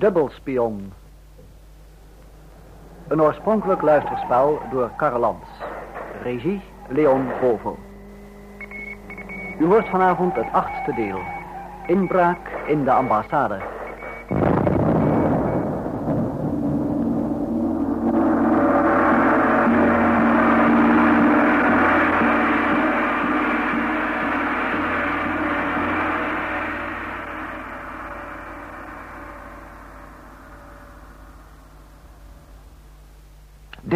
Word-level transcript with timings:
Dubbelspion. 0.00 0.92
Een 3.08 3.22
oorspronkelijk 3.22 3.82
luisterspel 3.82 4.58
door 4.70 4.90
Karl 4.96 5.18
Lans. 5.18 5.48
Regie 6.22 6.60
Leon 6.88 7.26
Bovel. 7.40 7.78
U 9.58 9.66
hoort 9.66 9.88
vanavond 9.88 10.34
het 10.34 10.52
achtste 10.52 10.94
deel. 10.94 11.18
Inbraak 11.86 12.48
in 12.66 12.84
de 12.84 12.90
ambassade. 12.90 13.58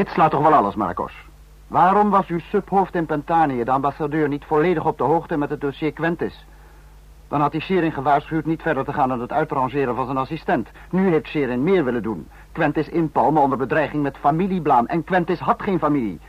Dit 0.05 0.13
slaat 0.13 0.31
toch 0.31 0.43
wel 0.43 0.55
alles, 0.55 0.75
Marcos? 0.75 1.13
Waarom 1.67 2.11
was 2.11 2.27
uw 2.27 2.39
subhoofd 2.39 2.95
in 2.95 3.07
Pentanië, 3.07 3.65
de 3.65 3.71
ambassadeur, 3.71 4.29
niet 4.29 4.45
volledig 4.45 4.85
op 4.85 4.99
de 4.99 5.05
hoogte 5.05 5.37
met 5.37 5.51
het 5.51 5.61
dossier 5.61 5.93
Quentis? 5.93 6.45
Dan 7.29 7.41
had 7.41 7.53
hij 7.53 7.61
Sherin 7.61 7.93
gewaarschuwd 7.93 8.45
niet 8.45 8.63
verder 8.63 8.85
te 8.85 8.93
gaan 8.93 9.09
dan 9.09 9.21
het 9.21 9.33
uitrangeren 9.33 9.95
van 9.95 10.05
zijn 10.05 10.17
assistent. 10.17 10.69
Nu 10.91 11.09
heeft 11.09 11.29
Sherin 11.29 11.63
meer 11.63 11.85
willen 11.85 12.03
doen. 12.03 12.29
Quentis 12.53 12.89
inpalmen 12.89 13.43
onder 13.43 13.59
bedreiging 13.59 14.03
met 14.03 14.17
familieblaam. 14.17 14.87
En 14.87 15.05
Quentis 15.05 15.39
had 15.39 15.63
geen 15.63 15.79
familie. 15.79 16.21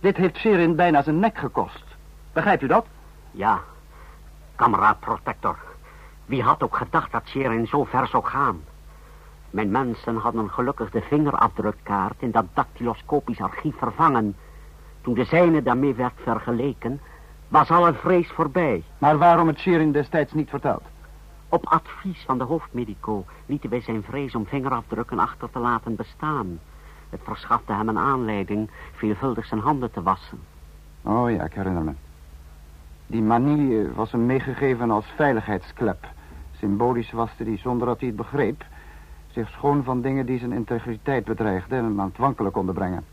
Dit 0.00 0.16
heeft 0.16 0.36
Sherin 0.36 0.76
bijna 0.76 1.02
zijn 1.02 1.18
nek 1.18 1.38
gekost. 1.38 1.84
Begrijpt 2.32 2.62
u 2.62 2.66
dat? 2.66 2.86
Ja, 3.30 3.60
kameraad 4.56 5.00
protector. 5.00 5.58
Wie 6.26 6.42
had 6.42 6.62
ook 6.62 6.76
gedacht 6.76 7.12
dat 7.12 7.28
Sherin 7.28 7.66
zo 7.66 7.84
ver 7.84 8.06
zou 8.06 8.24
gaan? 8.24 8.60
Mijn 9.50 9.70
mensen 9.70 10.16
hadden 10.16 10.50
gelukkig 10.50 10.90
de 10.90 11.00
vingerafdrukkaart 11.00 12.22
in 12.22 12.30
dat 12.30 12.44
dactyloscopisch 12.54 13.40
archief 13.40 13.76
vervangen. 13.76 14.36
Toen 15.00 15.14
de 15.14 15.24
zijne 15.24 15.62
daarmee 15.62 15.94
werd 15.94 16.12
vergeleken, 16.22 17.00
was 17.48 17.70
alle 17.70 17.94
vrees 17.94 18.30
voorbij. 18.30 18.82
Maar 18.98 19.18
waarom 19.18 19.46
het 19.46 19.58
Sherin 19.58 19.92
destijds 19.92 20.32
niet 20.32 20.48
verteld? 20.48 20.82
Op 21.48 21.66
advies 21.66 22.24
van 22.26 22.38
de 22.38 22.44
hoofdmedico 22.44 23.24
lieten 23.46 23.70
wij 23.70 23.80
zijn 23.80 24.02
vrees 24.02 24.34
om 24.34 24.46
vingerafdrukken 24.46 25.18
achter 25.18 25.50
te 25.50 25.58
laten 25.58 25.96
bestaan. 25.96 26.60
Het 27.10 27.20
verschafte 27.22 27.72
hem 27.72 27.88
een 27.88 27.98
aanleiding 27.98 28.70
veelvuldig 28.92 29.46
zijn 29.46 29.60
handen 29.60 29.90
te 29.90 30.02
wassen. 30.02 30.40
Oh 31.02 31.30
ja, 31.30 31.44
ik 31.44 31.52
herinner 31.52 31.82
me. 31.82 31.92
Die 33.06 33.22
manie 33.22 33.88
was 33.88 34.12
hem 34.12 34.26
meegegeven 34.26 34.90
als 34.90 35.06
veiligheidsklep. 35.16 36.06
Symbolisch 36.58 37.12
waste 37.12 37.44
die 37.44 37.58
zonder 37.58 37.86
dat 37.86 37.98
hij 37.98 38.08
het 38.08 38.16
begreep... 38.16 38.64
zich 39.36 39.48
schoon 39.50 39.84
van 39.84 40.00
dingen 40.00 40.26
die 40.26 40.38
zijn 40.38 40.52
integriteit 40.52 41.24
bedreigden... 41.24 41.78
en 41.78 41.84
hem 41.84 42.00
aan 42.00 42.06
het 42.08 42.16
wankelen 42.18 42.52
konden 42.52 42.74
brengen. 42.74 43.04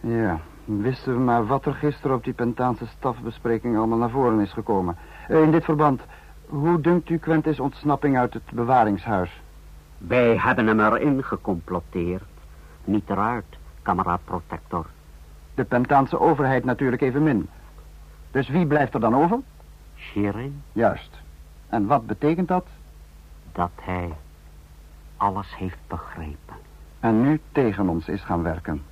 Ja, 0.00 0.40
wisten 0.64 1.12
we 1.12 1.20
maar 1.20 1.46
wat 1.46 1.64
er 1.66 1.74
gisteren 1.74 2.16
op 2.16 2.24
die 2.24 2.32
Pentaanse 2.32 2.86
stafbespreking 2.86 3.76
allemaal 3.76 3.98
naar 3.98 4.10
voren 4.10 4.40
is 4.40 4.52
gekomen. 4.52 4.96
Eh, 5.28 5.42
In 5.42 5.50
dit 5.50 5.64
verband, 5.64 6.00
hoe 6.46 6.80
dunkt 6.80 7.08
u 7.10 7.18
Quentis 7.18 7.60
ontsnapping 7.60 8.18
uit 8.18 8.34
het 8.34 8.42
bewaringshuis? 8.52 9.40
Wij 9.98 10.36
hebben 10.36 10.66
hem 10.66 10.80
erin 10.80 11.24
gecomploteerd. 11.24 12.22
Niet 12.84 13.10
eruit, 13.10 13.56
kameraad 13.82 14.20
protector. 14.24 14.86
De 15.54 15.64
Pentaanse 15.64 16.20
overheid 16.20 16.64
natuurlijk 16.64 17.02
evenmin. 17.02 17.48
Dus 18.30 18.48
wie 18.48 18.66
blijft 18.66 18.94
er 18.94 19.00
dan 19.00 19.14
over? 19.16 19.38
Shirin, 19.96 20.62
Juist. 20.72 21.20
En 21.68 21.86
wat 21.86 22.06
betekent 22.06 22.48
dat? 22.48 22.66
dat 23.52 23.70
hij 23.80 24.12
alles 25.18 25.56
heeft 25.56 25.78
begrepen. 25.86 26.54
En 27.00 27.20
nu 27.20 27.40
tegen 27.52 27.88
ons 27.88 28.08
is 28.08 28.22
gaan 28.22 28.42
werken. 28.42 28.82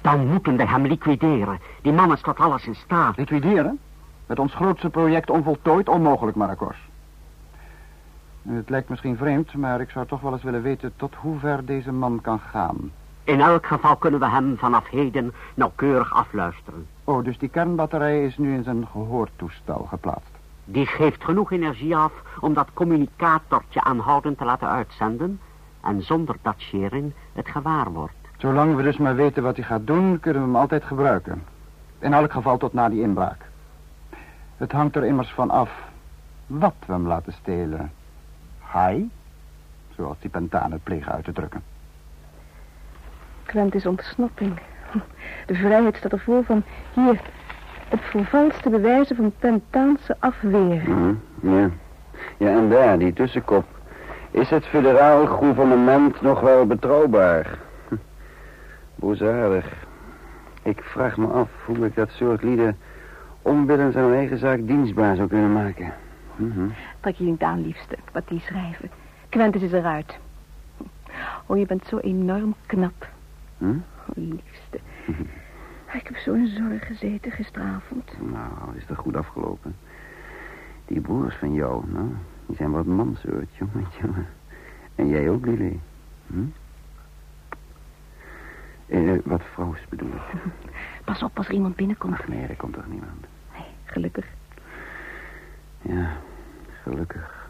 Dan 0.00 0.26
moeten 0.26 0.56
we 0.56 0.66
hem 0.66 0.86
liquideren. 0.86 1.60
Die 1.82 1.92
man 1.92 2.12
is 2.12 2.20
tot 2.20 2.38
alles 2.38 2.66
in 2.66 2.74
staat. 2.74 3.16
Liquideren? 3.16 3.78
Met 4.26 4.38
ons 4.38 4.54
grootste 4.54 4.90
project 4.90 5.30
onvoltooid 5.30 5.88
onmogelijk, 5.88 6.36
Maracos. 6.36 6.76
Het 8.42 8.70
lijkt 8.70 8.88
misschien 8.88 9.16
vreemd, 9.16 9.54
maar 9.54 9.80
ik 9.80 9.90
zou 9.90 10.06
toch 10.06 10.20
wel 10.20 10.32
eens 10.32 10.42
willen 10.42 10.62
weten 10.62 10.92
tot 10.96 11.14
hoe 11.14 11.38
ver 11.38 11.64
deze 11.64 11.92
man 11.92 12.20
kan 12.20 12.40
gaan. 12.40 12.90
In 13.24 13.40
elk 13.40 13.66
geval 13.66 13.96
kunnen 13.96 14.20
we 14.20 14.28
hem 14.28 14.56
vanaf 14.58 14.88
heden 14.88 15.32
nauwkeurig 15.54 16.14
afluisteren. 16.14 16.86
Oh, 17.04 17.24
dus 17.24 17.38
die 17.38 17.48
kernbatterij 17.48 18.24
is 18.24 18.38
nu 18.38 18.54
in 18.54 18.62
zijn 18.62 18.86
gehoortoestel 18.86 19.86
geplaatst. 19.88 20.29
Die 20.72 20.86
geeft 20.86 21.24
genoeg 21.24 21.52
energie 21.52 21.96
af 21.96 22.12
om 22.40 22.54
dat 22.54 22.68
communicatortje 22.72 23.80
aanhoudend 23.80 24.38
te 24.38 24.44
laten 24.44 24.68
uitzenden... 24.68 25.40
en 25.80 26.02
zonder 26.02 26.36
dat 26.42 26.54
Sherin 26.58 27.14
het 27.32 27.48
gewaar 27.48 27.90
wordt. 27.90 28.14
Zolang 28.36 28.76
we 28.76 28.82
dus 28.82 28.96
maar 28.96 29.14
weten 29.14 29.42
wat 29.42 29.56
hij 29.56 29.64
gaat 29.64 29.86
doen, 29.86 30.20
kunnen 30.20 30.42
we 30.42 30.48
hem 30.48 30.56
altijd 30.56 30.84
gebruiken. 30.84 31.42
In 31.98 32.12
elk 32.12 32.32
geval 32.32 32.58
tot 32.58 32.72
na 32.72 32.88
die 32.88 33.02
inbraak. 33.02 33.44
Het 34.56 34.72
hangt 34.72 34.96
er 34.96 35.04
immers 35.04 35.30
van 35.30 35.50
af 35.50 35.70
wat 36.46 36.74
we 36.86 36.92
hem 36.92 37.06
laten 37.06 37.32
stelen. 37.32 37.92
Hij, 38.58 39.08
zoals 39.96 40.16
die 40.20 40.30
pentanen 40.30 40.80
plegen 40.82 41.12
uit 41.12 41.24
te 41.24 41.32
drukken. 41.32 41.62
Quentis 43.42 43.86
ontsnapping. 43.86 44.60
De 45.46 45.54
vrijheid 45.54 45.96
staat 45.96 46.12
ervoor 46.12 46.44
van 46.44 46.62
hier, 46.94 47.20
op 47.90 48.00
vervalste 48.00 48.70
bewijzen 48.70 49.16
van 49.16 49.32
Pentaanse 49.38 50.16
afweer. 50.18 50.82
Ja. 51.42 51.70
ja, 52.36 52.48
en 52.48 52.68
daar, 52.68 52.98
die 52.98 53.12
tussenkop. 53.12 53.64
Is 54.30 54.50
het 54.50 54.66
federaal 54.66 55.26
gouvernement 55.26 56.20
nog 56.20 56.40
wel 56.40 56.66
betrouwbaar? 56.66 57.58
Hm. 59.00 59.60
Ik 60.62 60.82
vraag 60.82 61.16
me 61.16 61.26
af 61.26 61.48
hoe 61.64 61.86
ik 61.86 61.94
dat 61.94 62.10
soort 62.10 62.42
lieden 62.42 62.78
onwillens 63.42 63.96
aan 63.96 64.02
hun 64.02 64.14
eigen 64.14 64.38
zaak 64.38 64.66
dienstbaar 64.66 65.16
zou 65.16 65.28
kunnen 65.28 65.52
maken. 65.52 65.92
Mhm. 66.36 66.68
Trek 67.00 67.14
je 67.14 67.24
niet 67.24 67.42
aan, 67.42 67.62
liefste, 67.62 67.96
wat 68.12 68.28
die 68.28 68.40
schrijven. 68.40 68.90
Quentis 69.28 69.62
is 69.62 69.72
eruit. 69.72 70.18
Oh, 71.46 71.58
je 71.58 71.66
bent 71.66 71.86
zo 71.86 71.98
enorm 71.98 72.54
knap. 72.66 73.08
Hm? 73.58 73.64
Oh, 73.66 74.16
liefste. 74.16 74.78
Ik 75.92 76.06
heb 76.06 76.16
zo 76.16 76.32
in 76.32 76.46
zorg 76.46 76.86
gezeten 76.86 77.32
gisteravond. 77.32 78.12
Nou, 78.30 78.76
is 78.76 78.86
dat 78.86 78.96
goed 78.96 79.16
afgelopen. 79.16 79.76
Die 80.86 81.00
broers 81.00 81.34
van 81.34 81.54
jou, 81.54 81.84
nou, 81.90 82.08
die 82.46 82.56
zijn 82.56 82.70
wat 82.70 82.86
mansoort, 82.86 83.56
jongen, 83.56 83.86
jongen. 84.00 84.26
En 84.94 85.08
jij 85.08 85.30
ook, 85.30 85.46
Lily. 85.46 85.80
Hm? 86.26 86.44
Eh, 88.86 89.18
wat 89.24 89.42
vrouws 89.52 89.80
bedoel 89.88 90.10
ik. 90.10 90.40
Pas 91.04 91.22
op 91.22 91.38
als 91.38 91.48
er 91.48 91.54
iemand 91.54 91.76
binnenkomt. 91.76 92.14
Ach 92.14 92.28
nee, 92.28 92.46
er 92.46 92.56
komt 92.56 92.74
toch 92.74 92.86
niemand. 92.88 93.26
Nee, 93.52 93.66
gelukkig. 93.84 94.26
Ja, 95.82 96.16
gelukkig. 96.82 97.48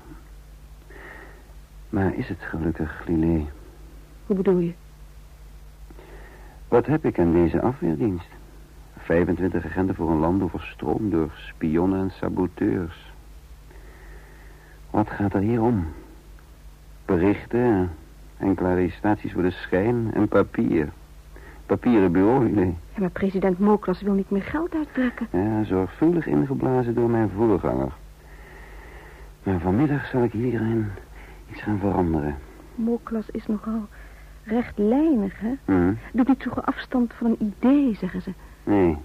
Maar 1.89 2.15
is 2.15 2.29
het 2.29 2.41
gelukkig, 2.41 3.03
Lily? 3.07 3.49
Hoe 4.27 4.37
bedoel 4.37 4.59
je? 4.59 4.75
Wat 6.71 6.87
heb 6.87 7.05
ik 7.05 7.19
aan 7.19 7.33
deze 7.33 7.61
afweerdienst? 7.61 8.29
25 8.99 9.65
agenten 9.65 9.95
voor 9.95 10.11
een 10.11 10.19
land 10.19 10.43
overstroomd 10.43 11.11
door 11.11 11.31
spionnen 11.35 12.01
en 12.01 12.11
saboteurs. 12.11 13.13
Wat 14.91 15.11
gaat 15.11 15.35
er 15.35 15.41
hier 15.41 15.63
om? 15.63 15.87
Berichten, 17.05 17.91
enkele 18.37 18.69
arrestaties 18.69 19.33
voor 19.33 19.43
de 19.43 19.51
schijn 19.51 20.11
en 20.15 20.29
papier. 20.29 20.89
Papieren 21.67 22.13
bureau, 22.13 22.49
jullie. 22.49 22.77
Ja, 22.95 23.01
maar 23.01 23.11
president 23.11 23.59
Moklas 23.59 24.03
wil 24.03 24.15
niet 24.15 24.31
meer 24.31 24.43
geld 24.43 24.75
uittrekken. 24.75 25.29
Ja, 25.33 25.65
zorgvuldig 25.65 26.27
ingeblazen 26.27 26.95
door 26.95 27.11
mijn 27.11 27.31
voorganger. 27.37 27.93
Maar 29.43 29.61
vanmiddag 29.61 30.07
zal 30.07 30.23
ik 30.23 30.33
hierin 30.33 30.87
iets 31.51 31.63
gaan 31.63 31.79
veranderen. 31.79 32.37
Moklas 32.75 33.31
is 33.31 33.47
nogal 33.47 33.89
rechtlijnig, 34.51 35.41
hè? 35.41 35.53
Hm? 35.65 35.93
Doet 36.13 36.29
niet 36.29 36.43
zo 36.43 36.51
afstand 36.51 37.13
van 37.15 37.27
een 37.27 37.55
idee, 37.57 37.95
zeggen 37.95 38.23
ze. 38.23 38.33
Nee. 38.65 38.97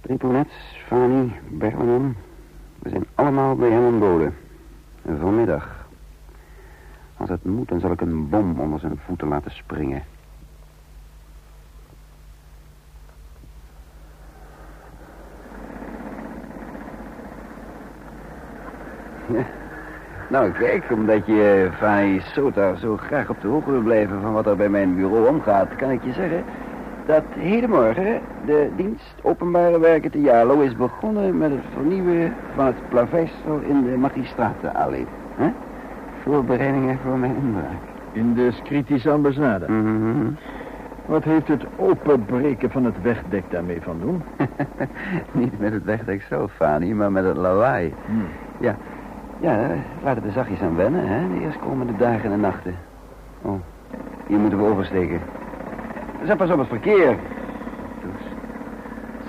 Triponets, 0.00 0.54
Fanny, 0.86 1.32
Berleman. 1.48 2.14
We 2.78 2.88
zijn 2.88 3.04
allemaal 3.14 3.56
bij 3.56 3.70
hem 3.70 3.86
ontboden. 3.86 4.34
En 5.02 5.18
vanmiddag. 5.18 5.86
Als 7.16 7.28
het 7.28 7.44
moet, 7.44 7.68
dan 7.68 7.80
zal 7.80 7.92
ik 7.92 8.00
een 8.00 8.28
bom 8.28 8.60
onder 8.60 8.80
zijn 8.80 8.98
voeten 9.04 9.28
laten 9.28 9.50
springen. 9.50 10.02
Ja. 19.28 19.46
Nou, 20.28 20.50
kijk, 20.50 20.84
omdat 20.90 21.26
je, 21.26 21.68
Fanny 21.78 22.20
Sota, 22.20 22.74
zo 22.74 22.96
graag 22.96 23.30
op 23.30 23.40
de 23.40 23.48
hoogte 23.48 23.70
wil 23.70 23.82
blijven 23.82 24.20
van 24.20 24.32
wat 24.32 24.46
er 24.46 24.56
bij 24.56 24.68
mijn 24.68 24.94
bureau 24.94 25.28
omgaat, 25.28 25.76
kan 25.76 25.90
ik 25.90 26.04
je 26.04 26.12
zeggen 26.12 26.44
dat 27.06 27.22
hedenmorgen 27.38 28.20
de 28.44 28.70
dienst 28.76 29.14
openbare 29.22 29.78
werken 29.78 30.10
te 30.10 30.20
Jalo 30.20 30.60
is 30.60 30.76
begonnen 30.76 31.38
met 31.38 31.50
het 31.50 31.64
vernieuwen 31.74 32.34
van 32.54 32.66
het 32.66 32.88
plaveisel 32.88 33.60
in 33.68 33.82
de 33.82 33.96
magistratenallee. 33.96 35.06
Hè? 35.36 35.50
voorbereidingen 36.26 36.98
voor 37.04 37.18
mijn 37.18 37.36
inbraak. 37.36 37.82
In 38.12 38.34
de 38.34 38.50
Scritische 38.52 39.10
ambassade. 39.10 39.68
Mhm. 39.68 40.30
Wat 41.06 41.24
heeft 41.24 41.48
het 41.48 41.64
openbreken 41.76 42.70
van 42.70 42.84
het 42.84 43.02
wegdek 43.02 43.50
daarmee 43.50 43.80
van 43.82 44.00
doen? 44.00 44.22
Niet 45.32 45.60
met 45.60 45.72
het 45.72 45.84
wegdek 45.84 46.22
zelf, 46.28 46.52
Fanny, 46.52 46.92
maar 46.92 47.12
met 47.12 47.24
het 47.24 47.36
lawaai. 47.36 47.94
Hmm. 48.06 48.26
Ja, 48.60 48.76
ja, 49.40 49.68
laten 50.02 50.22
we 50.22 50.30
zachtjes 50.30 50.60
aan 50.60 50.76
wennen, 50.76 51.08
hè, 51.08 51.28
de 51.28 51.44
eerstkomende 51.44 51.96
dagen 51.96 52.32
en 52.32 52.40
nachten. 52.40 52.74
Oh, 53.42 53.60
hier 54.26 54.38
moeten 54.38 54.58
we 54.58 54.70
oversteken. 54.70 55.20
Zet 56.24 56.36
pas 56.36 56.50
op 56.50 56.58
het 56.58 56.68
verkeer. 56.68 57.16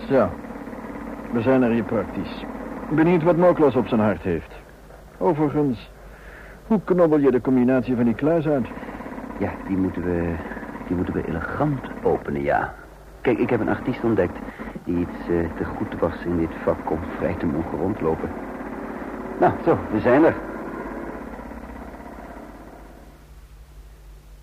Zo. 0.09 0.30
We 1.31 1.42
zijn 1.42 1.63
er 1.63 1.71
hier 1.71 1.83
praktisch. 1.83 2.44
Benieuwd 2.89 3.24
wat 3.24 3.38
Moklas 3.38 3.75
op 3.75 3.88
zijn 3.88 4.01
hart 4.01 4.21
heeft. 4.21 4.56
Overigens, 5.18 5.92
hoe 6.68 6.80
knobbel 6.83 7.19
je 7.19 7.31
de 7.31 7.42
combinatie 7.42 7.95
van 7.95 8.06
die 8.06 8.13
kluis 8.13 8.48
uit? 8.48 8.68
Ja, 9.38 9.50
die 9.68 9.77
moeten 9.77 10.04
we, 10.04 10.33
die 10.88 10.95
moeten 10.95 11.13
we 11.13 11.27
elegant 11.27 11.80
openen, 12.04 12.42
ja. 12.42 12.74
Kijk, 13.21 13.38
ik 13.38 13.50
heb 13.50 13.59
een 13.59 13.69
artiest 13.69 14.04
ontdekt 14.04 14.38
die 14.83 14.98
iets 14.98 15.30
eh, 15.30 15.57
te 15.57 15.65
goed 15.65 16.00
was 16.00 16.24
in 16.25 16.38
dit 16.38 16.51
vak 16.63 16.92
om 16.92 17.00
vrij 17.18 17.33
te 17.33 17.45
mogen 17.45 17.77
rondlopen. 17.77 18.30
Nou, 19.39 19.54
zo, 19.63 19.80
we 19.92 20.00
zijn 20.00 20.24
er. 20.24 20.36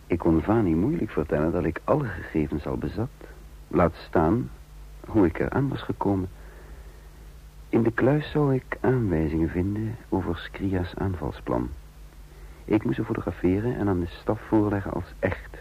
Ik 0.06 0.19
kon 0.19 0.43
Vani 0.43 0.75
moeilijk 0.75 1.11
vertellen 1.11 1.52
dat 1.52 1.64
ik 1.64 1.81
alle 1.85 2.05
gegevens 2.05 2.67
al 2.67 2.76
bezat. 2.76 3.11
Laat 3.69 3.94
staan 4.08 4.50
hoe 5.06 5.26
ik 5.26 5.38
eraan 5.38 5.69
was 5.69 5.82
gekomen. 5.82 6.29
In 7.69 7.82
de 7.82 7.91
kluis 7.93 8.31
zou 8.31 8.55
ik 8.55 8.79
aanwijzingen 8.81 9.49
vinden 9.49 9.96
over 10.08 10.38
Skria's 10.38 10.94
aanvalsplan. 10.94 11.69
Ik 12.64 12.85
moest 12.85 12.97
ze 12.97 13.05
fotograferen 13.05 13.76
en 13.76 13.88
aan 13.88 14.00
de 14.00 14.06
staf 14.20 14.40
voorleggen 14.49 14.93
als 14.93 15.14
echt. 15.19 15.56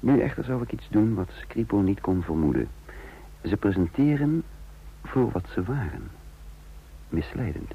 Nu 0.00 0.20
echter 0.20 0.44
zou 0.44 0.62
ik 0.62 0.72
iets 0.72 0.88
doen 0.88 1.14
wat 1.14 1.30
Skripo 1.30 1.80
niet 1.80 2.00
kon 2.00 2.22
vermoeden. 2.22 2.68
Ze 3.42 3.56
presenteren 3.56 4.42
voor 5.04 5.30
wat 5.30 5.46
ze 5.54 5.62
waren. 5.62 6.10
Misleidend. 7.08 7.72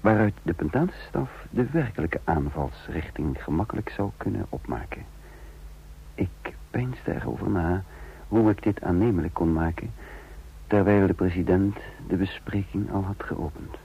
Waaruit 0.00 0.34
de 0.42 0.52
Pentaanse 0.52 1.00
staf 1.08 1.30
de 1.50 1.66
werkelijke 1.70 2.20
aanvalsrichting 2.24 3.42
gemakkelijk 3.42 3.88
zou 3.88 4.10
kunnen 4.16 4.46
opmaken. 4.48 5.04
Ik 6.14 6.54
peinsde 6.70 7.14
erover 7.14 7.50
na 7.50 7.82
hoe 8.28 8.50
ik 8.50 8.62
dit 8.62 8.82
aannemelijk 8.82 9.34
kon 9.34 9.52
maken... 9.52 9.90
terwijl 10.66 11.06
de 11.06 11.14
president 11.14 11.76
de 12.08 12.16
bespreking 12.16 12.92
al 12.92 13.02
had 13.02 13.26
geopend. 13.26 13.76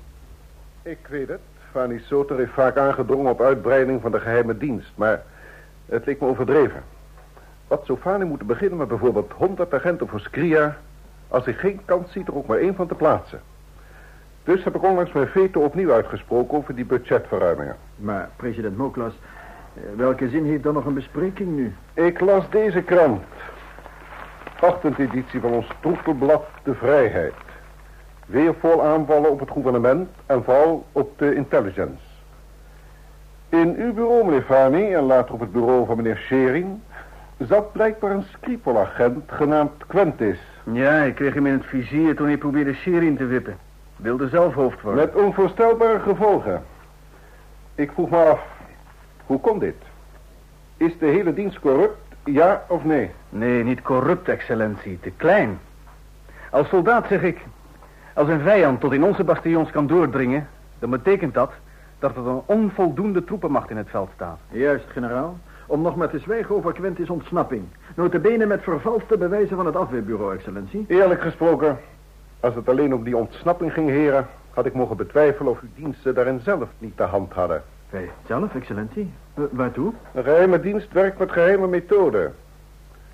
Ik 0.82 1.08
weet 1.10 1.28
het. 1.28 1.42
Fanny 1.72 2.00
Soter 2.00 2.38
heeft 2.38 2.52
vaak 2.52 2.78
aangedrongen 2.78 3.32
op 3.32 3.42
uitbreiding 3.42 4.02
van 4.02 4.12
de 4.12 4.20
geheime 4.20 4.58
dienst, 4.58 4.92
maar 4.96 5.24
het 5.86 6.06
leek 6.06 6.20
me 6.20 6.28
overdreven. 6.28 6.84
Wat 7.68 7.86
zou 7.86 8.00
Fanny 8.00 8.26
moeten 8.26 8.48
beginnen 8.48 8.78
met 8.78 8.88
bijvoorbeeld 8.88 9.32
100 9.32 9.74
agenten 9.74 10.08
voor 10.08 10.20
Skria, 10.20 10.78
als 11.28 11.46
hij 11.46 11.54
geen 11.54 11.80
kans 11.86 12.12
ziet 12.12 12.28
er 12.28 12.36
ook 12.36 12.48
maar 12.48 12.58
één 12.58 12.76
van 12.76 12.88
te 12.88 12.96
plaatsen? 12.96 13.42
Dus 14.50 14.64
heb 14.64 14.76
ik 14.76 14.84
onlangs 14.84 15.12
mijn 15.12 15.28
veto 15.28 15.62
opnieuw 15.62 15.92
uitgesproken 15.92 16.58
over 16.58 16.76
die 16.76 16.86
budgetverruimingen. 16.86 17.76
Maar 17.96 18.30
president 18.36 18.78
Moklas, 18.78 19.14
eh, 19.74 19.82
welke 19.96 20.30
zin 20.30 20.46
heeft 20.46 20.64
dan 20.64 20.74
nog 20.74 20.86
een 20.86 20.94
bespreking 20.94 21.56
nu? 21.56 21.74
Ik 21.94 22.20
las 22.20 22.50
deze 22.50 22.82
krant. 22.82 23.24
Ochtendeditie 24.62 25.40
van 25.40 25.52
ons 25.52 25.68
troetelblad 25.80 26.46
De 26.64 26.74
Vrijheid. 26.74 27.34
Weer 28.26 28.54
vol 28.60 28.84
aanvallen 28.84 29.32
op 29.32 29.40
het 29.40 29.50
gouvernement 29.50 30.10
en 30.26 30.44
vooral 30.44 30.86
op 30.92 31.20
de 31.20 31.36
intelligence. 31.36 32.04
In 33.50 33.76
uw 33.78 33.94
bureau, 33.94 34.26
meneer 34.26 34.44
Fani, 34.44 34.94
en 34.94 35.04
later 35.04 35.34
op 35.34 35.40
het 35.40 35.52
bureau 35.52 35.86
van 35.86 35.98
meneer 35.98 36.18
Schering... 36.18 36.80
zat 37.38 37.72
blijkbaar 37.72 38.12
een 38.12 38.26
Skripol-agent 38.34 39.32
genaamd 39.32 39.86
Quentis. 39.88 40.40
Ja, 40.72 41.02
ik 41.02 41.16
kreeg 41.16 41.34
hem 41.34 41.46
in 41.46 41.54
het 41.54 41.66
vizier 41.66 42.16
toen 42.16 42.28
hij 42.28 42.38
probeerde 42.38 42.74
Sherin 42.74 43.18
te 43.18 43.26
wippen. 43.26 43.68
Wilde 44.02 44.30
zelf 44.30 44.54
hoofd 44.54 44.82
worden. 44.82 45.06
Met 45.06 45.24
onvoorstelbare 45.24 46.00
gevolgen. 46.00 46.64
Ik 47.76 47.92
vroeg 47.92 48.10
me 48.10 48.18
af, 48.18 48.40
hoe 49.26 49.40
kon 49.40 49.60
dit? 49.60 49.76
Is 50.78 50.98
de 50.98 51.06
hele 51.06 51.34
dienst 51.34 51.60
corrupt, 51.60 51.98
ja 52.24 52.64
of 52.68 52.84
nee? 52.84 53.12
Nee, 53.30 53.64
niet 53.64 53.82
corrupt, 53.82 54.28
excellentie. 54.28 55.00
Te 55.00 55.12
klein. 55.18 55.60
Als 56.52 56.68
soldaat 56.68 57.08
zeg 57.08 57.22
ik... 57.22 57.40
Als 58.14 58.28
een 58.28 58.42
vijand 58.42 58.80
tot 58.80 58.94
in 58.94 59.04
onze 59.04 59.24
bastions 59.24 59.72
kan 59.72 59.88
doordringen... 59.88 60.48
dan 60.80 60.90
betekent 60.90 61.34
dat 61.34 61.52
dat 62.00 62.16
er 62.16 62.28
een 62.28 62.42
onvoldoende 62.46 63.24
troepenmacht 63.24 63.70
in 63.70 63.78
het 63.78 63.90
veld 63.90 64.10
staat. 64.16 64.40
Juist, 64.50 64.86
generaal. 64.90 65.38
Om 65.66 65.82
nog 65.82 65.96
maar 65.96 66.10
te 66.10 66.20
zwijgen 66.20 66.56
over 66.56 66.74
Quentis 66.74 67.10
ontsnapping. 67.10 67.64
Notabene 67.96 68.46
met 68.46 68.64
vervalste 68.64 69.18
bewijzen 69.18 69.56
van 69.56 69.66
het 69.66 69.76
afweerbureau, 69.76 70.34
excellentie. 70.36 70.86
Eerlijk 70.88 71.22
gesproken, 71.22 71.80
als 72.40 72.56
het 72.56 72.70
alleen 72.70 72.94
om 72.94 73.04
die 73.04 73.18
ontsnapping 73.18 73.74
ging, 73.74 73.90
heren... 73.90 74.28
had 74.54 74.66
ik 74.66 74.74
mogen 74.74 74.98
betwijfelen 74.98 75.52
of 75.52 75.62
uw 75.62 75.70
diensten 75.76 76.16
daarin 76.16 76.40
zelf 76.40 76.70
niet 76.78 76.98
de 76.98 77.04
hand 77.04 77.34
hadden. 77.34 77.64
Wij 77.90 78.10
zelf, 78.28 78.56
excellentie? 78.56 79.12
Eh, 79.34 79.44
waartoe? 79.52 79.94
Een 80.14 80.24
geheime 80.24 80.60
dienst 80.60 80.92
werkt 80.92 81.20
met 81.20 81.32
geheime 81.32 81.68
methoden. 81.68 82.36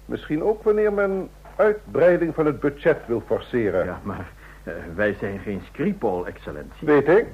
Misschien 0.06 0.44
ook 0.44 0.64
wanneer 0.64 0.94
men 0.94 1.30
uitbreiding 1.56 2.36
van 2.36 2.46
het 2.46 2.60
budget 2.60 2.98
wil 3.06 3.24
forceren. 3.26 3.86
Ja, 3.86 4.00
maar 4.04 4.32
eh, 4.64 4.74
wij 4.96 5.16
zijn 5.20 5.40
geen 5.40 5.62
Skripal, 5.66 6.28
excellentie. 6.28 6.88
Weet 6.88 7.08
ik, 7.08 7.26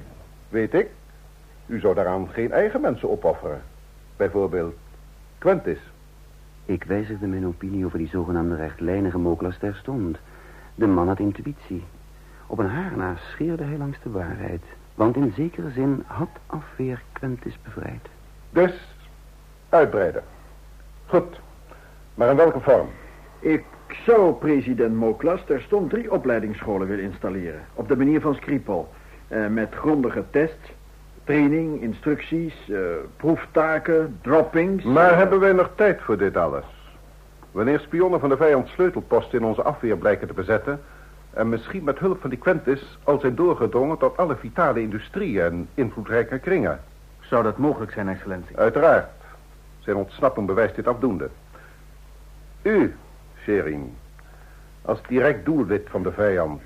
weet 0.48 0.74
ik. 0.74 0.90
U 1.66 1.80
zou 1.80 1.94
daaraan 1.94 2.28
geen 2.32 2.52
eigen 2.52 2.80
mensen 2.80 3.10
opofferen. 3.10 3.62
Bijvoorbeeld 4.16 4.74
Quentis. 5.38 5.78
Ik 6.64 6.84
wijzigde 6.84 7.26
mijn 7.26 7.46
opinie 7.46 7.84
over 7.84 7.98
die 7.98 8.08
zogenaamde 8.08 8.56
rechtlijnige 8.56 9.18
Moklas 9.18 9.58
terstond. 9.58 10.18
De 10.74 10.86
man 10.86 11.08
had 11.08 11.18
intuïtie. 11.18 11.84
Op 12.46 12.58
een 12.58 12.68
haar 12.68 12.96
na 12.96 13.16
scheerde 13.16 13.64
hij 13.64 13.78
langs 13.78 13.98
de 14.02 14.10
waarheid. 14.10 14.62
Want 14.94 15.16
in 15.16 15.32
zekere 15.36 15.70
zin 15.70 16.04
had 16.06 16.28
afweer 16.46 17.02
Quentis 17.12 17.58
bevrijd. 17.62 18.08
Dus, 18.50 18.94
uitbreiden. 19.68 20.22
Goed. 21.06 21.40
Maar 22.14 22.30
in 22.30 22.36
welke 22.36 22.60
vorm? 22.60 22.88
Ik 23.38 23.64
zou 24.04 24.34
president 24.34 24.94
Moklas 24.94 25.44
terstond 25.44 25.90
drie 25.90 26.12
opleidingsscholen 26.12 26.88
willen 26.88 27.04
installeren. 27.04 27.60
Op 27.74 27.88
de 27.88 27.96
manier 27.96 28.20
van 28.20 28.34
Skripal. 28.34 28.92
Eh, 29.28 29.46
met 29.46 29.74
grondige 29.74 30.24
tests, 30.30 30.72
training, 31.24 31.82
instructies, 31.82 32.70
eh, 32.70 32.78
proeftaken, 33.16 34.18
droppings. 34.20 34.84
Maar 34.84 35.16
hebben 35.16 35.40
wij 35.40 35.52
nog 35.52 35.70
tijd 35.74 36.00
voor 36.00 36.18
dit 36.18 36.36
alles? 36.36 36.64
Wanneer 37.52 37.80
spionnen 37.80 38.20
van 38.20 38.28
de 38.28 38.36
vijand 38.36 38.68
sleutelposten 38.68 39.38
in 39.38 39.44
onze 39.44 39.62
afweer 39.62 39.96
blijken 39.96 40.26
te 40.26 40.34
bezetten... 40.34 40.80
en 41.30 41.48
misschien 41.48 41.84
met 41.84 41.98
hulp 41.98 42.20
van 42.20 42.30
die 42.30 42.38
Quentis 42.38 42.98
al 43.04 43.20
zijn 43.20 43.34
doorgedrongen 43.34 43.98
tot 43.98 44.16
alle 44.16 44.36
vitale 44.36 44.80
industrieën 44.80 45.44
en 45.44 45.68
invloedrijke 45.74 46.38
kringen. 46.38 46.80
Zou 47.20 47.42
dat 47.42 47.58
mogelijk 47.58 47.92
zijn, 47.92 48.08
excellentie? 48.08 48.56
Uiteraard. 48.56 49.10
Zijn 49.78 49.96
ontsnapping 49.96 50.46
bewijst 50.46 50.74
dit 50.74 50.86
afdoende. 50.86 51.30
U, 52.62 52.96
Shering, 53.42 53.90
als 54.82 55.02
direct 55.08 55.44
doelwit 55.44 55.88
van 55.90 56.02
de 56.02 56.12
vijand... 56.12 56.62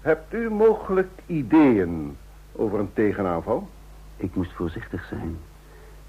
hebt 0.00 0.34
u 0.34 0.50
mogelijk 0.50 1.10
ideeën 1.26 2.16
over 2.52 2.78
een 2.78 2.92
tegenaanval? 2.92 3.68
Ik 4.16 4.34
moest 4.34 4.52
voorzichtig 4.52 5.04
zijn. 5.04 5.38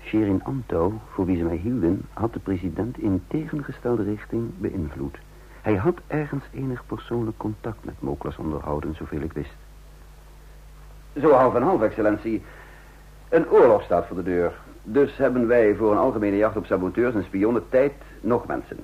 Sherin 0.06 0.44
Anto, 0.44 0.94
voor 1.14 1.26
wie 1.26 1.38
ze 1.38 1.44
mij 1.44 1.56
hielden, 1.56 2.02
had 2.14 2.34
de 2.34 2.40
president 2.40 2.98
in 2.98 3.24
tegengestelde 3.28 4.04
richting 4.04 4.52
beïnvloed. 4.58 5.18
Hij 5.62 5.76
had 5.76 5.98
ergens 6.08 6.44
enig 6.54 6.84
persoonlijk 6.86 7.38
contact 7.38 7.86
met 7.86 7.94
Moklas 8.00 8.38
onderhouden, 8.38 8.96
zoveel 8.96 9.22
ik 9.22 9.34
wist. 9.34 9.56
Zo 11.20 11.32
half 11.32 11.56
en 11.56 11.62
half, 11.62 11.82
excellentie. 11.82 12.44
Een 13.30 13.50
oorlog 13.50 13.84
staat 13.84 14.08
voor 14.08 14.16
de 14.16 14.24
deur. 14.24 14.54
Dus 14.84 15.18
hebben 15.18 15.48
wij 15.48 15.76
voor 15.76 15.92
een 15.92 15.98
algemene 15.98 16.38
jacht 16.38 16.58
op 16.58 16.66
saboteurs 16.66 17.16
en 17.16 17.24
spionnen 17.24 17.64
tijd 17.70 17.94
nog 18.22 18.48
mensen. 18.48 18.78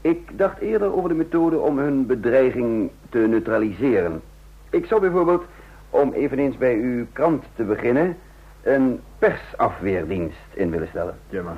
Ik 0.00 0.38
dacht 0.38 0.58
eerder 0.58 0.94
over 0.94 1.08
de 1.08 1.14
methode 1.14 1.58
om 1.58 1.78
hun 1.78 2.06
bedreiging 2.06 2.90
te 3.08 3.18
neutraliseren. 3.18 4.22
Ik 4.70 4.86
zou 4.86 5.00
bijvoorbeeld, 5.00 5.44
om 5.90 6.12
eveneens 6.12 6.56
bij 6.56 6.74
uw 6.74 7.06
krant 7.12 7.44
te 7.54 7.64
beginnen, 7.64 8.16
een 8.62 9.00
persafweerdienst 9.18 10.36
in 10.52 10.70
willen 10.70 10.88
stellen. 10.88 11.14
Ja, 11.28 11.42
maar... 11.42 11.56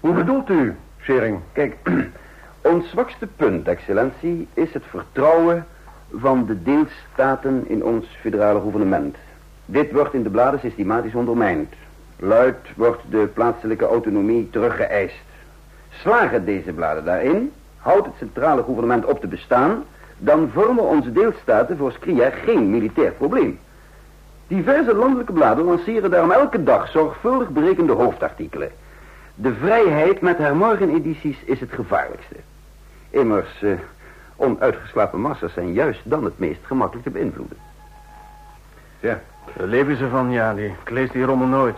Hoe 0.00 0.12
bedoelt 0.12 0.48
u, 0.48 0.74
Shering? 1.00 1.38
Kijk, 1.52 1.76
ons 2.72 2.90
zwakste 2.90 3.26
punt, 3.36 3.68
excellentie, 3.68 4.48
is 4.54 4.72
het 4.72 4.82
vertrouwen 4.88 5.66
van 6.12 6.46
de 6.46 6.62
deelstaten 6.62 7.64
in 7.66 7.84
ons 7.84 8.06
federale 8.20 8.60
gouvernement. 8.60 9.16
Dit 9.66 9.92
wordt 9.92 10.14
in 10.14 10.22
de 10.22 10.30
bladen 10.30 10.60
systematisch 10.60 11.14
ondermijnd. 11.14 11.72
Luid 12.16 12.56
wordt 12.76 13.02
de 13.10 13.28
plaatselijke 13.34 13.86
autonomie 13.86 14.50
teruggeëist. 14.50 15.24
Slagen 15.90 16.44
deze 16.44 16.72
bladen 16.72 17.04
daarin, 17.04 17.52
houdt 17.76 18.06
het 18.06 18.14
centrale 18.18 18.62
gouvernement 18.62 19.04
op 19.04 19.20
te 19.20 19.26
bestaan, 19.26 19.84
dan 20.18 20.50
vormen 20.52 20.84
onze 20.84 21.12
deelstaten 21.12 21.76
voor 21.76 21.92
Skria 21.92 22.30
geen 22.30 22.70
militair 22.70 23.12
probleem. 23.12 23.58
Diverse 24.46 24.94
landelijke 24.94 25.32
bladen 25.32 25.64
lanceren 25.64 26.10
daarom 26.10 26.30
elke 26.30 26.62
dag 26.62 26.88
zorgvuldig 26.88 27.48
berekende 27.48 27.92
hoofdartikelen. 27.92 28.70
De 29.34 29.54
vrijheid 29.54 30.20
met 30.20 30.38
haar 30.38 30.56
morgenedities 30.56 31.38
is 31.44 31.60
het 31.60 31.72
gevaarlijkste. 31.72 32.34
Immers, 33.10 33.62
eh, 33.62 33.70
onuitgeslapen 34.36 35.20
massa's 35.20 35.52
zijn 35.52 35.72
juist 35.72 36.00
dan 36.04 36.24
het 36.24 36.38
meest 36.38 36.60
gemakkelijk 36.62 37.06
te 37.06 37.12
beïnvloeden. 37.12 37.56
Ja, 39.00 39.20
daar 39.56 39.66
leven 39.66 39.96
ze 39.96 40.08
van, 40.08 40.30
ja. 40.30 40.54
Die, 40.54 40.66
ik 40.66 40.90
lees 40.90 41.10
die 41.10 41.24
rommel 41.24 41.46
nooit. 41.46 41.76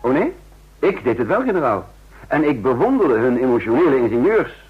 Oh 0.00 0.12
nee? 0.12 0.32
Ik 0.78 1.04
deed 1.04 1.18
het 1.18 1.26
wel, 1.26 1.42
generaal. 1.42 1.88
En 2.26 2.48
ik 2.48 2.62
bewonderde 2.62 3.18
hun 3.18 3.36
emotionele 3.36 3.96
ingenieurs. 3.96 4.64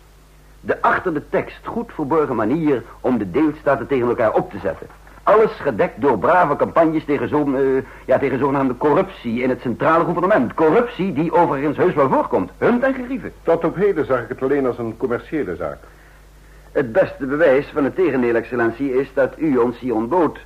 De 0.60 0.82
achter 0.82 1.14
de 1.14 1.28
tekst 1.28 1.66
goed 1.66 1.92
verborgen 1.94 2.36
manier 2.36 2.82
om 3.00 3.18
de 3.18 3.30
deelstaten 3.30 3.86
tegen 3.86 4.08
elkaar 4.08 4.32
op 4.32 4.50
te 4.50 4.58
zetten. 4.58 4.86
Alles 5.22 5.50
gedekt 5.50 6.00
door 6.00 6.18
brave 6.18 6.56
campagnes 6.56 7.04
tegen, 7.04 7.28
zo, 7.28 7.54
eh, 7.54 7.82
ja, 8.04 8.18
tegen 8.18 8.38
zogenaamde 8.38 8.76
corruptie 8.76 9.42
in 9.42 9.48
het 9.48 9.60
centrale 9.60 10.04
gouvernement. 10.04 10.54
Corruptie 10.54 11.12
die 11.12 11.32
overigens 11.32 11.76
heus 11.76 11.94
wel 11.94 12.08
voorkomt. 12.08 12.50
Hun 12.58 12.82
en 12.82 12.94
gerieven. 12.94 13.32
Tot 13.42 13.64
op 13.64 13.76
heden 13.76 14.06
zag 14.06 14.22
ik 14.22 14.28
het 14.28 14.42
alleen 14.42 14.66
als 14.66 14.78
een 14.78 14.96
commerciële 14.96 15.56
zaak. 15.56 15.78
Het 16.72 16.92
beste 16.92 17.26
bewijs 17.26 17.66
van 17.72 17.84
het 17.84 17.94
tegendeel, 17.94 18.34
excellentie, 18.34 18.98
is 18.98 19.10
dat 19.14 19.34
u 19.36 19.56
ons 19.56 19.78
hier 19.78 19.94
ontbood. 19.94 20.38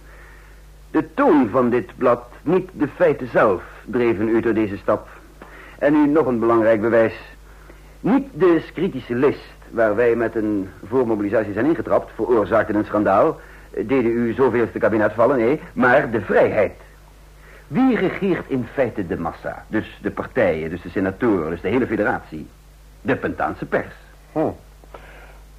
De 0.90 1.14
toon 1.14 1.48
van 1.48 1.70
dit 1.70 1.90
blad, 1.96 2.24
niet 2.42 2.70
de 2.72 2.88
feiten 2.88 3.28
zelf, 3.28 3.62
dreven 3.84 4.28
u 4.28 4.40
door 4.40 4.54
deze 4.54 4.76
stap. 4.76 5.08
En 5.78 5.92
nu 5.92 6.06
nog 6.06 6.26
een 6.26 6.38
belangrijk 6.38 6.80
bewijs. 6.80 7.14
Niet 8.00 8.28
de 8.32 8.62
kritische 8.74 9.14
list, 9.14 9.54
waar 9.70 9.96
wij 9.96 10.14
met 10.14 10.34
een 10.34 10.68
voormobilisatie 10.88 11.52
zijn 11.52 11.66
ingetrapt, 11.66 12.10
veroorzaakte 12.14 12.72
een 12.72 12.84
schandaal, 12.84 13.40
deden 13.70 14.10
u 14.10 14.32
zoveelste 14.32 14.78
kabinet 14.78 15.12
vallen, 15.12 15.36
nee, 15.36 15.60
maar 15.72 16.10
de 16.10 16.20
vrijheid. 16.20 16.72
Wie 17.66 17.96
regeert 17.96 18.44
in 18.48 18.66
feite 18.72 19.06
de 19.06 19.18
massa? 19.18 19.64
Dus 19.68 19.98
de 20.02 20.10
partijen, 20.10 20.70
dus 20.70 20.82
de 20.82 20.88
senatoren, 20.88 21.50
dus 21.50 21.60
de 21.60 21.68
hele 21.68 21.86
federatie. 21.86 22.48
De 23.00 23.16
Pentaanse 23.16 23.64
pers. 23.64 23.94
Hm. 24.32 24.38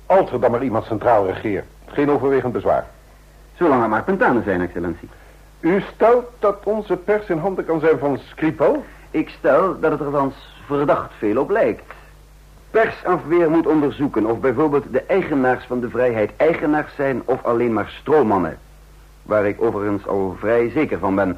Als 0.05 0.31
er 0.31 0.39
dan 0.39 0.51
maar 0.51 0.63
iemand 0.63 0.85
centraal 0.85 1.25
regeert. 1.25 1.65
Geen 1.85 2.11
overwegend 2.11 2.53
bezwaar. 2.53 2.85
Zolang 3.57 3.83
er 3.83 3.89
maar 3.89 4.03
Pentanen 4.03 4.43
zijn, 4.43 4.61
excellentie. 4.61 5.09
U 5.59 5.83
stelt 5.93 6.25
dat 6.39 6.57
onze 6.63 6.95
pers 6.95 7.27
in 7.27 7.37
handen 7.37 7.65
kan 7.65 7.79
zijn 7.79 7.99
van 7.99 8.17
Skripal? 8.17 8.85
Ik 9.11 9.29
stel 9.29 9.79
dat 9.79 9.91
het 9.91 9.99
er 9.99 10.05
althans 10.05 10.35
verdacht 10.65 11.11
veel 11.17 11.41
op 11.41 11.49
lijkt. 11.49 11.93
Persafweer 12.77 13.49
moet 13.49 13.67
onderzoeken 13.67 14.25
of 14.25 14.39
bijvoorbeeld 14.39 14.91
de 14.91 15.01
eigenaars 15.01 15.65
van 15.65 15.79
de 15.79 15.89
vrijheid 15.89 16.31
eigenaars 16.35 16.95
zijn 16.95 17.21
of 17.25 17.43
alleen 17.43 17.73
maar 17.73 17.89
stroommannen. 17.89 18.57
Waar 19.23 19.45
ik 19.45 19.61
overigens 19.61 20.07
al 20.07 20.35
vrij 20.39 20.69
zeker 20.69 20.99
van 20.99 21.15
ben. 21.15 21.37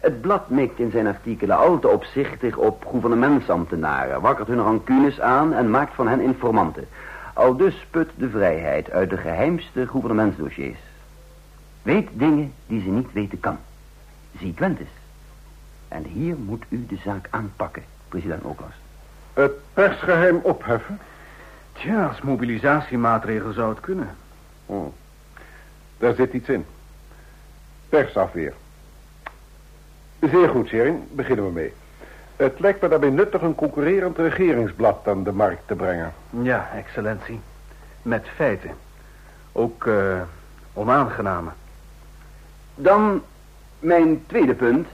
Het 0.00 0.20
blad 0.20 0.50
mikt 0.50 0.78
in 0.78 0.90
zijn 0.90 1.06
artikelen 1.06 1.56
al 1.56 1.78
te 1.78 1.88
opzichtig 1.88 2.56
op 2.56 2.84
gouvernementsambtenaren, 2.86 4.20
wakkert 4.20 4.48
hun 4.48 4.62
rancunes 4.62 5.20
aan 5.20 5.52
en 5.52 5.70
maakt 5.70 5.94
van 5.94 6.08
hen 6.08 6.20
informanten. 6.20 6.88
Al 7.34 7.56
dus 7.56 7.86
put 7.90 8.10
de 8.14 8.30
vrijheid 8.30 8.90
uit 8.90 9.10
de 9.10 9.16
geheimste 9.16 9.86
gouvernementsdossiers. 9.86 10.78
Weet 11.82 12.08
dingen 12.12 12.52
die 12.66 12.82
ze 12.82 12.88
niet 12.88 13.12
weten 13.12 13.40
kan. 13.40 13.58
Zie 14.38 14.54
Quentis. 14.54 14.92
En 15.88 16.04
hier 16.04 16.36
moet 16.36 16.64
u 16.68 16.86
de 16.86 16.98
zaak 17.04 17.28
aanpakken, 17.30 17.82
president 18.08 18.42
Oklas. 18.42 18.81
Het 19.34 19.52
persgeheim 19.72 20.40
opheffen? 20.42 21.00
Tja, 21.72 22.06
als 22.06 22.20
mobilisatiemaatregel 22.20 23.52
zou 23.52 23.68
het 23.70 23.80
kunnen. 23.80 24.08
Oh. 24.66 24.92
Daar 25.98 26.14
zit 26.14 26.32
iets 26.32 26.48
in. 26.48 26.66
Persafweer. 27.88 28.52
Zeer 30.20 30.48
goed, 30.48 30.68
Shering. 30.68 31.00
Beginnen 31.10 31.44
we 31.44 31.52
mee. 31.52 31.72
Het 32.36 32.60
lijkt 32.60 32.82
me 32.82 32.88
daarbij 32.88 33.10
nuttig 33.10 33.42
een 33.42 33.54
concurrerend 33.54 34.18
regeringsblad 34.18 35.08
aan 35.08 35.24
de 35.24 35.32
markt 35.32 35.62
te 35.66 35.74
brengen. 35.74 36.12
Ja, 36.30 36.70
excellentie. 36.74 37.40
Met 38.02 38.26
feiten. 38.34 38.70
Ook 39.52 39.84
uh, 39.84 40.20
onaangename. 40.72 41.50
Dan 42.74 43.22
mijn 43.78 44.26
tweede 44.26 44.54
punt. 44.54 44.88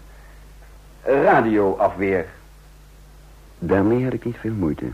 Radioafweer. 1.02 2.26
Daarmee 3.59 4.05
had 4.05 4.12
ik 4.12 4.25
niet 4.25 4.37
veel 4.37 4.53
moeite. 4.53 4.87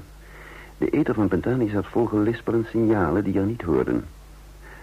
De 0.79 0.91
ether 0.91 1.15
van 1.15 1.29
Pentani 1.29 1.69
zat 1.69 1.87
vol 1.87 2.07
gelispelende 2.07 2.69
signalen 2.69 3.25
die 3.25 3.39
er 3.39 3.45
niet 3.45 3.63
hoorden. 3.63 4.05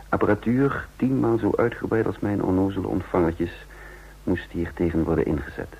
Apparatuur, 0.09 0.87
tienmaal 0.95 1.37
zo 1.37 1.51
uitgebreid 1.55 2.05
als 2.05 2.19
mijn 2.19 2.43
onnozele 2.43 2.87
ontvangertjes, 2.87 3.65
moest 4.23 4.51
hier 4.51 4.71
tegen 4.73 5.03
worden 5.03 5.25
ingezet. 5.25 5.73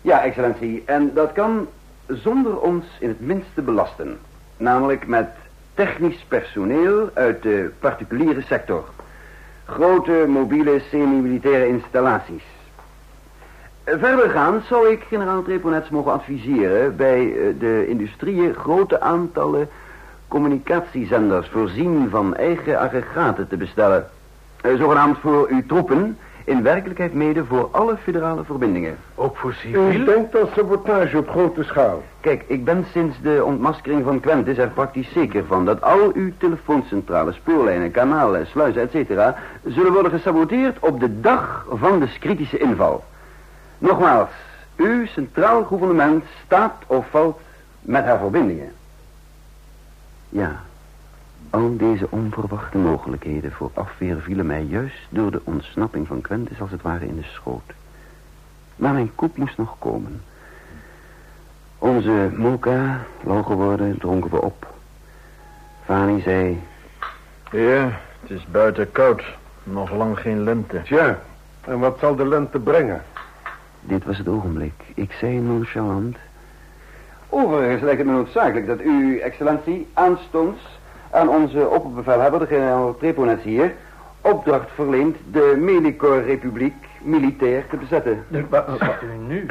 Ja, 0.00 0.22
excellentie, 0.22 0.82
en 0.86 1.14
dat 1.14 1.32
kan 1.32 1.66
zonder 2.06 2.60
ons 2.60 2.84
in 2.98 3.08
het 3.08 3.20
minste 3.20 3.62
belasten. 3.62 4.18
Namelijk 4.56 5.06
met 5.06 5.28
technisch 5.74 6.24
personeel 6.28 7.10
uit 7.14 7.42
de 7.42 7.70
particuliere 7.78 8.42
sector. 8.42 8.88
Grote 9.64 10.24
mobiele 10.28 10.80
semi-militaire 10.90 11.68
installaties. 11.68 12.44
Verdergaand 13.98 14.64
zou 14.64 14.88
ik 14.88 15.02
generaal 15.08 15.42
Treponets 15.42 15.88
mogen 15.88 16.12
adviseren 16.12 16.96
bij 16.96 17.18
eh, 17.18 17.54
de 17.58 17.86
industrieën 17.88 18.54
grote 18.54 19.00
aantallen 19.00 19.68
communicatiezenders 20.28 21.48
voorzien 21.48 22.08
van 22.10 22.36
eigen 22.36 22.78
aggregaten 22.78 23.48
te 23.48 23.56
bestellen. 23.56 24.08
Eh, 24.60 24.74
zogenaamd 24.74 25.18
voor 25.18 25.48
uw 25.48 25.66
troepen, 25.66 26.18
in 26.44 26.62
werkelijkheid 26.62 27.14
mede 27.14 27.44
voor 27.44 27.68
alle 27.70 27.96
federale 27.96 28.44
verbindingen. 28.44 28.96
Ook 29.14 29.36
voor 29.36 29.52
civiel? 29.52 29.90
U 29.90 30.04
denkt 30.04 30.40
aan 30.40 30.48
sabotage 30.54 31.18
op 31.18 31.28
grote 31.28 31.62
schaal. 31.62 32.02
Kijk, 32.20 32.44
ik 32.46 32.64
ben 32.64 32.86
sinds 32.92 33.20
de 33.22 33.44
ontmaskering 33.44 34.04
van 34.04 34.20
Quentis 34.20 34.58
er 34.58 34.68
praktisch 34.68 35.12
zeker 35.12 35.44
van 35.44 35.64
dat 35.64 35.82
al 35.82 36.10
uw 36.14 36.30
telefooncentrales, 36.38 37.34
spoorlijnen, 37.34 37.90
kanalen, 37.90 38.46
sluizen, 38.46 38.90
etc. 38.90 39.36
zullen 39.64 39.92
worden 39.92 40.12
gesaboteerd 40.12 40.78
op 40.80 41.00
de 41.00 41.20
dag 41.20 41.66
van 41.70 42.00
de 42.00 42.08
kritische 42.20 42.58
inval. 42.58 43.04
Nogmaals, 43.80 44.30
uw 44.76 45.06
centraal 45.06 45.64
gouvernement 45.64 46.24
staat 46.44 46.74
of 46.86 47.06
valt 47.10 47.40
met 47.80 48.04
haar 48.04 48.18
verbindingen. 48.18 48.72
Ja, 50.28 50.60
al 51.50 51.76
deze 51.76 52.06
onverwachte 52.10 52.78
mogelijkheden 52.78 53.52
voor 53.52 53.70
afweer 53.74 54.20
vielen 54.20 54.46
mij 54.46 54.62
juist 54.62 55.06
door 55.08 55.30
de 55.30 55.40
ontsnapping 55.44 56.06
van 56.06 56.20
Quentis 56.20 56.60
als 56.60 56.70
het 56.70 56.82
ware 56.82 57.06
in 57.06 57.16
de 57.16 57.22
schoot. 57.22 57.72
Maar 58.76 58.92
mijn 58.92 59.14
koep 59.14 59.36
moest 59.36 59.56
nog 59.56 59.78
komen. 59.78 60.22
Onze 61.78 62.30
mocha, 62.36 63.00
lauw 63.24 63.42
geworden, 63.42 63.98
dronken 63.98 64.30
we 64.30 64.42
op. 64.42 64.66
Fanny 65.84 66.20
zei... 66.20 66.62
Ja, 67.50 67.98
het 68.20 68.30
is 68.30 68.46
buiten 68.50 68.92
koud. 68.92 69.22
Nog 69.62 69.92
lang 69.92 70.18
geen 70.18 70.42
lente. 70.42 70.82
Tja, 70.82 71.18
en 71.64 71.78
wat 71.78 71.98
zal 72.00 72.14
de 72.14 72.28
lente 72.28 72.58
brengen? 72.58 73.02
Dit 73.80 74.04
was 74.04 74.18
het 74.18 74.28
ogenblik. 74.28 74.72
Ik 74.94 75.12
zei 75.12 75.40
nonchalant... 75.40 76.16
Overigens 77.32 77.82
lijkt 77.82 77.98
het 77.98 78.06
me 78.06 78.12
noodzakelijk 78.12 78.66
dat 78.66 78.80
u, 78.80 79.18
excellentie, 79.18 79.86
aanstonds 79.92 80.78
aan 81.10 81.28
onze 81.28 81.68
opperbevelhebber, 81.68 82.40
de 82.40 82.46
generaal 82.46 82.96
Treponets 82.96 83.42
hier, 83.42 83.74
opdracht 84.20 84.70
verleent 84.74 85.16
de 85.30 85.56
Melikor-republiek 85.58 86.74
militair 87.02 87.66
te 87.66 87.76
bezetten. 87.76 88.24
Wat 88.48 89.02
u 89.02 89.26
nu? 89.26 89.46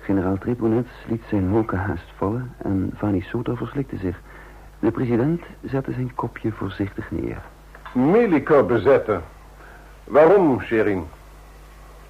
Generaal 0.00 0.38
Treponets 0.38 0.90
liet 1.08 1.22
zijn 1.28 1.48
moken 1.48 1.78
haast 1.78 2.12
vallen 2.16 2.54
en 2.62 2.90
Vani 2.94 3.20
Soto 3.20 3.54
verslikte 3.54 3.96
zich. 3.96 4.20
De 4.78 4.90
president 4.90 5.42
zette 5.62 5.92
zijn 5.92 6.14
kopje 6.14 6.52
voorzichtig 6.52 7.10
neer. 7.10 7.38
Melikor 7.92 8.66
bezetten. 8.66 9.22
Waarom, 10.04 10.60
Sherin? 10.60 11.04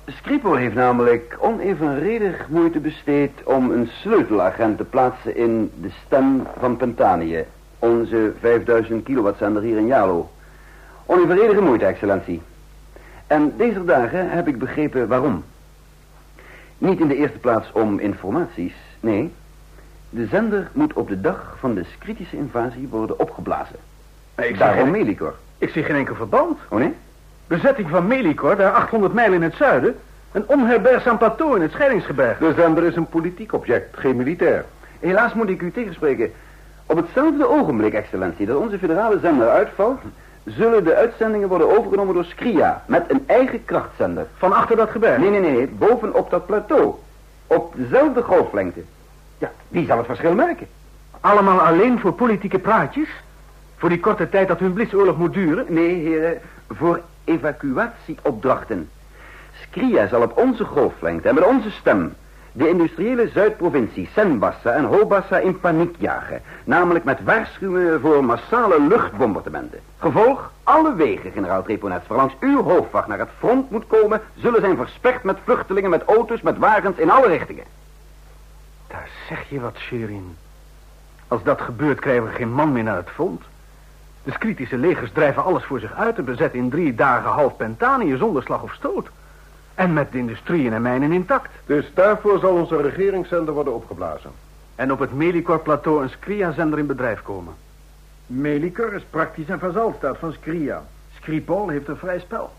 Skripal 0.06 0.54
heeft 0.54 0.75
namelijk 0.75 1.37
onevenredig 1.40 2.49
moeite 2.49 2.78
besteed 2.78 3.30
om 3.44 3.70
een 3.70 3.88
sleutelagent 4.00 4.76
te 4.76 4.84
plaatsen 4.84 5.37
in 5.37 5.70
de 5.80 5.90
stem 6.06 6.46
van 6.58 6.76
Pentanië, 6.76 7.44
onze 7.78 8.32
5000 8.40 9.04
kilowattzender 9.04 9.62
hier 9.62 9.76
in 9.76 9.87
Jalo. 9.87 10.30
Onevenredige 11.06 11.61
moeite, 11.61 11.84
excellentie. 11.84 12.42
En 13.26 13.52
deze 13.56 13.84
dagen 13.84 14.30
heb 14.30 14.49
ik 14.49 14.58
begrepen 14.58 15.08
waarom. 15.08 15.44
Niet 16.78 17.00
in 17.00 17.08
de 17.08 17.16
eerste 17.16 17.38
plaats 17.38 17.73
om 17.73 17.99
informaties, 17.99 18.75
nee. 19.00 19.32
De 20.11 20.26
zender 20.26 20.70
moet 20.73 20.92
op 20.92 21.08
de 21.08 21.20
dag 21.20 21.56
van 21.58 21.75
de 21.75 21.84
kritische 21.99 22.37
invasie 22.37 22.88
worden 22.88 23.18
opgeblazen. 23.18 23.76
Ik 24.37 24.58
Daarom 24.58 24.90
Melikor. 24.90 25.34
Ik 25.58 25.68
zie 25.68 25.82
geen 25.82 25.96
enkel 25.96 26.14
verband. 26.14 26.58
Oh 26.68 26.78
nee? 26.78 26.94
Bezetting 27.46 27.88
van 27.88 28.06
Melikor, 28.06 28.56
daar 28.56 28.72
800 28.72 29.12
mijl 29.12 29.32
in 29.32 29.42
het 29.42 29.54
zuiden. 29.54 29.96
Een 30.32 30.44
onherbergzaam 30.46 31.18
plateau 31.18 31.56
in 31.56 31.62
het 31.62 31.72
scheidingsgebergte. 31.72 32.44
De 32.44 32.54
zender 32.56 32.84
is 32.84 32.96
een 32.96 33.06
politiek 33.06 33.52
object, 33.52 33.96
geen 33.96 34.16
militair. 34.16 34.64
Helaas 35.00 35.34
moet 35.34 35.48
ik 35.48 35.62
u 35.62 35.70
tegenspreken. 35.70 36.32
Op 36.86 36.96
hetzelfde 36.96 37.48
ogenblik, 37.48 37.94
excellentie, 37.94 38.46
dat 38.46 38.56
onze 38.56 38.78
federale 38.78 39.18
zender 39.18 39.48
uitvalt... 39.48 40.00
zullen 40.44 40.84
de 40.84 40.94
uitzendingen 40.94 41.48
worden 41.48 41.78
overgenomen 41.78 42.14
door 42.14 42.24
Skria... 42.24 42.82
met 42.86 43.04
een 43.08 43.24
eigen 43.26 43.64
krachtzender. 43.64 44.26
Van 44.36 44.52
achter 44.52 44.76
dat 44.76 44.90
gebergte? 44.90 45.20
Nee, 45.20 45.40
nee, 45.40 45.50
nee, 45.50 45.66
bovenop 45.66 46.30
dat 46.30 46.46
plateau. 46.46 46.94
Op 47.46 47.74
dezelfde 47.76 48.22
golflengte. 48.22 48.80
Ja, 49.38 49.50
wie 49.68 49.86
zal 49.86 49.96
het 49.96 50.06
verschil 50.06 50.34
merken? 50.34 50.66
Allemaal 51.20 51.60
alleen 51.60 52.00
voor 52.00 52.12
politieke 52.12 52.58
praatjes? 52.58 53.08
Voor 53.76 53.88
die 53.88 54.00
korte 54.00 54.28
tijd 54.28 54.48
dat 54.48 54.58
hun 54.58 54.72
blitsoorlog 54.72 55.16
moet 55.16 55.32
duren? 55.32 55.64
Nee, 55.68 55.94
heren, 55.94 56.38
voor 56.68 57.00
evacuatieopdrachten. 57.24 58.90
Skria 59.60 60.06
zal 60.06 60.22
op 60.22 60.38
onze 60.38 60.64
golflengte 60.64 61.28
en 61.28 61.34
met 61.34 61.44
onze 61.44 61.70
stem 61.70 62.14
de 62.56 62.68
industriële 62.68 63.28
Zuidprovincie 63.28 64.08
Senbassa 64.12 64.72
en 64.72 64.84
Hobassa 64.84 65.38
in 65.38 65.60
paniek 65.60 65.96
jagen. 65.98 66.42
Namelijk 66.64 67.04
met 67.04 67.22
waarschuwingen 67.22 68.00
voor 68.00 68.24
massale 68.24 68.80
luchtbombardementen. 68.80 69.80
Gevolg, 69.98 70.52
alle 70.62 70.94
wegen, 70.94 71.32
generaal 71.32 71.62
Treponets, 71.62 72.06
waarlangs 72.06 72.34
uw 72.40 72.62
hoofdwacht 72.62 73.06
naar 73.08 73.18
het 73.18 73.28
front 73.38 73.70
moet 73.70 73.86
komen... 73.86 74.20
zullen 74.36 74.60
zijn 74.60 74.76
versperd 74.76 75.22
met 75.22 75.38
vluchtelingen, 75.44 75.90
met 75.90 76.04
auto's, 76.04 76.40
met 76.40 76.58
wagens 76.58 76.96
in 76.96 77.10
alle 77.10 77.26
richtingen. 77.26 77.64
Daar 78.86 79.08
zeg 79.28 79.48
je 79.48 79.60
wat, 79.60 79.76
Sherin. 79.78 80.36
Als 81.28 81.42
dat 81.42 81.60
gebeurt, 81.60 82.00
krijgen 82.00 82.24
we 82.24 82.30
geen 82.30 82.52
man 82.52 82.72
meer 82.72 82.82
naar 82.82 82.96
het 82.96 83.10
front. 83.10 83.42
De 84.24 84.38
kritische 84.38 84.76
legers 84.76 85.10
drijven 85.12 85.44
alles 85.44 85.64
voor 85.64 85.80
zich 85.80 85.94
uit... 85.94 86.18
en 86.18 86.24
bezetten 86.24 86.58
in 86.58 86.70
drie 86.70 86.94
dagen 86.94 87.30
half 87.30 87.56
Pentanië 87.56 88.16
zonder 88.16 88.42
slag 88.42 88.62
of 88.62 88.72
stoot. 88.72 89.08
En 89.74 89.92
met 89.92 90.12
de 90.12 90.18
industrieën 90.18 90.72
en 90.72 90.82
mijnen 90.82 91.12
intact. 91.12 91.50
Dus 91.66 91.90
daarvoor 91.94 92.38
zal 92.38 92.54
onze 92.54 92.82
regeringszender 92.82 93.54
worden 93.54 93.74
opgeblazen. 93.74 94.30
En 94.74 94.92
op 94.92 94.98
het 94.98 95.12
Melikor-plateau 95.12 96.02
een 96.02 96.10
Skria-zender 96.10 96.78
in 96.78 96.86
bedrijf 96.86 97.22
komen. 97.22 97.54
Melikor 98.26 98.92
is 98.92 99.04
praktisch 99.10 99.48
een 99.48 99.58
vazalstaat 99.58 100.18
van 100.18 100.32
Skria. 100.32 100.82
Skripol 101.14 101.68
heeft 101.68 101.88
een 101.88 101.96
vrij 101.96 102.18
spel. 102.18 102.52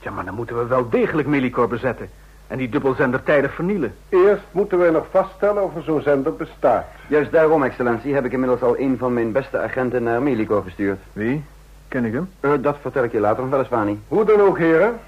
Ja, 0.00 0.10
maar 0.10 0.24
dan 0.24 0.34
moeten 0.34 0.58
we 0.58 0.66
wel 0.66 0.88
degelijk 0.88 1.28
Melikor 1.28 1.68
bezetten. 1.68 2.10
En 2.46 2.58
die 2.58 2.68
dubbelzender 2.68 3.22
tijdig 3.22 3.54
vernielen. 3.54 3.94
Eerst 4.08 4.42
moeten 4.50 4.78
wij 4.78 4.90
nog 4.90 5.06
vaststellen 5.10 5.62
of 5.62 5.76
er 5.76 5.82
zo'n 5.82 6.02
zender 6.02 6.34
bestaat. 6.34 6.84
Juist 7.08 7.32
daarom, 7.32 7.62
excellentie, 7.62 8.14
heb 8.14 8.24
ik 8.24 8.32
inmiddels 8.32 8.62
al 8.62 8.78
een 8.78 8.98
van 8.98 9.12
mijn 9.12 9.32
beste 9.32 9.58
agenten 9.58 10.02
naar 10.02 10.22
Melikor 10.22 10.62
gestuurd. 10.62 10.98
Wie? 11.12 11.44
Ken 11.88 12.04
ik 12.04 12.12
hem? 12.12 12.30
Uh, 12.40 12.50
dat 12.60 12.76
vertel 12.80 13.04
ik 13.04 13.12
je 13.12 13.20
later 13.20 13.40
nog 13.42 13.50
wel 13.50 13.58
eens, 13.58 13.68
Vani. 13.68 14.00
Hoe 14.08 14.24
dan 14.24 14.40
ook, 14.40 14.58
heren. 14.58 14.98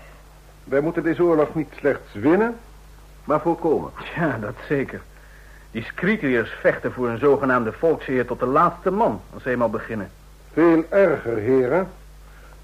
Wij 0.65 0.81
moeten 0.81 1.03
deze 1.03 1.23
oorlog 1.23 1.55
niet 1.55 1.69
slechts 1.77 2.13
winnen, 2.13 2.57
maar 3.25 3.41
voorkomen. 3.41 3.91
Ja, 4.17 4.39
dat 4.41 4.55
zeker. 4.69 5.01
Die 5.71 5.83
Skritiërs 5.83 6.51
vechten 6.61 6.93
voor 6.93 7.09
een 7.09 7.19
zogenaamde 7.19 7.73
volksheer 7.73 8.27
tot 8.27 8.41
de 8.41 8.47
laatste 8.47 8.91
man, 8.91 9.21
als 9.35 9.43
ze 9.43 9.51
eenmaal 9.51 9.71
beginnen. 9.71 10.11
Veel 10.53 10.85
erger, 10.89 11.37
heren. 11.37 11.89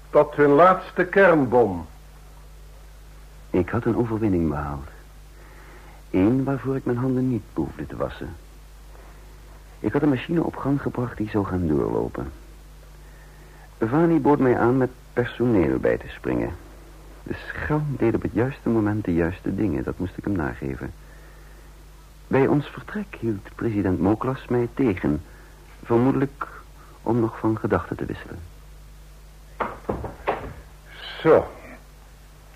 Tot 0.09 0.35
hun 0.35 0.49
laatste 0.49 1.05
kernbom. 1.05 1.87
Ik 3.55 3.69
had 3.69 3.85
een 3.85 3.97
overwinning 3.97 4.49
behaald. 4.49 4.87
Eén 6.11 6.43
waarvoor 6.43 6.75
ik 6.75 6.85
mijn 6.85 6.97
handen 6.97 7.29
niet 7.29 7.43
behoefde 7.53 7.87
te 7.87 7.95
wassen. 7.95 8.35
Ik 9.79 9.93
had 9.93 10.01
een 10.01 10.09
machine 10.09 10.43
op 10.43 10.55
gang 10.55 10.81
gebracht 10.81 11.17
die 11.17 11.29
zou 11.29 11.45
gaan 11.45 11.67
doorlopen. 11.67 12.31
Vani 13.79 14.19
bood 14.19 14.39
mij 14.39 14.57
aan 14.57 14.77
met 14.77 14.89
personeel 15.13 15.79
bij 15.79 15.97
te 15.97 16.07
springen. 16.07 16.55
De 17.23 17.33
schelm 17.47 17.95
deed 17.97 18.15
op 18.15 18.21
het 18.21 18.33
juiste 18.33 18.69
moment 18.69 19.05
de 19.05 19.13
juiste 19.13 19.55
dingen, 19.55 19.83
dat 19.83 19.99
moest 19.99 20.17
ik 20.17 20.23
hem 20.23 20.35
nageven. 20.35 20.93
Bij 22.27 22.47
ons 22.47 22.67
vertrek 22.67 23.17
hield 23.19 23.55
president 23.55 23.99
Moklas 23.99 24.47
mij 24.47 24.67
tegen. 24.73 25.21
Vermoedelijk 25.83 26.47
om 27.01 27.19
nog 27.19 27.39
van 27.39 27.57
gedachten 27.57 27.95
te 27.97 28.05
wisselen. 28.05 28.39
Zo. 31.21 31.54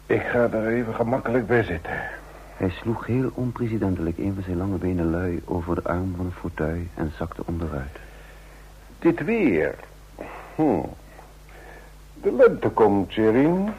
Ik 0.10 0.22
ga 0.22 0.50
er 0.52 0.67
even 0.67 0.93
gemakkelijk 0.93 1.48
bij 1.48 1.63
zitten. 1.63 1.91
Hij 2.58 2.69
sloeg 2.69 3.06
heel 3.06 3.32
onpresidentelijk 3.34 4.17
een 4.17 4.34
van 4.34 4.43
zijn 4.43 4.58
lange 4.58 4.78
benen 4.78 5.10
lui 5.10 5.41
over 5.45 5.76
de 5.76 5.84
arm 5.84 6.13
van 6.15 6.26
een 6.26 6.32
fauteuil 6.32 6.82
en 6.95 7.12
zakte 7.17 7.41
onderuit. 7.45 7.98
Dit 9.00 9.24
weer. 9.24 9.76
Hm. 10.56 10.82
De 12.22 12.32
lente 12.32 12.69
komt, 12.69 13.13
Jerin. 13.13 13.69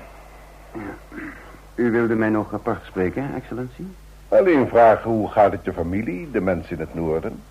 U 1.75 1.91
wilde 1.91 2.15
mij 2.15 2.29
nog 2.29 2.55
apart 2.55 2.85
spreken, 2.85 3.35
excellentie? 3.35 3.89
Alleen 4.29 4.69
vragen 4.69 5.11
hoe 5.11 5.31
gaat 5.31 5.53
het 5.53 5.65
je 5.65 5.73
familie, 5.73 6.31
de 6.31 6.41
mensen 6.41 6.75
in 6.75 6.81
het 6.81 6.95
noorden? 6.95 7.43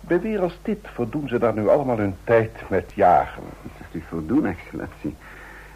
Bij 0.00 0.20
weer 0.20 0.40
als 0.40 0.58
dit 0.62 0.88
voldoen 0.94 1.28
ze 1.28 1.38
daar 1.38 1.54
nu 1.54 1.68
allemaal 1.68 1.98
hun 1.98 2.16
tijd 2.24 2.52
met 2.68 2.92
jagen. 2.94 3.42
Zegt 3.78 3.94
u 3.94 4.02
voldoen, 4.08 4.46
excellentie? 4.46 5.16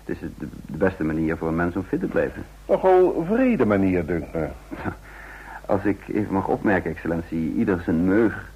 Het 0.09 0.23
is 0.23 0.29
de, 0.39 0.49
de 0.67 0.77
beste 0.77 1.05
manier 1.05 1.37
voor 1.37 1.49
een 1.49 1.57
mens 1.57 1.77
om 1.77 1.83
fit 1.83 2.01
te 2.01 2.07
blijven. 2.07 2.45
Nogal 2.67 3.25
vrede 3.27 3.67
manier, 3.67 4.07
dunkt 4.07 4.33
me. 4.33 4.49
Als 5.67 5.85
ik 5.85 6.09
even 6.09 6.33
mag 6.33 6.47
opmerken, 6.47 6.91
excellentie, 6.91 7.55
ieder 7.55 7.81
zijn 7.85 8.05
meug. 8.05 8.51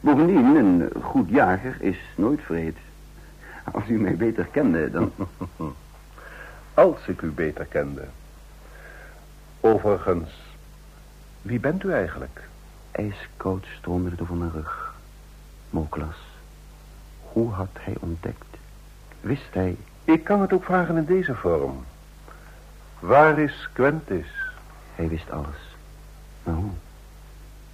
Bovendien, 0.00 0.56
een 0.56 0.90
goed 1.02 1.28
jager 1.28 1.76
is 1.80 1.98
nooit 2.16 2.40
vreed. 2.40 2.76
Als 3.72 3.88
u 3.88 4.00
mij 4.00 4.16
beter 4.16 4.46
kende, 4.50 4.90
dan... 4.90 5.12
Als 6.74 7.06
ik 7.06 7.22
u 7.22 7.30
beter 7.30 7.64
kende. 7.64 8.04
Overigens, 9.60 10.30
wie 11.42 11.60
bent 11.60 11.84
u 11.84 11.92
eigenlijk? 11.92 12.42
Ijskoud 12.90 13.66
stroomde 13.78 14.10
het 14.10 14.20
over 14.20 14.36
mijn 14.36 14.52
rug. 14.52 14.94
Moklas, 15.70 16.18
hoe 17.22 17.52
had 17.52 17.70
hij 17.80 17.94
ontdekt? 18.00 18.56
Wist 19.20 19.54
hij... 19.54 19.76
Ik 20.06 20.24
kan 20.24 20.40
het 20.40 20.52
ook 20.52 20.64
vragen 20.64 20.96
in 20.96 21.04
deze 21.04 21.34
vorm. 21.34 21.84
Waar 22.98 23.38
is 23.38 23.68
Quentis? 23.72 24.26
Hij 24.94 25.08
wist 25.08 25.30
alles. 25.30 25.76
Maar 26.42 26.54
hoe? 26.54 26.70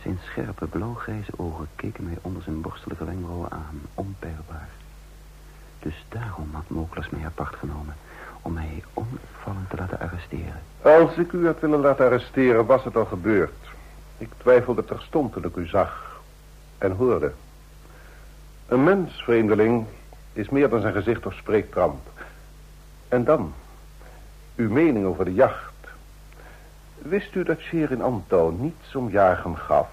Zijn 0.02 0.18
scherpe 0.22 0.66
blauwgrijze 0.66 1.32
ogen 1.36 1.68
keken 1.76 2.04
mij 2.04 2.18
onder 2.20 2.42
zijn 2.42 2.60
borstelige 2.60 3.04
wenkbrauwen 3.04 3.50
aan, 3.50 3.80
onpeilbaar. 3.94 4.68
Dus 5.78 6.04
daarom 6.08 6.48
had 6.52 6.68
Moklas 6.68 7.10
mij 7.10 7.24
apart 7.24 7.54
genomen 7.54 7.94
om 8.42 8.52
mij 8.52 8.82
onopvallend 8.94 9.70
te 9.70 9.76
laten 9.76 10.00
arresteren. 10.00 10.60
Als 10.82 11.16
ik 11.16 11.32
u 11.32 11.46
had 11.46 11.60
willen 11.60 11.80
laten 11.80 12.04
arresteren, 12.04 12.66
was 12.66 12.84
het 12.84 12.96
al 12.96 13.04
gebeurd. 13.04 13.68
Ik 14.18 14.28
twijfelde 14.36 14.84
terstond 14.84 15.32
toen 15.32 15.44
ik 15.44 15.56
u 15.56 15.66
zag 15.66 16.20
en 16.78 16.92
hoorde. 16.92 17.32
Een 18.66 18.84
mens, 18.84 19.22
vreemdeling, 19.22 19.86
is 20.32 20.48
meer 20.48 20.68
dan 20.68 20.80
zijn 20.80 20.94
gezicht 20.94 21.26
of 21.26 21.34
spreektramp. 21.34 22.00
En 23.12 23.24
dan, 23.24 23.52
uw 24.56 24.70
mening 24.70 25.06
over 25.06 25.24
de 25.24 25.34
jacht. 25.34 25.72
Wist 26.98 27.34
u 27.34 27.42
dat 27.42 27.58
Sherin 27.58 28.02
Anto 28.02 28.50
niets 28.50 28.94
om 28.94 29.10
jagen 29.10 29.58
gaf? 29.58 29.88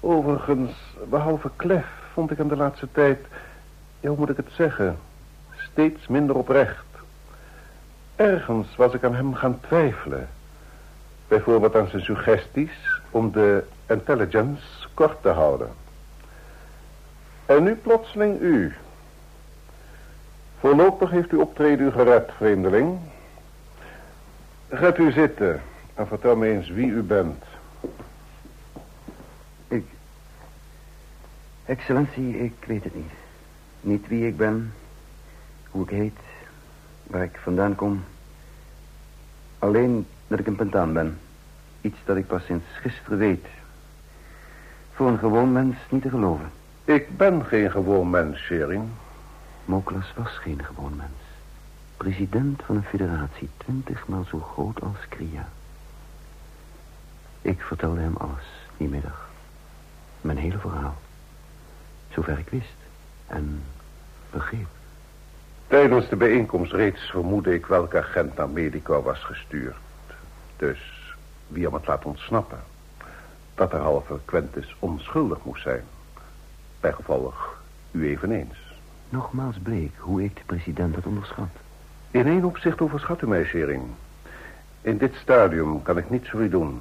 Overigens, 0.00 0.72
behalve 1.08 1.50
klef, 1.56 1.86
vond 2.12 2.30
ik 2.30 2.38
hem 2.38 2.48
de 2.48 2.56
laatste 2.56 2.88
tijd, 2.92 3.18
ja, 4.00 4.08
hoe 4.08 4.18
moet 4.18 4.28
ik 4.28 4.36
het 4.36 4.50
zeggen, 4.52 4.98
steeds 5.56 6.06
minder 6.06 6.36
oprecht. 6.36 6.86
Ergens 8.16 8.76
was 8.76 8.94
ik 8.94 9.04
aan 9.04 9.14
hem 9.14 9.34
gaan 9.34 9.60
twijfelen. 9.60 10.28
Bijvoorbeeld 11.28 11.76
aan 11.76 11.88
zijn 11.88 12.02
suggesties 12.02 13.00
om 13.10 13.32
de 13.32 13.64
intelligence 13.86 14.88
kort 14.94 15.22
te 15.22 15.28
houden. 15.28 15.70
En 17.46 17.62
nu 17.62 17.74
plotseling 17.74 18.40
u. 18.40 18.74
Voorlopig 20.62 21.10
heeft 21.10 21.30
uw 21.30 21.40
optreden 21.40 21.86
u 21.86 21.90
gered, 21.90 22.30
vreemdeling. 22.36 22.98
Gaat 24.70 24.98
u 24.98 25.12
zitten 25.12 25.62
en 25.94 26.06
vertel 26.06 26.36
me 26.36 26.48
eens 26.48 26.68
wie 26.68 26.86
u 26.86 27.02
bent. 27.02 27.44
Ik... 29.68 29.84
Excellentie, 31.64 32.38
ik 32.38 32.52
weet 32.66 32.84
het 32.84 32.94
niet. 32.94 33.12
Niet 33.80 34.08
wie 34.08 34.26
ik 34.26 34.36
ben, 34.36 34.74
hoe 35.70 35.82
ik 35.82 35.90
heet, 35.90 36.18
waar 37.02 37.22
ik 37.22 37.38
vandaan 37.42 37.74
kom. 37.74 38.04
Alleen 39.58 40.06
dat 40.26 40.38
ik 40.38 40.46
een 40.46 40.56
pentaan 40.56 40.92
ben. 40.92 41.18
Iets 41.80 41.98
dat 42.04 42.16
ik 42.16 42.26
pas 42.26 42.44
sinds 42.44 42.66
gisteren 42.80 43.18
weet. 43.18 43.46
Voor 44.92 45.08
een 45.08 45.18
gewoon 45.18 45.52
mens 45.52 45.76
niet 45.88 46.02
te 46.02 46.10
geloven. 46.10 46.50
Ik 46.84 47.16
ben 47.16 47.44
geen 47.44 47.70
gewoon 47.70 48.10
mens, 48.10 48.38
Shering. 48.38 48.84
Moklas 49.72 50.12
was 50.16 50.38
geen 50.38 50.64
gewoon 50.64 50.96
mens. 50.96 51.22
President 51.96 52.62
van 52.64 52.76
een 52.76 52.84
federatie, 52.84 53.48
twintigmaal 53.56 54.24
zo 54.24 54.38
groot 54.38 54.80
als 54.80 55.08
Kria. 55.08 55.48
Ik 57.42 57.60
vertelde 57.60 58.00
hem 58.00 58.16
alles, 58.16 58.44
die 58.76 58.88
middag. 58.88 59.28
Mijn 60.20 60.36
hele 60.36 60.58
verhaal. 60.58 60.96
Zover 62.10 62.38
ik 62.38 62.48
wist. 62.48 62.76
En 63.26 63.62
begreep. 64.30 64.68
Tijdens 65.66 66.08
de 66.08 66.16
bijeenkomst 66.16 66.72
reeds 66.72 67.10
vermoedde 67.10 67.54
ik 67.54 67.66
welke 67.66 67.98
agent 67.98 68.36
naar 68.36 68.48
Medico 68.48 69.02
was 69.02 69.24
gestuurd. 69.24 69.76
Dus 70.56 71.14
wie 71.48 71.64
hem 71.64 71.74
het 71.74 71.86
laat 71.86 72.04
ontsnappen. 72.04 72.60
Dat 73.54 73.72
er 73.72 73.80
halve 73.80 74.18
Quentis 74.24 74.76
onschuldig 74.78 75.44
moest 75.44 75.62
zijn. 75.62 75.84
Bijgevolg 76.80 77.60
u 77.90 78.08
eveneens. 78.08 78.61
Nogmaals 79.12 79.58
bleek 79.62 79.92
hoe 79.98 80.24
ik 80.24 80.36
de 80.36 80.42
president 80.46 80.94
had 80.94 81.06
onderschat. 81.06 81.48
In 82.10 82.26
één 82.26 82.44
opzicht 82.44 82.80
overschat 82.80 83.22
u 83.22 83.26
mij, 83.26 83.44
Schering. 83.44 83.82
In 84.80 84.98
dit 84.98 85.14
stadium 85.14 85.82
kan 85.82 85.98
ik 85.98 86.10
niets 86.10 86.30
voor 86.30 86.40
u 86.40 86.48
doen. 86.48 86.80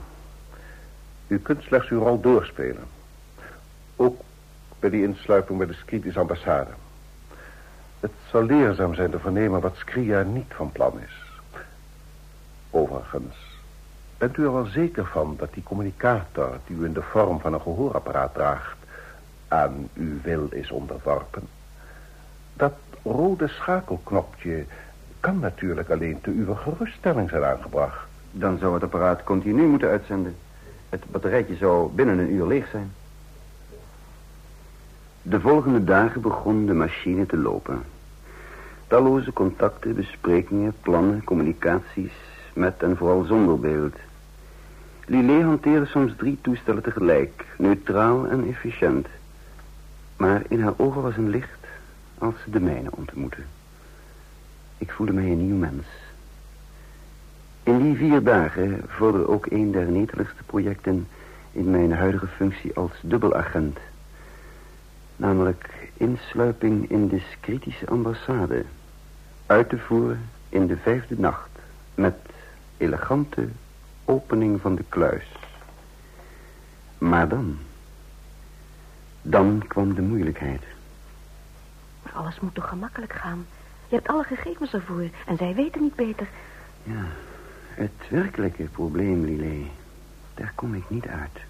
U 1.28 1.40
kunt 1.40 1.64
slechts 1.64 1.90
uw 1.90 2.00
rol 2.00 2.20
doorspelen. 2.20 2.84
Ook 3.96 4.22
bij 4.80 4.90
die 4.90 5.04
insluiting 5.04 5.58
bij 5.58 5.68
de 5.68 5.74
Skritische 5.74 6.20
ambassade. 6.20 6.72
Het 8.00 8.12
zal 8.30 8.44
leerzaam 8.44 8.94
zijn 8.94 9.12
te 9.12 9.20
vernemen 9.20 9.62
wat 9.62 9.76
Skria 9.76 10.22
niet 10.22 10.54
van 10.56 10.72
plan 10.72 11.00
is. 11.00 11.22
Overigens, 12.70 13.36
bent 14.18 14.38
u 14.38 14.44
er 14.44 14.54
wel 14.54 14.66
zeker 14.66 15.06
van 15.06 15.36
dat 15.38 15.54
die 15.54 15.64
communicator... 15.64 16.60
die 16.68 16.78
u 16.78 16.86
in 16.86 16.94
de 16.94 17.02
vorm 17.02 17.40
van 17.40 17.54
een 17.54 17.62
gehoorapparaat 17.62 18.34
draagt... 18.34 18.78
aan 19.48 19.90
uw 19.94 20.22
wil 20.22 20.48
is 20.50 20.72
onderworpen? 20.72 21.48
Dat 22.62 22.74
rode 23.04 23.48
schakelknopje 23.48 24.66
kan 25.20 25.40
natuurlijk 25.40 25.90
alleen 25.90 26.22
te 26.22 26.30
uw 26.30 26.54
geruststelling 26.54 27.30
zijn 27.30 27.44
aangebracht. 27.44 28.06
Dan 28.32 28.58
zou 28.58 28.74
het 28.74 28.84
apparaat 28.84 29.24
continu 29.24 29.68
moeten 29.68 29.90
uitzenden. 29.90 30.36
Het 30.90 31.04
batterijtje 31.12 31.56
zou 31.56 31.92
binnen 31.92 32.20
een 32.20 32.32
uur 32.32 32.48
leeg 32.48 32.70
zijn. 32.72 32.92
De 35.22 35.40
volgende 35.40 35.84
dagen 35.84 36.22
begon 36.22 36.66
de 36.66 36.74
machine 36.74 37.26
te 37.26 37.38
lopen. 37.38 37.84
Talloze 38.88 39.34
contacten, 39.34 39.96
besprekingen, 39.96 40.74
plannen, 40.82 41.24
communicaties... 41.24 42.14
met 42.54 42.84
en 42.84 42.98
vooral 42.98 43.24
zonder 43.24 43.60
beeld. 43.60 43.96
Lillet 45.06 45.44
hanteerde 45.44 45.86
soms 45.86 46.14
drie 46.18 46.38
toestellen 46.42 46.84
tegelijk... 46.84 47.46
neutraal 47.58 48.28
en 48.28 48.48
efficiënt. 48.48 49.08
Maar 50.18 50.42
in 50.48 50.62
haar 50.62 50.74
ogen 50.78 51.02
was 51.02 51.18
een 51.18 51.30
licht 51.30 51.61
als 52.22 52.36
de 52.46 52.60
mijne 52.60 52.90
ontmoette. 52.96 53.42
Ik 54.78 54.92
voelde 54.92 55.14
mij 55.14 55.32
een 55.32 55.46
nieuw 55.46 55.56
mens. 55.56 55.86
In 57.64 57.82
die 57.82 57.96
vier 57.96 58.24
dagen 58.24 58.84
vorderde 58.88 59.28
ook 59.28 59.46
een 59.46 59.72
der 59.72 59.92
neteligste 59.92 60.44
projecten... 60.44 61.08
in 61.52 61.72
mijn 61.72 61.94
huidige 61.94 62.28
functie 62.28 62.76
als 62.76 62.92
dubbelagent. 63.02 63.78
Namelijk 65.16 65.90
insluiping 65.94 66.90
in 66.90 67.08
de 67.08 67.22
kritische 67.40 67.88
ambassade. 67.88 68.66
Uit 69.46 69.70
te 69.70 69.78
voeren 69.78 70.30
in 70.50 70.68
de 70.68 70.78
vijfde 70.78 71.16
nacht... 71.20 71.50
met 71.96 72.16
elegante 72.78 73.48
opening 74.06 74.62
van 74.62 74.76
de 74.76 74.84
kluis. 74.90 75.32
Maar 76.98 77.28
dan... 77.28 77.58
Dan 79.22 79.64
kwam 79.68 79.94
de 79.94 80.02
moeilijkheid. 80.02 80.62
Maar 82.14 82.22
alles 82.22 82.40
moet 82.40 82.56
toch 82.56 82.68
gemakkelijk 82.68 83.14
gaan? 83.14 83.46
Je 83.88 83.96
hebt 83.96 84.08
alle 84.08 84.24
gegevens 84.24 84.74
ervoor 84.74 85.10
en 85.26 85.38
zij 85.38 85.56
weten 85.56 85.82
niet 85.82 85.96
beter. 85.96 86.28
Ja, 86.84 87.04
het 87.74 88.10
werkelijke 88.10 88.64
probleem, 88.64 89.26
Lillet, 89.26 89.68
daar 90.34 90.52
kom 90.56 90.74
ik 90.74 90.90
niet 90.90 91.08
uit. 91.08 91.42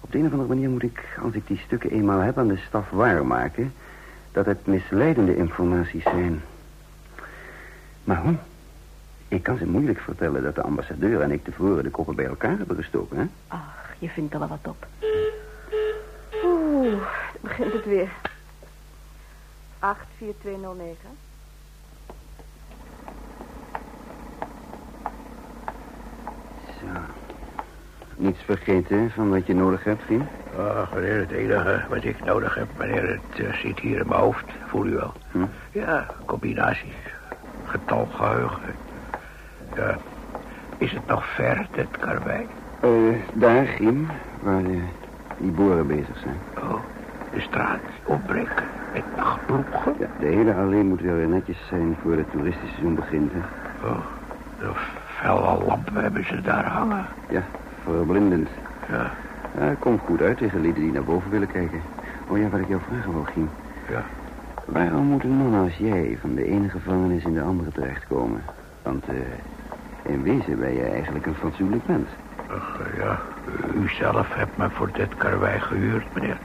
Op 0.00 0.12
de 0.12 0.18
een 0.18 0.26
of 0.26 0.30
andere 0.30 0.48
manier 0.48 0.70
moet 0.70 0.82
ik, 0.82 1.18
als 1.22 1.34
ik 1.34 1.46
die 1.46 1.62
stukken 1.64 1.90
eenmaal 1.90 2.18
heb 2.18 2.38
aan 2.38 2.48
de 2.48 2.56
staf 2.56 2.90
waarmaken... 2.90 3.72
dat 4.32 4.46
het 4.46 4.66
misleidende 4.66 5.36
informaties 5.36 6.02
zijn. 6.02 6.42
Maar 8.04 8.16
hoe? 8.22 8.34
Ik 9.28 9.42
kan 9.42 9.56
ze 9.58 9.66
moeilijk 9.66 10.00
vertellen 10.00 10.42
dat 10.42 10.54
de 10.54 10.62
ambassadeur 10.62 11.20
en 11.20 11.30
ik 11.30 11.44
tevoren 11.44 11.82
de 11.82 11.90
koppen 11.90 12.14
bij 12.14 12.26
elkaar 12.26 12.56
hebben 12.58 12.76
gestoken, 12.76 13.16
hè? 13.16 13.26
Ach, 13.48 13.94
je 13.98 14.08
vindt 14.08 14.32
er 14.32 14.38
wel 14.38 14.48
wat 14.48 14.66
op. 14.66 14.86
Oeh, 16.44 17.02
begint 17.40 17.72
het 17.72 17.84
weer. 17.84 18.08
84209. 19.82 20.96
Zo. 26.66 26.86
Niets 28.16 28.42
vergeten 28.42 29.10
van 29.10 29.30
wat 29.30 29.46
je 29.46 29.54
nodig 29.54 29.84
hebt, 29.84 30.02
vriend? 30.02 30.28
Ach, 30.58 30.94
meneer, 30.94 31.18
het 31.18 31.30
enige 31.30 31.84
wat 31.88 32.04
ik 32.04 32.24
nodig 32.24 32.54
heb, 32.54 32.68
meneer, 32.78 33.08
het 33.08 33.46
eh, 33.46 33.54
zit 33.54 33.78
hier 33.78 34.00
in 34.00 34.08
mijn 34.08 34.20
hoofd. 34.20 34.44
Voel 34.66 34.86
u 34.86 34.94
wel. 34.94 35.12
Hm? 35.30 35.44
Ja, 35.72 36.06
combinaties. 36.24 36.94
Getalgeheugen. 37.66 38.74
Ja. 39.76 39.98
Is 40.78 40.92
het 40.92 41.06
nog 41.06 41.26
ver, 41.26 41.66
dit 41.72 41.90
karwei? 41.90 42.46
Eh, 42.80 42.90
daar, 43.32 43.66
Giem, 43.66 44.08
waar 44.40 44.62
de, 44.62 44.82
die 45.38 45.50
boren 45.50 45.86
bezig 45.86 46.18
zijn. 46.18 46.40
Oh, 46.58 46.80
de 47.32 47.40
straat 47.40 47.80
opbreken 48.04 48.81
met 48.92 49.04
nachtploegen? 49.16 49.94
Ja, 49.98 50.06
de 50.18 50.26
hele 50.26 50.54
allee 50.54 50.82
moet 50.84 51.00
weer 51.00 51.28
netjes 51.28 51.66
zijn 51.68 51.96
voor 52.02 52.12
het 52.16 52.30
toeristische 52.30 52.68
seizoen 52.74 52.94
begint, 52.94 53.32
hè? 53.32 53.38
Oh, 53.86 53.98
de 54.58 54.70
felle 55.06 55.64
lampen 55.66 55.94
hebben 56.02 56.24
ze 56.26 56.40
daar 56.40 56.64
hangen. 56.66 57.06
Ja, 57.28 57.42
verblindend. 57.82 58.48
Ja, 58.88 59.10
Ja, 59.58 59.74
komt 59.78 60.00
goed 60.00 60.20
uit 60.22 60.36
tegen 60.36 60.60
lieden 60.60 60.82
die 60.82 60.92
naar 60.92 61.04
boven 61.04 61.30
willen 61.30 61.48
kijken. 61.48 61.80
Oh 62.26 62.38
ja, 62.38 62.48
wat 62.48 62.60
ik 62.60 62.68
jou 62.68 62.80
vragen 62.88 63.12
wil, 63.12 63.22
Giem. 63.24 63.50
ja. 63.88 64.02
Waarom 64.64 65.04
moet 65.04 65.24
een 65.24 65.30
man 65.36 65.62
als 65.62 65.76
jij 65.76 66.18
van 66.20 66.34
de 66.34 66.44
ene 66.44 66.68
gevangenis 66.68 67.24
in 67.24 67.34
de 67.34 67.42
andere 67.42 67.70
terechtkomen? 67.70 68.42
Want 68.82 69.04
eh, 69.08 69.14
in 70.12 70.22
wezen 70.22 70.58
ben 70.58 70.74
je 70.74 70.82
eigenlijk 70.84 71.26
een 71.26 71.34
fatsoenlijk 71.34 71.86
mens. 71.86 72.08
Ach, 72.50 72.78
ja. 72.98 73.18
U 73.74 73.88
zelf 73.88 74.34
hebt 74.34 74.56
me 74.56 74.70
voor 74.70 74.88
dit 74.92 75.16
karwei 75.16 75.58
gehuurd, 75.60 76.04
meneer. 76.14 76.36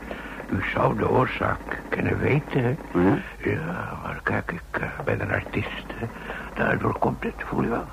U 0.49 0.61
zou 0.73 0.97
de 0.97 1.09
oorzaak 1.09 1.83
kunnen 1.89 2.17
weten, 2.19 2.63
hè? 2.63 2.75
Ja? 3.49 3.99
Maar 4.03 4.19
kijk, 4.23 4.51
ik 4.51 4.81
eh, 4.81 4.87
ben 5.05 5.21
een 5.21 5.31
artiest. 5.31 5.85
Daardoor 6.53 6.97
komt 6.99 7.23
het, 7.23 7.33
voel 7.37 7.61
je 7.63 7.69
wel. 7.69 7.85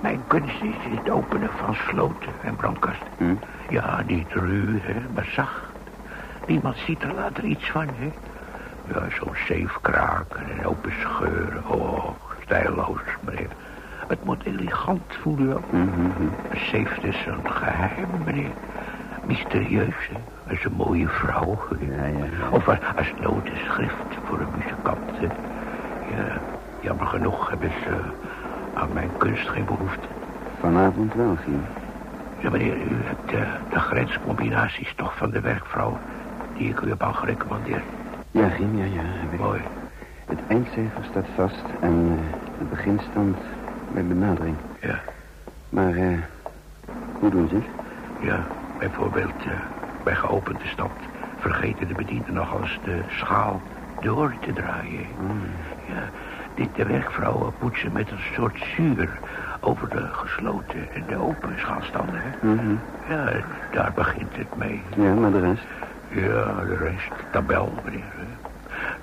Mijn 0.00 0.24
kunst 0.26 0.62
is 0.62 0.74
het 0.98 1.10
openen 1.10 1.50
van 1.56 1.74
sloten 1.74 2.32
en 2.42 2.56
brandkasten. 2.56 3.40
Ja, 3.68 4.02
niet 4.06 4.32
ruw, 4.32 4.78
hè, 4.80 4.94
maar 5.14 5.28
zacht. 5.32 5.62
Niemand 6.46 6.76
ziet 6.76 7.02
er 7.02 7.14
later 7.14 7.44
iets 7.44 7.70
van, 7.70 7.88
hè. 7.88 8.12
Ja, 8.94 9.06
zo'n 9.18 9.36
zeefkraken 9.46 10.46
en 10.58 10.66
open 10.66 10.92
scheuren. 11.00 11.66
Oh, 11.68 12.10
stijlloos, 12.42 13.00
meneer. 13.20 13.48
Het 14.08 14.24
moet 14.24 14.44
elegant, 14.44 15.02
voel 15.22 15.38
je 15.38 15.46
wel. 15.46 15.62
Mhm. 15.70 16.00
Een 16.50 16.58
zeef 16.70 16.96
is 16.96 17.26
een 17.26 17.50
geheim, 17.50 18.08
meneer. 18.24 18.52
Mysterieus, 19.26 20.08
hè. 20.10 20.16
Als 20.50 20.64
een 20.64 20.72
mooie 20.76 21.08
vrouw. 21.08 21.58
Ja, 21.80 22.04
ja. 22.04 22.24
Of 22.50 22.68
als, 22.68 22.78
als 22.96 23.12
notenschrift 23.20 23.94
voor 24.24 24.38
een 24.40 24.48
muzikant, 24.56 25.10
hè. 25.12 25.26
Ja, 26.16 26.38
jammer 26.80 27.06
genoeg 27.06 27.48
hebben 27.48 27.70
ze 27.84 27.90
aan 28.74 28.92
mijn 28.92 29.10
kunst 29.18 29.48
geen 29.48 29.64
behoefte. 29.64 30.06
Vanavond 30.60 31.14
wel, 31.14 31.36
Giem. 31.44 31.62
Ja, 32.38 32.50
meneer, 32.50 32.76
u 32.76 32.96
hebt 33.02 33.32
eh, 33.32 33.52
de 33.70 33.78
grenscombinaties 33.80 34.92
toch 34.96 35.16
van 35.16 35.30
de 35.30 35.40
werkvrouw... 35.40 35.98
die 36.56 36.68
ik 36.68 36.80
u 36.80 36.88
heb 36.88 37.02
al 37.02 37.12
gerecommandeerd. 37.12 37.82
Ja, 38.30 38.48
Giem, 38.48 38.78
ja, 38.78 38.84
ja. 38.84 39.00
ik. 39.32 39.38
Mooi. 39.40 39.60
Het 40.26 40.38
eindcijfer 40.48 41.04
staat 41.10 41.26
vast 41.34 41.64
en 41.80 42.18
eh, 42.18 42.58
de 42.58 42.64
beginstand 42.64 43.36
bij 43.92 44.04
benadering. 44.04 44.56
Ja, 44.80 45.00
Maar, 45.68 45.94
eh, 45.94 46.18
hoe 47.18 47.30
doen 47.30 47.48
ze 47.48 47.54
het? 47.54 47.64
ja. 48.20 48.40
Bijvoorbeeld 48.78 49.44
eh, 49.44 49.52
bij 50.02 50.14
geopende 50.14 50.66
stand... 50.66 50.92
vergeten 51.38 51.88
de 51.88 51.94
bedienden 51.94 52.34
nog 52.34 52.60
eens 52.60 52.80
de 52.84 53.00
schaal 53.08 53.60
door 54.00 54.34
te 54.40 54.52
draaien. 54.52 55.06
Ja, 55.88 56.02
dit 56.54 56.74
de 56.74 56.84
werkvrouwen 56.84 57.52
poetsen 57.58 57.92
met 57.92 58.10
een 58.10 58.18
soort 58.34 58.64
zuur... 58.76 59.08
over 59.60 59.88
de 59.88 60.08
gesloten 60.12 60.92
en 60.94 61.04
de 61.08 61.16
open 61.16 61.58
schaalstanden, 61.58 62.20
hè. 62.22 62.46
Mhm. 62.48 62.74
Ja, 63.08 63.30
daar 63.72 63.92
begint 63.94 64.36
het 64.36 64.56
mee. 64.56 64.82
Ja, 64.96 65.14
maar 65.14 65.30
de 65.30 65.40
rest? 65.40 65.66
Ja, 66.08 66.64
de 66.64 66.76
rest, 66.76 67.12
tabel, 67.32 67.72
meneer. 67.84 68.02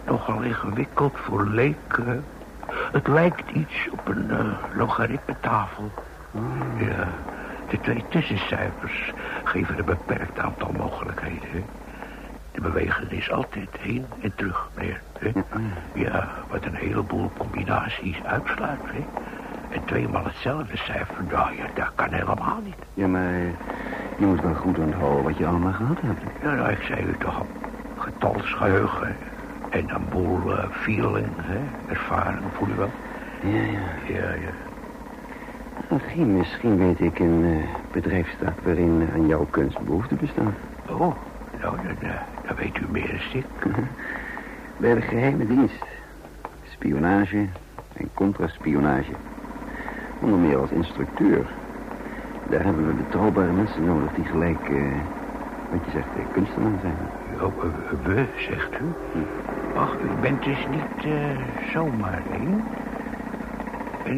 Nogal 0.05 0.41
ingewikkeld 0.41 1.13
voor 1.17 1.45
leek. 1.45 1.97
hè. 2.05 2.19
Het 2.91 3.07
lijkt 3.07 3.51
iets 3.51 3.89
op 3.91 4.07
een 4.07 4.31
eh 4.31 4.45
logaritmetafel. 4.75 5.91
Ja, 6.77 7.07
de 7.71 7.79
twee 7.79 8.05
tussencijfers 8.09 9.13
geven 9.43 9.79
een 9.79 9.85
beperkt 9.85 10.39
aantal 10.39 10.71
mogelijkheden. 10.77 11.49
hè. 11.51 11.63
De 12.51 12.61
beweging 12.61 13.11
is 13.11 13.31
altijd 13.31 13.77
heen 13.79 14.05
en 14.21 14.35
terug, 14.35 14.69
meneer. 14.75 15.01
hè. 15.19 15.31
Ja, 15.93 16.29
wat 16.49 16.65
een 16.65 16.75
heleboel 16.75 17.31
combinaties 17.37 18.23
uitsluit, 18.23 18.79
hè. 18.85 19.05
En 19.69 19.83
tweemaal 19.85 20.23
hetzelfde 20.25 20.77
cijfer, 20.77 21.23
nou 21.23 21.55
ja, 21.55 21.65
dat 21.73 21.91
kan 21.95 22.13
helemaal 22.13 22.59
niet. 22.63 22.75
Ja, 22.93 23.07
maar 23.07 23.33
je 24.17 24.25
moet 24.25 24.41
wel 24.41 24.53
goed 24.53 24.77
onthouden 24.79 25.23
wat 25.23 25.37
je 25.37 25.45
allemaal 25.47 25.73
gehad 25.73 26.01
hebt. 26.01 26.23
Ja, 26.41 26.53
nou, 26.53 26.71
ik 26.71 26.81
zei 26.81 27.05
u 27.05 27.17
toch 27.17 27.39
al. 27.39 27.47
Getalsgeheugen. 27.97 29.15
En 29.69 29.89
een 29.89 30.09
boel 30.09 30.57
eh, 30.57 30.69
feeling, 30.71 31.27
hè. 31.37 31.59
Ervaring, 31.85 32.53
voel 32.53 32.67
je 32.67 32.75
wel? 32.75 32.91
Ja, 33.39 33.61
ja. 33.61 34.13
Ja, 34.13 34.31
ja. 34.33 34.51
Giem, 35.99 36.37
misschien 36.37 36.77
weet 36.77 36.99
ik 36.99 37.19
een 37.19 37.43
eh, 37.43 37.91
bedrijfstak 37.91 38.59
waarin 38.63 39.09
aan 39.13 39.27
jouw 39.27 39.47
kunst 39.49 39.79
behoefte 39.79 40.15
bestaat. 40.15 40.53
Oh, 40.89 40.99
nou, 41.61 41.77
dan, 41.77 42.11
dan 42.47 42.55
weet 42.55 42.77
u 42.77 42.85
meer 42.91 43.07
dan 43.07 43.43
ik. 43.43 43.45
Bij 44.77 44.93
de 44.93 45.01
geheime 45.01 45.47
dienst. 45.47 45.83
Spionage 46.63 47.45
en 47.93 48.09
contraspionage. 48.13 49.11
Onder 50.19 50.39
meer 50.39 50.57
als 50.57 50.69
instructeur. 50.69 51.45
Daar 52.49 52.63
hebben 52.63 52.87
we 52.87 52.93
betrouwbare 52.93 53.51
mensen 53.51 53.85
nodig 53.85 54.13
die 54.13 54.25
gelijk, 54.25 54.69
eh, 54.69 54.75
wat 55.71 55.85
je 55.85 55.91
zegt, 55.91 56.07
eh, 56.17 56.33
kunstenaar 56.33 56.79
zijn. 56.81 56.97
Oh, 57.41 57.63
we, 58.03 58.25
zegt 58.37 58.71
u? 58.81 59.17
Ach, 59.75 59.95
u 60.03 60.21
bent 60.21 60.43
dus 60.43 60.67
niet 60.69 61.13
zomaar 61.73 62.21
één. 62.31 62.63
En 64.05 64.17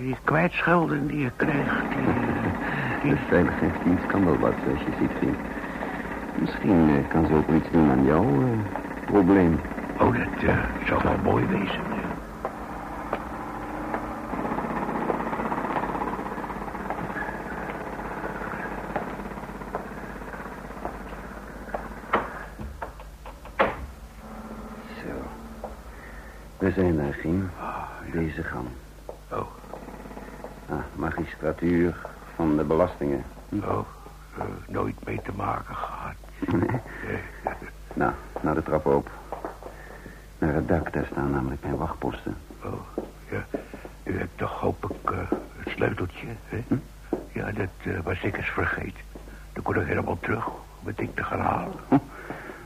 die 0.00 0.16
kwijtschelden 0.24 1.06
die 1.06 1.18
je 1.20 1.30
krijgt, 1.36 1.70
De 3.02 3.16
veiligheidsdienst 3.28 4.06
kan 4.06 4.24
wel 4.24 4.38
wat, 4.38 4.54
zoals 4.64 4.80
je 4.80 4.92
ziet, 4.98 5.10
vriend. 5.18 5.36
Misschien 6.40 6.88
eh, 6.88 7.08
kan 7.08 7.26
ze 7.26 7.34
ook 7.34 7.48
iets 7.48 7.70
doen 7.70 7.90
aan 7.90 8.04
jouw 8.04 8.24
eh, 8.24 8.58
probleem. 9.06 9.60
Oh, 9.98 10.16
dat 10.16 10.42
eh, 10.48 10.56
zou 10.86 11.00
wel 11.02 11.16
mooi 11.24 11.44
wezen. 11.46 11.80
Zo. 25.02 25.22
We 26.58 26.70
zijn 26.72 26.96
daar, 26.96 27.12
Gien. 27.12 27.50
Deze 28.12 28.42
gang. 28.42 28.66
Oh. 29.30 29.46
Ah, 30.68 30.76
magistratuur 30.94 31.96
van 32.34 32.56
de 32.56 32.64
belastingen. 32.64 33.24
Oh, 33.48 33.78
eh, 34.38 34.44
nooit 34.68 35.04
mee 35.04 35.20
te 35.24 35.32
maken 35.36 35.74
gehad. 35.74 36.14
Nee. 36.52 36.80
Eh, 37.44 37.52
Nou, 37.94 38.12
naar 38.40 38.54
de 38.54 38.62
trap 38.62 38.86
op. 38.86 39.10
Naar 40.38 40.54
het 40.54 40.68
dak, 40.68 40.92
daar 40.92 41.06
staan 41.10 41.30
namelijk 41.30 41.62
mijn 41.62 41.76
wachtposten. 41.76 42.36
oh, 42.64 42.72
ja. 43.30 43.44
U 44.02 44.18
hebt 44.18 44.38
toch 44.38 44.60
hoop 44.60 44.90
ik 44.90 45.10
eh, 45.10 45.18
het 45.56 45.68
sleuteltje, 45.74 46.26
hè? 46.48 46.64
Ja, 47.82 47.92
eh, 47.92 48.00
was 48.04 48.22
ik 48.22 48.36
eens 48.36 48.50
vergeten. 48.50 49.00
Dan 49.52 49.62
kon 49.62 49.76
ik 49.80 49.86
helemaal 49.86 50.18
terug 50.20 50.46
om 50.48 50.86
het 50.86 50.96
ding 50.96 51.10
te 51.14 51.22
gaan 51.24 51.40
halen. 51.40 51.72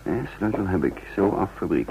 Nee, 0.03 0.21
sleutel 0.37 0.67
heb 0.67 0.85
ik. 0.85 1.03
Zo 1.15 1.29
af, 1.31 1.51
fabriek. 1.57 1.91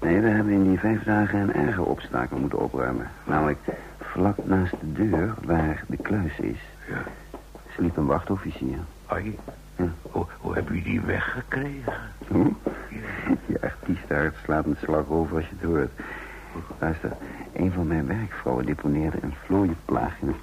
Nee, 0.00 0.20
we 0.20 0.28
hebben 0.28 0.52
in 0.52 0.68
die 0.68 0.78
vijf 0.78 1.02
dagen 1.02 1.38
een 1.40 1.54
erger 1.54 1.84
obstakel 1.84 2.38
moeten 2.38 2.58
opruimen. 2.58 3.10
Namelijk 3.24 3.58
vlak 4.00 4.36
naast 4.44 4.74
de 4.80 4.92
deur 5.08 5.34
waar 5.44 5.84
de 5.86 5.96
kluis 5.96 6.38
is. 6.38 6.58
Ja. 6.88 7.02
Sliep 7.74 7.96
een 7.96 8.06
wachtofficier. 8.06 8.78
Ai, 9.06 9.38
Ja. 9.76 9.84
hoe, 10.02 10.26
hoe 10.40 10.54
heb 10.54 10.70
u 10.70 10.82
die 10.82 11.00
weggekregen? 11.00 11.92
Hoe? 12.28 12.52
Je 13.46 13.60
artiesthart 13.80 14.36
slaat 14.44 14.64
een 14.66 14.76
slag 14.82 15.08
over 15.08 15.36
als 15.36 15.44
je 15.48 15.54
het 15.58 15.68
hoort. 15.68 15.90
Luister, 16.78 17.12
een 17.52 17.72
van 17.72 17.86
mijn 17.86 18.06
werkvrouwen 18.06 18.66
deponeerde 18.66 19.18
een 19.22 19.34
vlooienplaag 19.44 20.12
in 20.20 20.26
het. 20.28 20.36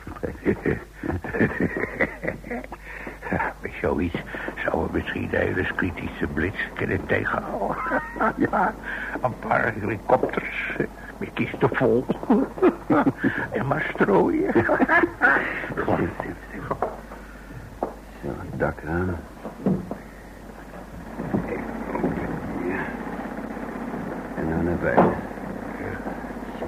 Ja, 3.29 3.53
met 3.61 3.71
zoiets 3.81 4.15
zouden 4.63 4.91
we 4.91 4.97
misschien 4.97 5.29
de 5.29 5.37
hele 5.37 5.65
kritische 5.75 6.27
blitz 6.27 6.57
kunnen 6.73 7.05
tegenhouden. 7.05 7.77
ja, 8.51 8.73
een 9.21 9.39
paar 9.39 9.73
helikopters 9.79 10.75
eh, 10.77 10.85
met 11.17 11.29
kisten 11.33 11.69
vol. 11.75 12.05
en 13.57 13.67
maar 13.67 13.91
strooien. 13.93 14.53
Zo, 18.23 18.29
het 18.29 18.59
dakraam. 18.59 19.15
Even 21.45 21.95
open. 21.95 22.27
Ja. 22.67 22.83
En 24.35 24.49
nou 24.49 24.63
naar 24.63 24.77
buiten. 24.77 25.15
Zo. 26.59 26.65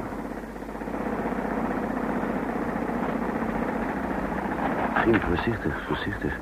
Ging 4.93 5.21
voorzichtig, 5.45 5.81
voorzichtig. 5.87 6.33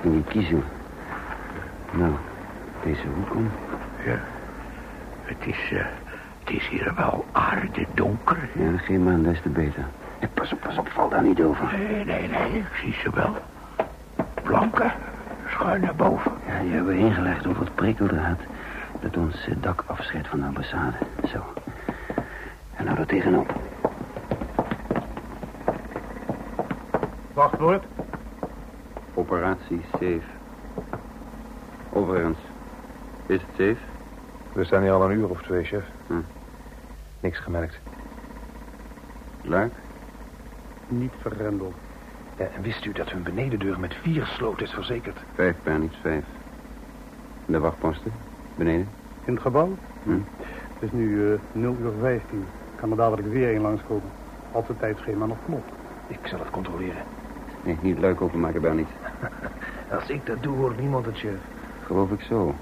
In 0.00 0.10
die 0.10 0.24
kiezel. 0.24 0.62
Nou, 1.92 2.12
deze 2.82 3.06
hoek 3.14 3.34
om. 3.34 3.50
Ja, 4.04 4.18
het 5.22 5.46
is, 5.46 5.72
eh, 5.72 5.84
het 6.38 6.50
is 6.50 6.68
hier 6.68 6.92
wel 6.96 7.24
aardig 7.32 7.86
donker. 7.94 8.48
Ja, 8.52 8.78
geen 8.78 9.02
maan, 9.02 9.22
des 9.22 9.40
te 9.40 9.48
beter. 9.48 9.84
En 10.18 10.28
pas 10.34 10.52
op, 10.52 10.60
pas 10.60 10.78
op, 10.78 10.88
val 10.88 11.08
daar 11.08 11.22
niet 11.22 11.42
over. 11.42 11.78
Nee, 11.78 12.04
nee, 12.04 12.28
nee, 12.28 12.58
ik 12.58 12.74
zie 12.82 12.92
ze 12.92 13.10
wel. 13.14 13.36
Planken, 14.42 14.92
schuin 15.48 15.80
naar 15.80 15.94
boven. 15.96 16.32
Ja, 16.46 16.60
die 16.60 16.72
hebben 16.72 16.94
we 16.94 16.98
ingelegd 16.98 17.46
over 17.46 17.64
het 17.64 17.74
prikkeldraad. 17.74 18.40
Dat 19.00 19.16
ons 19.16 19.46
eh, 19.48 19.54
dak 19.60 19.84
afscheidt 19.86 20.28
van 20.28 20.38
de 20.40 20.46
ambassade. 20.46 20.96
Zo. 21.26 21.44
En 22.74 22.84
nou 22.84 22.98
er 22.98 23.06
tegenop. 23.06 23.52
Wachtwoord. 27.32 27.84
Operatie 29.28 29.80
safe. 29.92 30.22
Overigens. 31.92 32.38
Is 33.26 33.40
het 33.40 33.50
safe? 33.50 33.76
We 34.52 34.64
staan 34.64 34.82
hier 34.82 34.92
al 34.92 35.10
een 35.10 35.18
uur 35.18 35.28
of 35.28 35.42
twee, 35.42 35.64
chef. 35.64 35.84
Hm. 36.06 36.14
Niks 37.20 37.38
gemerkt. 37.38 37.78
Luik? 39.42 39.72
Niet 40.88 41.12
vergrendeld. 41.20 41.74
Ja, 42.36 42.46
en 42.56 42.62
wist 42.62 42.84
u 42.84 42.92
dat 42.92 43.10
hun 43.10 43.22
benedendeur 43.22 43.80
met 43.80 43.94
vier 43.94 44.26
sloten 44.26 44.66
is 44.66 44.72
verzekerd? 44.72 45.16
Vijf 45.34 45.56
per 45.62 45.78
niets 45.78 45.96
vijf. 46.02 46.24
De 47.46 47.58
wachtposten? 47.58 48.12
Beneden? 48.54 48.88
In 49.24 49.32
het 49.32 49.42
gebouw? 49.42 49.76
Hm? 50.02 50.10
Het 50.74 50.82
is 50.82 50.92
nu 50.92 51.32
eh 51.32 51.38
0 51.52 51.76
uur 51.80 51.92
15. 52.00 52.44
Kan 52.74 52.90
er 52.90 52.96
dadelijk 52.96 53.28
weer 53.28 53.54
een 53.54 53.60
langskomen. 53.60 54.10
Als 54.52 54.68
het 54.68 54.78
tijdschema 54.78 55.26
nog 55.26 55.38
klopt. 55.46 55.70
Ik 56.06 56.18
zal 56.22 56.38
het 56.38 56.50
controleren. 56.50 57.02
Nee, 57.62 57.78
niet 57.80 57.98
luik 57.98 58.20
openmaken, 58.20 58.60
wel 58.60 58.74
niet. 58.74 58.88
Als 59.90 60.08
ik 60.08 60.26
dat 60.26 60.42
doe, 60.42 60.56
hoort 60.56 60.78
niemand 60.80 61.06
het, 61.06 61.18
chef. 61.18 61.38
Geloof 61.86 62.10
ik 62.10 62.20
zo. 62.20 62.54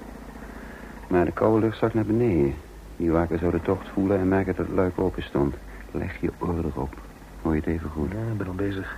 Maar 1.07 1.25
de 1.25 1.31
koude 1.31 1.65
lucht 1.65 1.77
zakt 1.77 1.93
naar 1.93 2.05
beneden. 2.05 2.55
Die 2.95 3.11
waker 3.11 3.39
zou 3.39 3.51
de 3.51 3.61
tocht 3.61 3.87
voelen 3.87 4.19
en 4.19 4.27
merken 4.27 4.55
dat 4.55 4.65
het 4.65 4.75
luik 4.75 4.99
open 4.99 5.23
stond. 5.23 5.55
Leg 5.91 6.21
je 6.21 6.31
oor 6.37 6.57
erop. 6.57 6.97
Hoor 7.41 7.53
je 7.53 7.59
het 7.59 7.69
even 7.69 7.89
goed? 7.89 8.11
Ja, 8.11 8.31
ik 8.31 8.37
ben 8.37 8.47
al 8.47 8.53
bezig. 8.53 8.97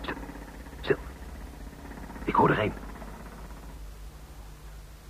Stil. 0.00 0.14
Stil. 0.80 0.96
Ik 2.24 2.34
hoor 2.34 2.50
er 2.50 2.58
een. 2.58 2.72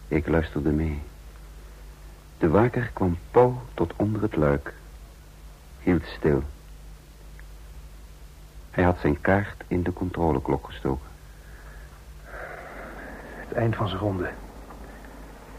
Ik 0.09 0.29
luisterde 0.29 0.71
mee. 0.71 1.03
De 2.39 2.49
waker 2.49 2.91
kwam 2.93 3.19
pal 3.31 3.63
tot 3.75 3.93
onder 3.97 4.23
het 4.23 4.37
luik. 4.37 4.75
Hield 5.79 6.05
stil. 6.05 6.43
Hij 8.71 8.85
had 8.85 8.99
zijn 9.01 9.21
kaart 9.21 9.65
in 9.67 9.83
de 9.83 9.93
controleklok 9.93 10.67
gestoken. 10.67 11.07
Eind 13.59 13.77
van 13.77 13.89
zijn 13.89 14.01
ronde. 14.01 14.29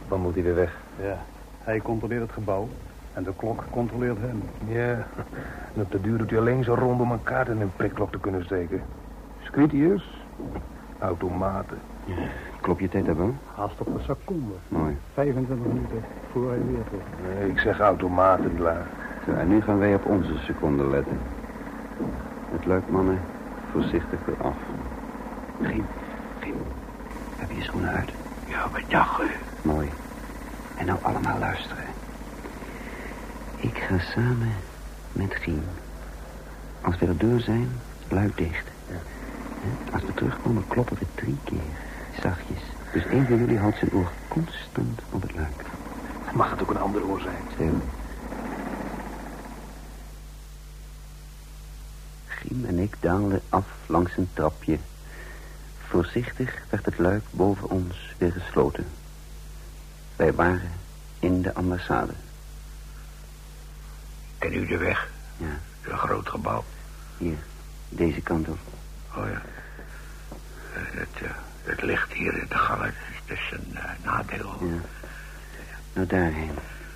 Dan 0.07 0.21
moet 0.21 0.33
hij 0.33 0.43
weer 0.43 0.55
weg. 0.55 0.77
Ja. 1.01 1.17
Hij 1.63 1.79
controleert 1.79 2.21
het 2.21 2.31
gebouw. 2.31 2.67
En 3.13 3.23
de 3.23 3.31
klok 3.35 3.63
controleert 3.69 4.17
hem. 4.19 4.43
Ja, 4.67 5.07
en 5.75 5.81
op 5.81 5.91
de 5.91 6.01
duur 6.01 6.17
doet 6.17 6.29
hij 6.29 6.39
alleen 6.39 6.63
zo 6.63 6.73
rond 6.73 7.01
om 7.01 7.11
een 7.11 7.23
kaart 7.23 7.47
in 7.47 7.61
een 7.61 7.71
prikklok 7.75 8.11
te 8.11 8.19
kunnen 8.19 8.43
steken. 8.43 8.81
Squitius, 9.41 10.23
automaten. 10.99 11.77
Klop 12.61 12.79
je 12.79 12.89
tijd 12.89 13.05
hebben? 13.05 13.39
Haast 13.55 13.79
op 13.79 13.87
een 13.87 14.03
seconde. 14.03 14.53
Mooi. 14.67 14.97
25 15.13 15.67
minuten 15.67 16.03
voor 16.31 16.49
hij 16.49 16.59
weer 16.65 16.83
terug. 16.83 17.03
Nee, 17.39 17.49
ik 17.49 17.59
zeg 17.59 17.79
automaten, 17.79 18.55
klaar. 18.55 18.85
Zo, 19.25 19.31
en 19.31 19.47
nu 19.47 19.61
gaan 19.61 19.79
wij 19.79 19.93
op 19.93 20.05
onze 20.05 20.37
seconde 20.37 20.87
letten. 20.87 21.19
Het 22.51 22.65
luik, 22.65 22.89
mannen. 22.89 23.19
Voorzichtig 23.71 24.19
eraf. 24.27 24.57
Giem, 25.61 25.71
Giem. 25.71 25.85
Je 27.59 27.65
schoenen 27.65 27.89
uit? 27.89 28.09
Ja, 28.47 28.67
bedag. 28.69 29.21
Mooi. 29.61 29.89
En 30.75 30.85
nou 30.85 30.99
allemaal 31.01 31.39
luisteren. 31.39 31.83
Ik 33.57 33.77
ga 33.77 33.99
samen 33.99 34.53
met 35.11 35.35
Giem. 35.35 35.63
Als 36.81 36.97
we 36.97 37.05
er 37.05 37.17
door 37.17 37.39
zijn, 37.39 37.69
luid 38.07 38.37
dicht. 38.37 38.67
Hè? 38.87 38.95
Als 39.93 40.03
we 40.03 40.13
terugkomen, 40.13 40.67
kloppen 40.67 40.97
we 40.99 41.05
drie 41.15 41.37
keer. 41.43 41.59
Zachtjes. 42.21 42.61
Dus 42.93 43.05
één 43.05 43.25
van 43.25 43.37
jullie 43.37 43.57
houdt 43.57 43.77
zijn 43.77 43.93
oor 43.93 44.11
constant 44.27 45.01
op 45.09 45.21
het 45.21 45.35
luik. 45.35 45.65
Mag 46.33 46.49
het 46.49 46.61
ook 46.61 46.69
een 46.69 46.79
ander 46.79 47.05
oor 47.05 47.21
zijn? 47.21 47.43
Stil. 47.53 47.81
Giem 52.27 52.65
en 52.65 52.79
ik 52.79 52.95
daalden 52.99 53.41
af 53.49 53.65
langs 53.85 54.17
een 54.17 54.29
trapje. 54.33 54.77
Voorzichtig 55.89 56.53
werd 56.69 56.85
het 56.85 56.97
luik 56.97 57.23
boven 57.31 57.69
ons 57.69 57.95
weer 58.17 58.31
gesloten. 58.31 58.85
Wij 60.15 60.33
waren 60.33 60.71
in 61.19 61.41
de 61.41 61.53
ambassade. 61.53 62.13
Ken 64.37 64.53
u 64.53 64.65
de 64.67 64.77
weg? 64.77 65.09
Ja, 65.37 65.59
Een 65.91 65.97
groot 65.97 66.29
gebouw. 66.29 66.63
hier. 67.17 67.37
Deze 67.89 68.21
kant 68.21 68.47
op. 68.47 68.57
Oh 69.15 69.25
ja. 69.25 69.41
Eh, 70.73 70.81
Het, 70.99 71.23
eh, 71.23 71.29
het 71.63 71.81
ligt 71.81 72.11
hier 72.13 72.33
in 72.41 72.45
de 72.49 72.55
gang. 72.57 72.81
Het 72.83 72.93
is 73.11 73.21
dus 73.25 73.51
een 73.51 73.77
eh, 73.77 73.89
nadeel. 74.03 74.57
Ja. 74.61 74.79
Nou, 75.93 76.07
daarheen. 76.07 76.51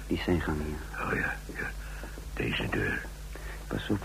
Die 0.07 0.21
zijn 0.25 0.41
gang 0.41 0.57
hier. 0.65 1.05
Oh 1.05 1.13
ja, 1.15 1.35
ja. 1.55 1.69
Deze 2.33 2.67
deur. 2.69 3.01
Pas 3.67 3.89
op. 3.89 4.03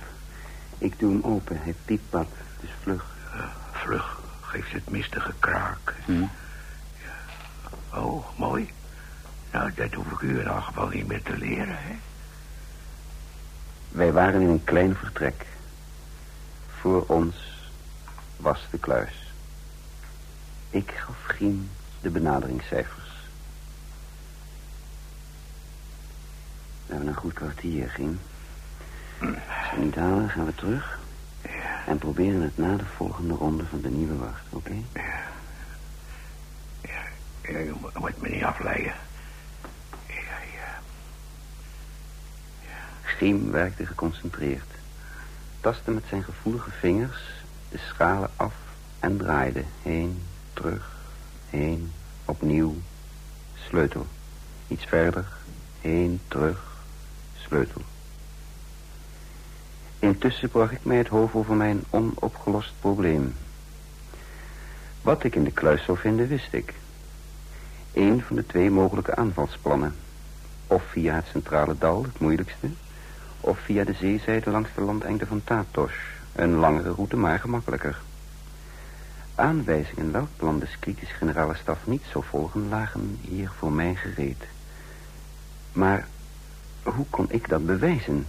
Ik 0.79 0.99
doe 0.99 1.13
hem 1.13 1.23
open. 1.33 1.61
Hij 1.63 1.75
piept 1.85 2.11
wat. 2.11 2.29
Dus 2.61 2.71
vlug. 2.83 3.05
Ja, 3.35 3.53
vlug. 3.73 4.18
Geeft 4.49 4.73
het 4.73 4.91
mistige 4.91 5.33
kraak. 5.39 5.95
Hm? 6.05 6.25
Oh, 7.95 8.39
mooi. 8.39 8.71
Nou, 9.53 9.73
dat 9.75 9.93
hoef 9.93 10.11
ik 10.11 10.21
u 10.21 10.41
in 10.41 10.47
elk 10.47 10.65
geval 10.65 10.89
niet 10.89 11.07
meer 11.07 11.23
te 11.23 11.37
leren, 11.37 11.77
hè? 11.79 11.95
Wij 13.89 14.13
waren 14.13 14.41
in 14.41 14.49
een 14.49 14.65
klein 14.65 14.95
vertrek. 14.97 15.47
Voor 16.81 17.05
ons 17.07 17.37
was 18.37 18.67
de 18.71 18.79
kluis. 18.79 19.33
Ik 20.71 20.91
gaf 20.91 21.17
Gien 21.23 21.71
de 22.01 22.11
benaderingscijfers. 22.11 23.09
We 26.87 26.93
hebben 26.95 27.09
een 27.09 27.15
goed 27.15 27.33
kwartier, 27.33 27.89
Gien. 27.89 28.21
Als 29.21 29.71
we 29.75 29.81
niet 29.81 29.95
halen, 29.95 30.31
gaan 30.31 30.45
we 30.45 30.55
terug. 30.55 30.98
En 31.87 31.99
proberen 31.99 32.43
het 32.43 32.57
na 32.59 32.77
de 32.77 32.85
volgende 32.97 33.35
ronde 33.35 33.65
van 33.65 33.81
de 33.81 33.91
nieuwe 33.91 34.17
wacht, 34.17 34.45
oké? 34.51 34.75
Ja, 37.43 37.59
je 37.59 37.75
moet, 37.81 37.93
je 37.93 37.99
moet 37.99 38.21
me 38.21 38.29
niet 38.29 38.45
afleiden. 38.45 38.93
Ja, 40.07 40.39
ja. 40.55 40.81
Giem 43.03 43.51
werkte 43.51 43.87
geconcentreerd. 43.87 44.71
Tastte 45.61 45.91
met 45.91 46.05
zijn 46.09 46.25
gevoelige 46.25 46.71
vingers 46.71 47.19
de 47.69 47.79
schalen 47.79 48.31
af 48.37 48.55
en 49.01 49.17
draaide. 49.17 49.65
Heen, 49.83 50.23
terug, 50.53 50.97
heen, 51.51 51.93
opnieuw. 52.25 52.77
Sleutel. 53.55 54.07
Iets 54.69 54.85
verder. 54.85 55.27
Heen, 55.81 56.21
terug, 56.29 56.61
sleutel. 57.37 57.83
Intussen 60.09 60.49
bracht 60.49 60.73
ik 60.73 60.85
mij 60.85 60.97
het 60.97 61.09
hoofd 61.09 61.35
over 61.35 61.55
mijn 61.55 61.85
onopgelost 61.91 62.73
probleem. 62.81 63.35
Wat 65.03 65.25
ik 65.25 65.35
in 65.35 65.45
de 65.45 65.51
kluis 65.51 65.85
zou 65.85 65.99
vinden, 65.99 66.29
wist 66.29 66.53
ik. 66.53 66.75
Eén 67.93 68.23
van 68.23 68.37
de 68.37 68.47
twee 68.47 68.71
mogelijke 68.71 69.17
aanvalsplannen. 69.17 69.95
Of 70.67 70.83
via 70.91 71.15
het 71.15 71.27
centrale 71.27 71.79
dal, 71.79 72.03
het 72.03 72.21
moeilijkste. 72.21 72.69
Of 73.41 73.59
via 73.59 73.85
de 73.85 73.93
zeezijde 73.93 74.51
langs 74.51 74.71
de 74.75 74.81
landengte 74.81 75.27
van 75.27 75.45
Tatos. 75.45 75.93
Een 76.33 76.55
langere 76.55 76.91
route, 76.91 77.17
maar 77.17 77.39
gemakkelijker. 77.39 78.01
Aanwijzingen 79.35 80.13
welk 80.13 80.29
plan 80.37 80.59
de 80.59 80.69
kritische 80.81 81.15
generale 81.15 81.55
staf 81.55 81.87
niet 81.87 82.05
zou 82.11 82.25
volgen... 82.25 82.69
lagen 82.69 83.19
hier 83.21 83.51
voor 83.59 83.73
mij 83.73 83.95
gereed. 83.95 84.45
Maar 85.73 86.07
hoe 86.83 87.07
kon 87.11 87.27
ik 87.31 87.49
dat 87.49 87.67
bewijzen? 87.67 88.27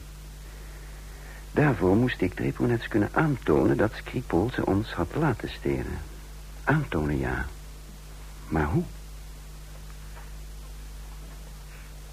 Daarvoor 1.51 1.95
moest 1.95 2.21
ik 2.21 2.33
Dreponets 2.33 2.87
kunnen 2.87 3.09
aantonen... 3.13 3.77
dat 3.77 3.91
Skripal 3.93 4.49
ze 4.53 4.65
ons 4.65 4.93
had 4.93 5.15
laten 5.15 5.49
stelen. 5.49 5.99
Aantonen, 6.63 7.17
ja. 7.17 7.45
Maar 8.47 8.65
hoe? 8.65 8.83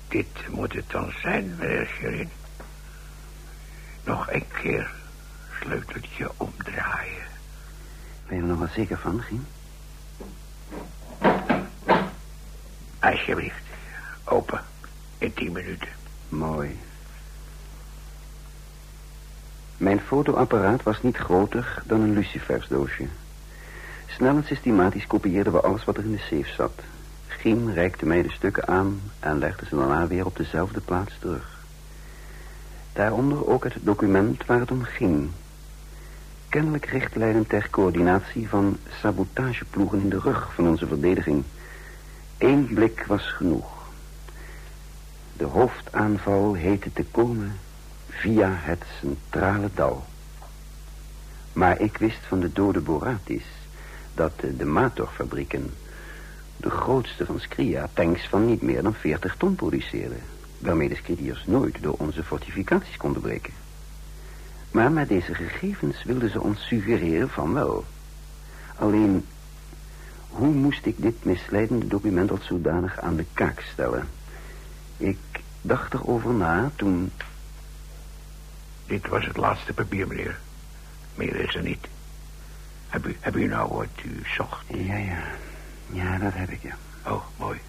Dit 0.09 0.49
moet 0.49 0.73
het 0.73 0.91
dan 0.91 1.13
zijn, 1.23 1.55
meneer 1.59 1.87
Sherin. 1.87 2.31
Nog 4.05 4.33
een 4.33 4.47
keer 4.63 4.91
sleuteltje 5.61 6.31
omdraaien. 6.37 7.27
Ben 8.27 8.37
je 8.37 8.43
er 8.43 8.49
nog 8.49 8.59
wel 8.59 8.69
zeker 8.75 8.99
van, 8.99 9.23
Gien? 9.23 9.47
Alsjeblieft. 12.99 13.63
Open. 14.25 14.61
In 15.19 15.35
tien 15.35 15.53
minuten. 15.53 15.89
Mooi. 16.29 16.79
Mijn 19.77 20.01
fotoapparaat 20.01 20.83
was 20.83 21.03
niet 21.03 21.17
groter 21.17 21.83
dan 21.87 22.01
een 22.01 22.13
lucifersdoosje. 22.13 23.07
Snel 24.07 24.37
en 24.37 24.45
systematisch 24.45 25.07
kopieerden 25.07 25.53
we 25.53 25.61
alles 25.61 25.85
wat 25.85 25.97
er 25.97 26.05
in 26.05 26.13
de 26.13 26.19
safe 26.19 26.53
zat. 26.57 26.83
Giem 27.27 27.71
reikte 27.71 28.07
mij 28.07 28.23
de 28.23 28.31
stukken 28.31 28.69
aan 28.69 29.01
en 29.21 29.39
legde 29.39 29.67
ze 29.67 29.77
daarna 29.77 30.07
weer 30.07 30.27
op 30.27 30.37
dezelfde 30.37 30.81
plaats 30.81 31.19
terug. 31.19 31.65
Daaronder 32.93 33.49
ook 33.49 33.65
het 33.65 33.77
document 33.81 34.47
waar 34.47 34.61
het 34.61 34.71
om 34.71 34.83
ging. 34.83 35.31
Kennelijk 36.49 36.85
richtlijnen 36.85 37.47
ter 37.47 37.71
coördinatie 37.71 38.49
van 38.49 38.77
sabotageploegen 39.01 40.01
in 40.01 40.09
de 40.09 40.19
rug 40.19 40.55
van 40.55 40.69
onze 40.69 40.87
verdediging. 40.87 41.45
Eén 42.39 42.67
blik 42.75 43.05
was 43.07 43.33
genoeg. 43.33 43.67
De 45.33 45.45
hoofdaanval 45.45 46.55
heette 46.55 46.93
te 46.93 47.05
komen 47.05 47.59
via 48.21 48.49
het 48.53 48.85
centrale 49.01 49.71
dal. 49.75 50.05
Maar 51.53 51.81
ik 51.81 51.99
wist 51.99 52.19
van 52.27 52.41
de 52.41 52.53
dode 52.53 52.81
Boratis 52.81 53.45
dat 54.15 54.33
de, 54.57 54.65
Matorfabrieken, 54.65 55.75
de 56.57 56.71
grootste 56.71 57.27
van 57.27 57.41
Skria, 57.41 57.89
tanks 57.93 58.29
van 58.29 58.47
niet 58.47 58.63
meer 58.63 58.83
dan 58.83 58.95
40 58.95 59.37
ton 59.37 59.55
produceerden. 59.55 60.21
Waarmee 60.59 60.89
de 60.89 60.95
Skridiërs 60.95 61.45
nooit 61.47 61.83
door 61.83 61.95
onze 61.99 62.23
fortificaties 62.23 62.97
konden 62.97 63.23
breken. 63.23 63.53
Maar 64.71 64.93
met 64.93 65.09
deze 65.09 65.35
gegevens 65.35 66.05
wilden 66.05 66.31
ze 66.31 66.41
ons 66.41 66.67
suggereren 66.67 67.29
van 67.29 67.53
wel. 67.53 67.85
Alleen, 68.77 69.25
hoe 70.29 70.55
moest 70.55 70.87
ik 70.87 70.95
dit 71.03 71.25
misleidende 71.25 71.87
document 71.87 72.31
als 72.31 72.47
zodanig 72.47 73.01
aan 73.01 73.17
de 73.17 73.25
kaak 73.33 73.61
stellen? 73.61 74.09
Ik 74.97 75.19
dacht 75.61 75.95
erover 75.95 76.35
na 76.35 76.71
toen... 76.77 77.11
Dit 78.87 79.09
was 79.09 79.27
het 79.27 79.37
laatste 79.37 79.73
papier, 79.73 80.07
meneer. 80.07 80.39
Meer 81.15 81.37
is 81.37 81.55
er 81.55 81.63
niet. 81.63 81.87
Heb 82.89 83.07
u, 83.07 83.17
heb 83.21 83.37
u 83.37 83.47
nou 83.47 83.75
wat 83.75 83.87
u 84.05 84.23
zocht? 84.37 84.65
Ja, 84.69 84.97
ja. 84.97 85.23
Ja, 85.91 86.19
dat 86.19 86.33
heb 86.35 86.51
ik, 86.51 86.63
ja. 86.63 86.77
Oh, 87.07 87.25
mooi. 87.37 87.61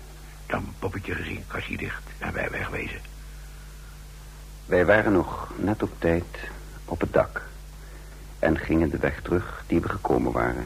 Dan 0.45 0.73
poppetje 0.79 1.15
gezien, 1.15 1.43
kastje 1.47 1.77
dicht 1.77 2.03
en 2.17 2.33
wij 2.33 2.49
wegwezen. 2.49 2.99
Wij 4.65 4.85
waren 4.85 5.11
nog 5.11 5.51
net 5.57 5.83
op 5.83 5.91
tijd 5.99 6.25
op 6.85 6.99
het 6.99 7.13
dak. 7.13 7.41
En 8.39 8.57
gingen 8.57 8.89
de 8.89 8.97
weg 8.97 9.21
terug 9.21 9.63
die 9.67 9.79
we 9.79 9.89
gekomen 9.89 10.31
waren. 10.31 10.65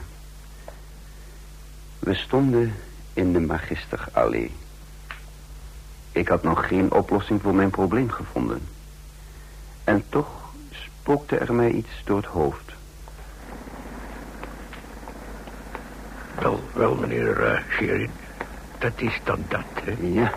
We 1.99 2.13
stonden 2.13 2.75
in 3.13 3.33
de 3.33 3.39
Magisterallee. 3.39 4.51
Ik 6.11 6.27
had 6.27 6.43
nog 6.43 6.67
geen 6.67 6.91
oplossing 6.91 7.41
voor 7.41 7.55
mijn 7.55 7.69
probleem 7.69 8.09
gevonden. 8.09 8.61
En 9.83 10.03
toch 10.09 10.40
spookte 11.01 11.37
er 11.37 11.53
mij 11.53 11.71
iets 11.71 12.01
door 12.03 12.17
het 12.17 12.25
hoofd. 12.25 12.71
Wel, 16.39 16.59
wel, 16.73 16.95
meneer 16.95 17.51
uh, 17.51 17.59
Sherin. 17.69 18.09
Dat 18.79 18.91
is 18.95 19.19
dan 19.23 19.43
dat, 19.47 19.65
hè? 19.83 19.95
Ja. 19.99 20.31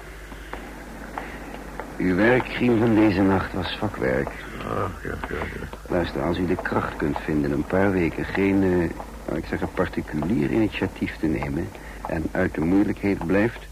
Uw 1.97 2.17
werkgriem 2.17 2.79
van 2.79 2.95
deze 2.95 3.23
nacht 3.23 3.53
was 3.53 3.77
vakwerk. 3.79 4.29
Ah, 4.59 4.89
ja, 5.03 5.15
ja, 5.29 5.37
ja. 5.37 5.67
Luister, 5.89 6.23
als 6.23 6.39
u 6.39 6.47
de 6.47 6.57
kracht 6.63 6.97
kunt 6.97 7.19
vinden 7.19 7.53
een 7.53 7.65
paar 7.65 7.93
weken 7.93 8.25
geen, 8.25 8.63
uh, 8.63 8.91
nou, 9.27 9.39
ik 9.39 9.47
zeg 9.47 9.61
een 9.61 9.73
particulier 9.75 10.51
initiatief 10.51 11.17
te 11.17 11.27
nemen... 11.27 11.69
en 12.07 12.25
uit 12.31 12.55
de 12.55 12.61
moeilijkheid 12.61 13.27
blijft... 13.27 13.67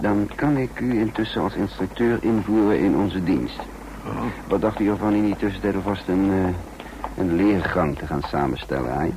dan 0.00 0.30
kan 0.34 0.56
ik 0.56 0.80
u 0.80 0.98
intussen 0.98 1.42
als 1.42 1.54
instructeur 1.54 2.18
invoeren 2.20 2.78
in 2.78 2.96
onze 2.96 3.24
dienst. 3.24 3.60
Wat 4.48 4.60
dacht 4.60 4.80
u 4.80 4.88
ervan 4.88 5.12
in 5.12 5.24
die 5.24 5.36
tussentijd 5.36 5.74
alvast 5.74 6.08
een, 6.08 6.30
uh, 6.30 6.48
een 7.16 7.34
leergang 7.34 7.98
te 7.98 8.06
gaan 8.06 8.22
samenstellen, 8.22 8.98
hè? 8.98 9.10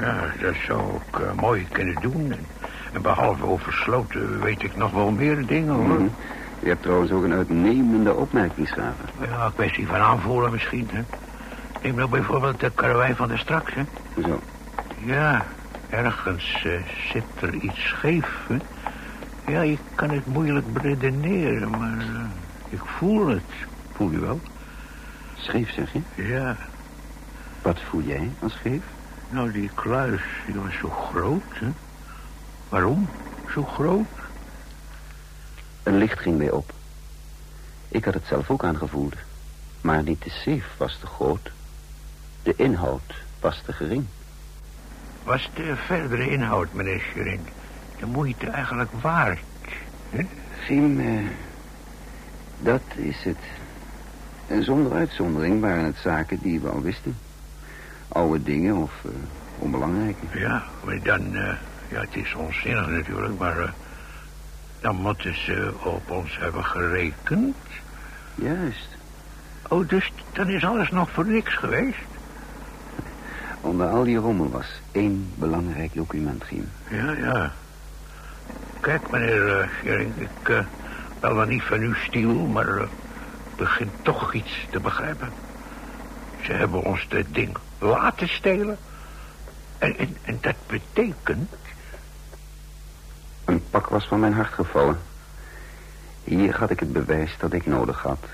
Ja, 0.00 0.24
dat 0.40 0.54
zou 0.66 0.80
ik 0.80 1.18
uh, 1.18 1.32
mooi 1.32 1.66
kunnen 1.72 2.00
doen. 2.00 2.34
En, 2.92 3.02
behalve 3.02 3.46
over 3.46 3.72
sloten 3.72 4.40
weet 4.40 4.62
ik 4.62 4.76
nog 4.76 4.92
wel 4.92 5.10
meer 5.10 5.46
dingen, 5.46 5.74
hoor. 5.74 5.86
Mhm. 5.86 6.08
U 6.60 6.68
hebt 6.68 6.82
trouwens 6.82 7.10
ook 7.10 7.24
een 7.24 7.32
uitnemende 7.32 8.14
opmerkingsgave. 8.14 9.02
Ja, 9.20 9.50
kwestie 9.54 9.86
van 9.86 10.00
aanvoeren 10.00 10.50
misschien, 10.50 10.88
hè. 10.92 11.02
Neem 11.82 11.94
nou 11.94 12.08
bijvoorbeeld 12.08 12.60
de 12.60 12.70
karwei 12.74 13.14
van 13.14 13.28
de 13.28 13.36
straks, 13.36 13.74
hè. 13.74 13.82
Zo. 14.22 14.40
Ja, 15.04 15.44
ergens 15.88 16.62
eh, 16.66 16.72
zit 17.12 17.24
er 17.40 17.54
iets 17.54 17.88
scheef, 17.88 18.46
hè. 18.46 18.56
Ja, 19.52 19.62
ik 19.62 19.78
kan 19.94 20.10
het 20.10 20.26
moeilijk 20.26 20.72
beredeneren, 20.72 21.70
maar 21.70 21.98
eh, 21.98 22.24
ik 22.68 22.80
voel 22.84 23.26
het. 23.26 23.42
Voel 24.02 24.10
je 24.10 24.18
wel? 24.20 24.40
Scheef, 25.36 25.72
zeg 25.72 25.92
je? 25.92 26.00
Ja, 26.14 26.56
Wat 27.62 27.80
voel 27.80 28.02
jij 28.02 28.30
als 28.40 28.52
scheef? 28.52 28.82
nou 29.28 29.52
die 29.52 29.70
kluis, 29.74 30.22
die 30.46 30.54
was 30.54 30.74
zo 30.76 30.88
groot, 30.88 31.42
hè. 31.52 31.68
Waarom 32.68 33.08
zo 33.52 33.64
groot? 33.64 34.06
Een 35.82 35.96
licht 35.96 36.18
ging 36.18 36.38
mij 36.38 36.50
op. 36.50 36.72
Ik 37.88 38.04
had 38.04 38.14
het 38.14 38.26
zelf 38.26 38.50
ook 38.50 38.64
aangevoeld. 38.64 39.14
Maar 39.80 40.02
niet 40.02 40.22
de 40.22 40.30
safe 40.30 40.68
was 40.76 40.96
te 40.98 41.06
groot. 41.06 41.50
De 42.42 42.54
inhoud 42.56 43.14
was 43.40 43.62
te 43.64 43.72
gering. 43.72 44.06
Was 45.22 45.50
de 45.54 45.76
verdere 45.76 46.30
inhoud, 46.30 46.72
meneer 46.72 47.00
Scherin, 47.10 47.46
de 47.98 48.06
moeite 48.06 48.46
eigenlijk 48.50 48.90
waard? 48.92 49.40
Hè? 50.10 50.26
Sim, 50.66 51.00
eh, 51.00 51.26
dat 52.58 52.82
is 52.96 53.22
het. 53.24 53.38
En 54.52 54.64
zonder 54.64 54.92
uitzondering 54.92 55.60
waren 55.60 55.84
het 55.84 55.96
zaken 56.02 56.38
die 56.42 56.60
we 56.60 56.68
al 56.68 56.80
wisten. 56.82 57.16
Oude 58.08 58.42
dingen 58.42 58.76
of 58.76 58.92
eh, 59.04 59.10
onbelangrijke. 59.58 60.38
Ja, 60.38 60.62
maar 60.84 61.02
dan... 61.02 61.34
eh, 61.36 61.54
ja, 61.88 62.00
het 62.00 62.16
is 62.16 62.34
onzinnig 62.34 62.88
natuurlijk, 62.88 63.38
maar... 63.38 63.58
eh, 63.58 63.68
dan 64.80 64.96
moeten 64.96 65.34
ze 65.34 65.72
op 65.84 66.10
ons 66.10 66.38
hebben 66.38 66.64
gerekend. 66.64 67.56
Juist. 68.34 68.88
Oh, 69.68 69.88
dus 69.88 70.12
dan 70.32 70.48
is 70.48 70.64
alles 70.64 70.90
nog 70.90 71.10
voor 71.10 71.26
niks 71.26 71.54
geweest? 71.54 71.98
Onder 73.60 73.88
al 73.88 74.04
die 74.04 74.16
rommel 74.16 74.50
was 74.50 74.80
één 74.90 75.30
belangrijk 75.34 75.94
document, 75.94 76.44
Giem. 76.44 76.68
Ja, 76.90 77.12
ja. 77.12 77.52
Kijk, 78.80 79.10
meneer 79.10 79.70
Schering, 79.78 80.12
ik 80.16 80.64
wel 81.20 81.44
niet 81.44 81.62
van 81.62 81.80
uw 81.80 81.94
stiel, 81.94 82.34
maar 82.34 82.88
begin 83.56 83.90
toch 84.02 84.34
iets 84.34 84.66
te 84.70 84.80
begrijpen. 84.80 85.32
Ze 86.42 86.52
hebben 86.52 86.82
ons 86.82 87.08
dit 87.08 87.34
ding 87.34 87.56
laten 87.78 88.28
stelen. 88.28 88.78
En, 89.78 89.98
en, 89.98 90.16
en 90.22 90.38
dat 90.40 90.56
betekent... 90.66 91.50
Een 93.44 93.62
pak 93.70 93.88
was 93.88 94.04
van 94.04 94.20
mijn 94.20 94.32
hart 94.32 94.52
gevallen. 94.52 95.00
Hier 96.24 96.56
had 96.56 96.70
ik 96.70 96.80
het 96.80 96.92
bewijs 96.92 97.34
dat 97.38 97.52
ik 97.52 97.66
nodig 97.66 98.02
had. 98.02 98.24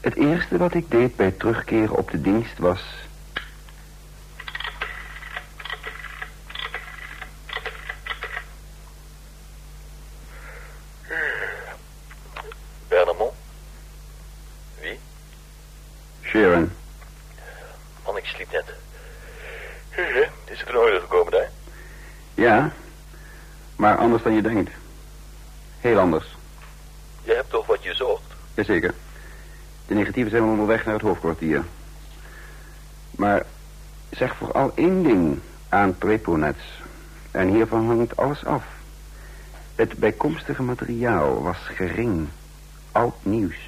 Het 0.00 0.14
eerste 0.14 0.56
wat 0.56 0.74
ik 0.74 0.90
deed 0.90 1.16
bij 1.16 1.30
terugkeren 1.30 1.96
op 1.96 2.10
de 2.10 2.20
dienst 2.20 2.58
was... 2.58 2.84
Bernemont? 12.88 13.34
Wie? 14.80 14.98
Sharon, 16.36 16.70
Man, 18.04 18.16
ik 18.16 18.24
sliep 18.24 18.52
net. 18.52 18.64
Is 20.44 20.60
het 20.60 20.68
in 20.68 20.76
orde 20.76 21.00
gekomen 21.00 21.32
daar? 21.32 21.50
ja, 22.34 22.72
maar 23.76 23.96
anders 23.96 24.22
dan 24.22 24.32
je 24.32 24.42
denkt. 24.42 24.70
Heel 25.80 25.98
anders. 25.98 26.36
Je 27.22 27.32
hebt 27.32 27.50
toch 27.50 27.66
wat 27.66 27.82
je 27.82 27.94
zocht? 27.94 28.22
Jazeker. 28.54 28.94
De 29.86 29.94
negatieven 29.94 30.30
zijn 30.30 30.42
onderweg 30.42 30.84
naar 30.84 30.94
het 30.94 31.02
hoofdkwartier. 31.02 31.64
Maar 33.10 33.46
zeg 34.10 34.36
vooral 34.36 34.72
één 34.74 35.02
ding 35.02 35.40
aan 35.68 35.98
Preponets. 35.98 36.82
En 37.30 37.48
hiervan 37.48 37.86
hangt 37.86 38.16
alles 38.16 38.44
af. 38.44 38.64
Het 39.74 39.94
bijkomstige 39.98 40.62
materiaal 40.62 41.42
was 41.42 41.58
gering, 41.58 42.28
oud 42.92 43.14
nieuws. 43.22 43.58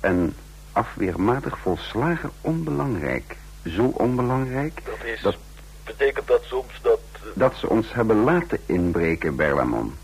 En 0.00 0.34
afweermatig 0.74 1.58
volslagen 1.58 2.30
onbelangrijk. 2.40 3.36
Zo 3.66 3.84
onbelangrijk 3.84 4.80
Dat 4.84 5.04
is... 5.04 5.20
Dat- 5.20 5.36
Betekent 5.84 6.26
dat 6.26 6.42
soms 6.44 6.72
dat... 6.82 7.00
eh, 7.12 7.20
dat 7.34 7.54
ze 7.56 7.68
ons 7.68 7.92
hebben 7.92 8.16
laten 8.24 8.58
inbreken, 8.66 9.36
Berlamon. 9.36 9.94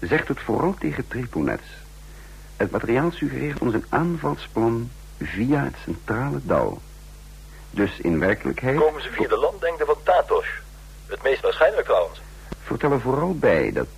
Zegt 0.00 0.28
het 0.28 0.40
vooral 0.40 0.74
tegen 0.78 1.08
Treponets. 1.08 1.66
Het 2.56 2.70
materiaal 2.70 3.10
suggereert 3.10 3.58
ons 3.58 3.74
een 3.74 3.84
aanvalsplan 3.88 4.90
via 5.20 5.64
het 5.64 5.74
centrale 5.84 6.38
dal. 6.42 6.80
Dus 7.70 7.98
in 8.00 8.18
werkelijkheid... 8.18 8.78
Komen 8.78 9.02
ze 9.02 9.10
via 9.10 9.28
de 9.28 9.36
landengte 9.38 9.84
van 9.84 9.96
Tatos? 10.02 10.46
Het 11.06 11.22
meest 11.22 11.40
waarschijnlijk 11.42 11.86
trouwens. 11.86 12.20
Vertel 12.62 12.92
er 12.92 13.00
vooral 13.00 13.34
bij 13.38 13.72
dat 13.72 13.88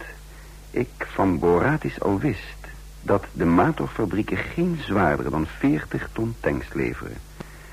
ik 0.71 0.89
van 0.99 1.39
Boratis 1.39 2.01
al 2.01 2.19
wist... 2.19 2.62
dat 3.03 3.25
de 3.33 3.45
Matorfabrieken 3.45 4.37
geen 4.37 4.81
zwaardere 4.87 5.31
dan 5.31 5.47
40 5.59 6.09
ton 6.13 6.37
tanks 6.41 6.67
leveren. 6.73 7.17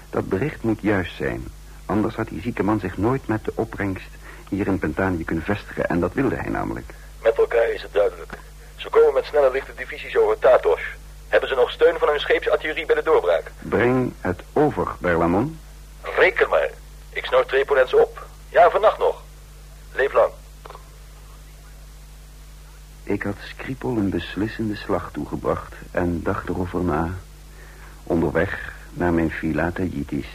Dat 0.10 0.30
bericht 0.30 0.64
moet 0.64 0.82
juist 0.82 1.16
zijn. 1.16 1.48
Anders 1.86 2.16
had 2.16 2.28
die 2.28 2.42
zieke 2.42 2.64
man 2.64 2.80
zich 2.80 2.98
nooit 2.98 3.28
met 3.28 3.46
de 3.46 3.52
opbrengst 3.56 4.10
hier 4.50 4.68
in 4.68 4.80
Pentanië 4.80 5.24
kunnen 5.24 5.44
vestigen. 5.44 5.90
En 5.90 6.00
dat 6.00 6.14
wilde 6.14 6.36
hij 6.36 6.50
namelijk. 6.50 6.94
Met 7.22 7.38
elkaar 7.38 7.70
is 7.70 7.82
het 7.82 7.94
duidelijk. 7.94 8.38
Ze 8.76 8.90
komen 8.90 9.14
met 9.14 9.26
snelle 9.26 9.52
lichte 9.52 9.74
divisies 9.76 10.18
over 10.18 10.40
Tatos. 10.40 10.82
Hebben 11.28 11.50
ze 11.50 11.56
nog 11.56 11.72
steun 11.72 11.98
van 11.98 12.08
hun 12.08 12.20
scheepsartillerie 12.20 12.86
bij 12.86 12.96
de 12.96 13.04
doorbraak? 13.04 13.52
Breng 13.60 14.14
het 14.22 14.42
over, 14.54 14.88
Berlamon. 15.00 15.60
Reken 16.02 16.50
maar. 16.50 16.70
Ik 17.10 17.26
snor 17.26 17.46
Treponens 17.46 17.94
op. 17.94 18.26
Ja, 18.50 18.70
vannacht 18.70 18.98
nog. 18.98 19.22
Leef 19.94 20.14
lang. 20.14 20.32
Ik 23.10 23.24
had 23.24 23.36
Skripal 23.40 23.98
een 23.98 24.10
beslissende 24.10 24.76
slag 24.76 25.12
toegebracht 25.12 25.76
en 25.92 26.24
dacht 26.24 26.50
erover 26.50 26.84
na. 26.84 27.10
Onderweg 28.04 28.74
naar 28.94 29.14
mijn 29.14 29.30
villa 29.30 29.72
Tajitis. 29.72 30.28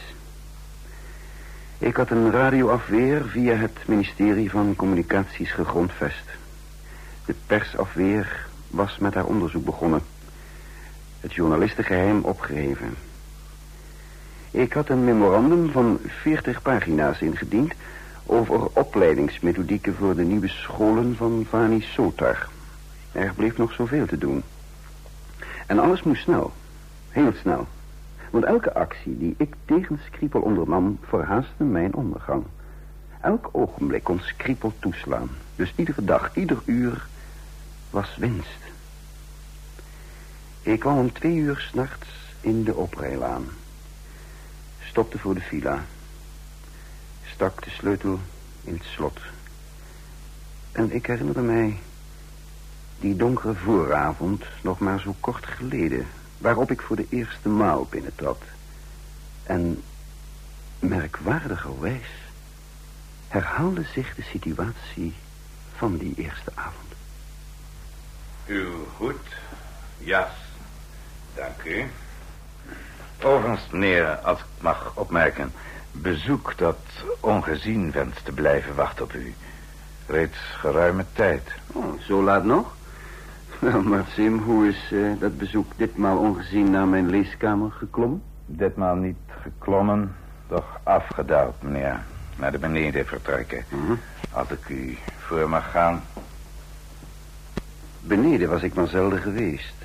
Ik 1.77 1.95
had 1.95 2.09
een 2.09 2.31
radioafweer 2.31 3.25
via 3.25 3.55
het 3.55 3.77
ministerie 3.85 4.49
van 4.49 4.75
Communicaties 4.75 5.51
gegrondvest. 5.51 6.29
De 7.25 7.35
persafweer 7.45 8.47
was 8.67 8.97
met 8.97 9.13
haar 9.13 9.25
onderzoek 9.25 9.65
begonnen. 9.65 10.01
Het 11.19 11.33
journalistengeheim 11.33 12.23
opgeheven. 12.23 12.95
Ik 14.51 14.73
had 14.73 14.89
een 14.89 15.03
memorandum 15.03 15.71
van 15.71 15.99
40 16.07 16.61
pagina's 16.61 17.19
ingediend... 17.19 17.73
over 18.25 18.67
opleidingsmethodieken 18.73 19.95
voor 19.95 20.15
de 20.15 20.23
nieuwe 20.23 20.47
scholen 20.47 21.15
van 21.15 21.45
Vani 21.49 21.81
Sotar. 21.81 22.53
Er 23.15 23.33
bleef 23.33 23.57
nog 23.57 23.73
zoveel 23.73 24.05
te 24.05 24.17
doen. 24.17 24.43
En 25.67 25.79
alles 25.79 26.03
moest 26.03 26.23
snel. 26.23 26.53
Heel 27.09 27.33
snel. 27.33 27.67
Want 28.29 28.43
elke 28.43 28.73
actie 28.73 29.17
die 29.17 29.35
ik 29.37 29.53
tegen 29.65 29.99
Skripal 30.05 30.41
ondernam... 30.41 30.99
verhaastte 31.03 31.63
mijn 31.63 31.93
ondergang. 31.93 32.43
Elk 33.21 33.49
ogenblik 33.51 34.03
kon 34.03 34.19
Skripal 34.19 34.73
toeslaan. 34.79 35.29
Dus 35.55 35.73
iedere 35.75 36.03
dag, 36.03 36.35
ieder 36.35 36.61
uur 36.65 37.07
was 37.89 38.15
winst. 38.17 38.59
Ik 40.61 40.79
kwam 40.79 40.97
om 40.97 41.13
twee 41.13 41.35
uur 41.35 41.57
s'nachts 41.59 42.07
in 42.41 42.63
de 42.63 42.75
oprijlaan. 42.75 43.45
Stopte 44.83 45.19
voor 45.19 45.33
de 45.33 45.41
villa. 45.41 45.83
Stak 47.25 47.63
de 47.63 47.69
sleutel 47.69 48.19
in 48.63 48.73
het 48.73 48.83
slot. 48.83 49.19
En 50.71 50.91
ik 50.91 51.05
herinnerde 51.05 51.41
mij 51.41 51.77
die 53.05 53.15
donkere 53.15 53.53
vooravond 53.53 54.43
nog 54.61 54.79
maar 54.79 54.99
zo 54.99 55.15
kort 55.19 55.45
geleden... 55.45 56.07
waarop 56.37 56.71
ik 56.71 56.81
voor 56.81 56.95
de 56.95 57.07
eerste 57.09 57.49
maal 57.49 57.87
binnentrad. 57.89 58.41
En 59.43 59.83
merkwaardigerwijs 60.79 62.07
herhaalde 63.27 63.83
zich 63.93 64.15
de 64.15 64.21
situatie 64.21 65.13
van 65.75 65.97
die 65.97 66.13
eerste 66.15 66.51
avond. 66.55 66.93
Uw 68.45 68.87
hoed, 68.97 69.27
jas, 69.97 70.31
dank 71.35 71.63
u. 71.63 71.85
Overigens, 73.23 73.67
meneer, 73.71 74.15
als 74.15 74.39
ik 74.39 74.45
mag 74.59 74.91
opmerken... 74.95 75.53
bezoek 75.91 76.57
dat 76.57 76.79
ongezien 77.19 77.91
wenst 77.91 78.25
te 78.25 78.31
blijven 78.31 78.75
wachten 78.75 79.03
op 79.03 79.13
u. 79.13 79.35
Reeds 80.05 80.37
geruime 80.37 81.05
tijd. 81.13 81.51
Oh, 81.67 82.01
zo 82.01 82.23
laat 82.23 82.43
nog? 82.43 82.74
Wel, 83.59 83.81
maar 83.81 84.05
Sim, 84.13 84.39
hoe 84.39 84.67
is 84.67 84.91
eh, 84.91 84.99
dat 85.19 85.37
bezoek 85.37 85.71
ditmaal 85.75 86.17
ongezien 86.17 86.69
naar 86.69 86.87
mijn 86.87 87.09
leeskamer 87.09 87.71
geklommen? 87.71 88.21
Ditmaal 88.45 88.95
niet 88.95 89.15
geklommen, 89.41 90.15
doch 90.47 90.79
afgedaald, 90.83 91.61
meneer. 91.61 92.03
Naar 92.37 92.51
de 92.51 92.57
beneden 92.57 93.05
vertrekken. 93.05 93.63
Mhm. 93.69 93.93
Als 94.31 94.49
ik 94.49 94.69
u 94.69 94.97
voor 95.17 95.49
mag 95.49 95.71
gaan. 95.71 96.03
Beneden 97.99 98.49
was 98.49 98.61
ik 98.61 98.73
maar 98.73 98.87
zelden 98.87 99.19
geweest. 99.19 99.75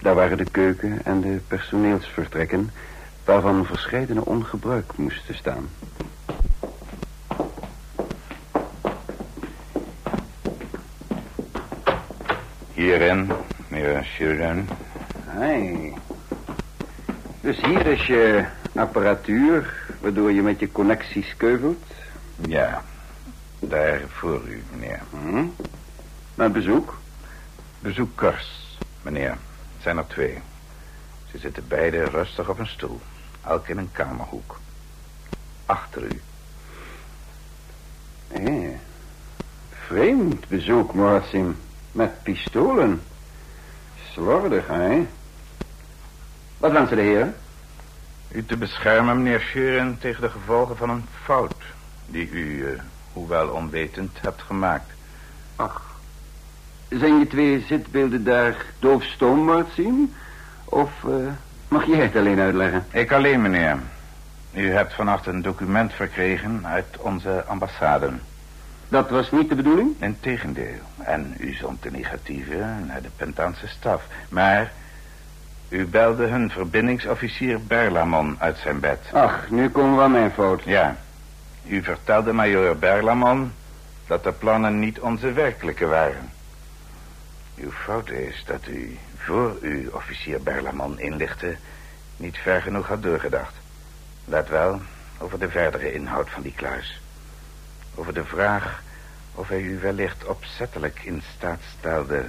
Daar 0.00 0.14
waren 0.14 0.36
de 0.36 0.50
keuken 0.50 1.04
en 1.04 1.20
de 1.20 1.40
personeelsvertrekken... 1.48 2.70
waarvan 3.24 3.64
verscheidene 3.64 4.24
ongebruikt 4.24 4.96
moesten 4.96 5.34
staan. 5.34 5.68
Hierin, 12.82 13.30
meneer 13.68 14.04
Sheridan. 14.04 14.68
Hey. 15.24 15.92
Dus 17.40 17.60
hier 17.60 17.86
is 17.86 18.06
je 18.06 18.44
apparatuur... 18.74 19.86
waardoor 20.00 20.32
je 20.32 20.42
met 20.42 20.60
je 20.60 20.72
connecties 20.72 21.36
keuvelt. 21.36 21.84
Ja, 22.48 22.82
daar 23.58 24.00
voor 24.08 24.42
u, 24.48 24.62
meneer. 24.70 25.00
Hm? 25.10 25.44
Mijn 26.34 26.52
bezoek? 26.52 26.98
Bezoekers, 27.78 28.78
meneer. 29.02 29.30
Het 29.30 29.82
zijn 29.82 29.96
er 29.96 30.06
twee. 30.06 30.38
Ze 31.30 31.38
zitten 31.38 31.68
beide 31.68 32.04
rustig 32.04 32.48
op 32.48 32.58
een 32.58 32.66
stoel. 32.66 33.00
Elk 33.46 33.68
in 33.68 33.78
een 33.78 33.92
kamerhoek. 33.92 34.60
Achter 35.66 36.02
u. 36.02 36.20
Eh. 38.28 38.68
Vreemd 39.70 40.48
bezoek, 40.48 40.94
Marsim. 40.94 41.56
Met 41.92 42.22
pistolen. 42.22 43.02
Slordig, 44.12 44.66
hè? 44.66 45.06
Wat 46.58 46.72
wensen 46.72 46.96
de 46.96 47.02
heren? 47.02 47.34
U 48.28 48.44
te 48.44 48.56
beschermen, 48.56 49.22
meneer 49.22 49.40
Scheuren, 49.40 49.98
tegen 49.98 50.22
de 50.22 50.30
gevolgen 50.30 50.76
van 50.76 50.90
een 50.90 51.04
fout... 51.22 51.62
die 52.06 52.30
u, 52.30 52.66
eh, 52.66 52.80
hoewel 53.12 53.48
onwetend, 53.48 54.18
hebt 54.20 54.42
gemaakt. 54.42 54.90
Ach, 55.56 55.96
zijn 56.88 57.18
je 57.18 57.26
twee 57.26 57.60
zitbeelden 57.60 58.24
daar 58.24 58.56
doofstoom, 58.78 59.66
zien? 59.74 60.14
Of 60.64 60.90
eh, 61.04 61.32
mag 61.68 61.86
jij 61.86 61.98
het 61.98 62.16
alleen 62.16 62.40
uitleggen? 62.40 62.86
Ik 62.90 63.12
alleen, 63.12 63.42
meneer. 63.42 63.78
U 64.54 64.70
hebt 64.70 64.94
vannacht 64.94 65.26
een 65.26 65.42
document 65.42 65.92
verkregen 65.92 66.66
uit 66.66 66.96
onze 66.98 67.44
ambassade. 67.46 68.10
Dat 68.92 69.10
was 69.10 69.30
niet 69.30 69.48
de 69.48 69.54
bedoeling? 69.54 69.94
Integendeel. 70.00 70.80
En 70.98 71.34
u 71.38 71.52
zond 71.52 71.82
de 71.82 71.90
negatieve 71.90 72.56
naar 72.86 73.02
de 73.02 73.10
Pentaanse 73.16 73.68
staf. 73.68 74.06
Maar 74.28 74.72
u 75.68 75.86
belde 75.86 76.26
hun 76.26 76.50
verbindingsofficier 76.50 77.62
Berlamon 77.62 78.36
uit 78.38 78.58
zijn 78.58 78.80
bed. 78.80 78.98
Ach, 79.12 79.50
nu 79.50 79.70
komen 79.70 79.96
we 79.96 80.02
aan 80.02 80.10
mijn 80.10 80.30
fout. 80.30 80.62
Ja. 80.62 80.96
U 81.66 81.82
vertelde 81.82 82.32
major 82.32 82.76
Berlamon 82.76 83.52
dat 84.06 84.24
de 84.24 84.32
plannen 84.32 84.78
niet 84.78 85.00
onze 85.00 85.32
werkelijke 85.32 85.86
waren. 85.86 86.30
Uw 87.56 87.70
fout 87.70 88.10
is 88.10 88.42
dat 88.46 88.66
u, 88.66 88.98
voor 89.16 89.56
u 89.60 89.88
officier 89.92 90.42
Berlamon 90.42 91.00
inlichtte... 91.00 91.56
niet 92.16 92.36
ver 92.38 92.62
genoeg 92.62 92.86
had 92.86 93.02
doorgedacht. 93.02 93.54
Let 94.24 94.48
wel 94.48 94.80
over 95.18 95.38
de 95.38 95.48
verdere 95.48 95.92
inhoud 95.92 96.30
van 96.30 96.42
die 96.42 96.54
kluis. 96.54 97.00
Over 97.94 98.14
de 98.14 98.24
vraag 98.24 98.82
of 99.34 99.48
hij 99.48 99.60
u 99.60 99.78
wellicht 99.78 100.24
opzettelijk 100.24 101.00
in 101.04 101.22
staat 101.36 101.60
stelde... 101.78 102.24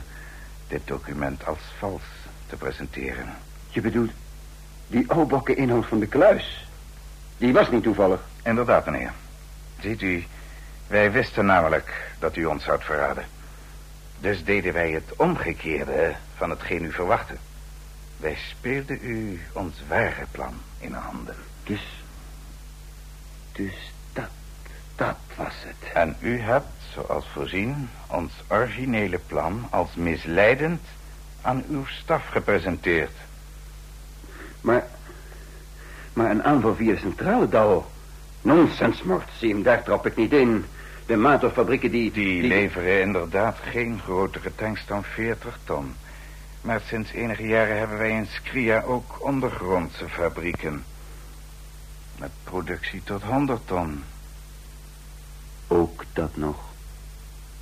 dit 0.67 0.81
document 0.87 1.45
als 1.45 1.59
vals 1.77 2.01
te 2.47 2.55
presenteren. 2.55 3.33
Je 3.69 3.81
bedoelt 3.81 4.11
die 4.87 5.11
oubokke 5.11 5.55
inhoud 5.55 5.85
van 5.85 5.99
de 5.99 6.07
kluis? 6.07 6.67
Die 7.37 7.53
was 7.53 7.69
niet 7.69 7.83
toevallig. 7.83 8.21
Inderdaad, 8.43 8.85
meneer. 8.85 9.13
Ziet 9.79 10.01
u, 10.01 10.25
wij 10.87 11.11
wisten 11.11 11.45
namelijk 11.45 12.11
dat 12.19 12.35
u 12.35 12.45
ons 12.45 12.63
zou 12.63 12.81
verraden. 12.81 13.25
Dus 14.19 14.43
deden 14.43 14.73
wij 14.73 14.91
het 14.91 15.15
omgekeerde 15.15 16.15
van 16.35 16.49
hetgeen 16.49 16.83
u 16.83 16.91
verwachtte. 16.91 17.35
Wij 18.17 18.37
speelden 18.49 18.99
u 19.01 19.41
ons 19.53 19.75
ware 19.87 20.25
plan 20.31 20.53
in 20.79 20.91
de 20.91 20.97
handen. 20.97 21.35
Dus, 21.63 22.03
dus 23.51 23.92
dat, 24.95 25.17
was 25.35 25.53
het. 25.57 25.91
En 25.93 26.15
u 26.19 26.39
hebt, 26.39 26.67
zoals 26.93 27.25
voorzien, 27.33 27.89
ons 28.07 28.31
originele 28.47 29.19
plan 29.27 29.67
als 29.69 29.95
misleidend 29.95 30.81
aan 31.41 31.63
uw 31.69 31.85
staf 31.85 32.27
gepresenteerd. 32.27 33.11
Maar, 34.61 34.87
maar 36.13 36.31
een 36.31 36.43
aanval 36.43 36.75
via 36.75 36.93
de 36.93 36.99
centrale 36.99 37.49
Douw. 37.49 37.85
Nonsens, 38.41 39.03
Mortsim, 39.03 39.63
daar 39.63 39.83
trap 39.83 40.05
ik 40.05 40.15
niet 40.15 40.33
in. 40.33 40.65
De 41.05 41.15
maatoffabrieken 41.15 41.91
die, 41.91 42.11
die... 42.11 42.41
Die 42.41 42.47
leveren 42.47 43.01
inderdaad 43.01 43.57
geen 43.63 43.99
grotere 44.03 44.55
tanks 44.55 44.85
dan 44.85 45.03
40 45.03 45.59
ton. 45.63 45.95
Maar 46.61 46.81
sinds 46.87 47.11
enige 47.11 47.47
jaren 47.47 47.77
hebben 47.77 47.97
wij 47.97 48.11
in 48.11 48.27
Skria 48.27 48.81
ook 48.81 49.17
ondergrondse 49.19 50.09
fabrieken. 50.09 50.83
Met 52.17 52.31
productie 52.43 53.03
tot 53.03 53.23
100 53.23 53.67
ton. 53.67 54.03
Ook 55.73 56.03
dat 56.13 56.37
nog. 56.37 56.57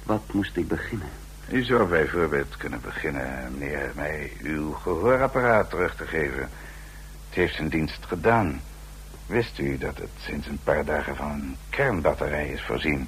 Wat 0.03 0.21
moest 0.31 0.57
ik 0.57 0.67
beginnen? 0.67 1.07
U 1.49 1.63
zou 1.63 1.87
bijvoorbeeld 1.87 2.57
kunnen 2.57 2.81
beginnen, 2.81 3.51
meneer, 3.57 3.91
mij 3.95 4.31
uw 4.41 4.71
gehoorapparaat 4.71 5.69
terug 5.69 5.95
te 5.95 6.05
geven. 6.05 6.39
Het 6.39 6.49
heeft 7.35 7.55
zijn 7.55 7.69
dienst 7.69 8.05
gedaan. 8.05 8.61
Wist 9.25 9.59
u 9.59 9.77
dat 9.77 9.97
het 9.97 10.09
sinds 10.19 10.47
een 10.47 10.59
paar 10.63 10.85
dagen 10.85 11.15
van 11.15 11.31
een 11.31 11.55
kernbatterij 11.69 12.47
is 12.47 12.61
voorzien... 12.61 13.07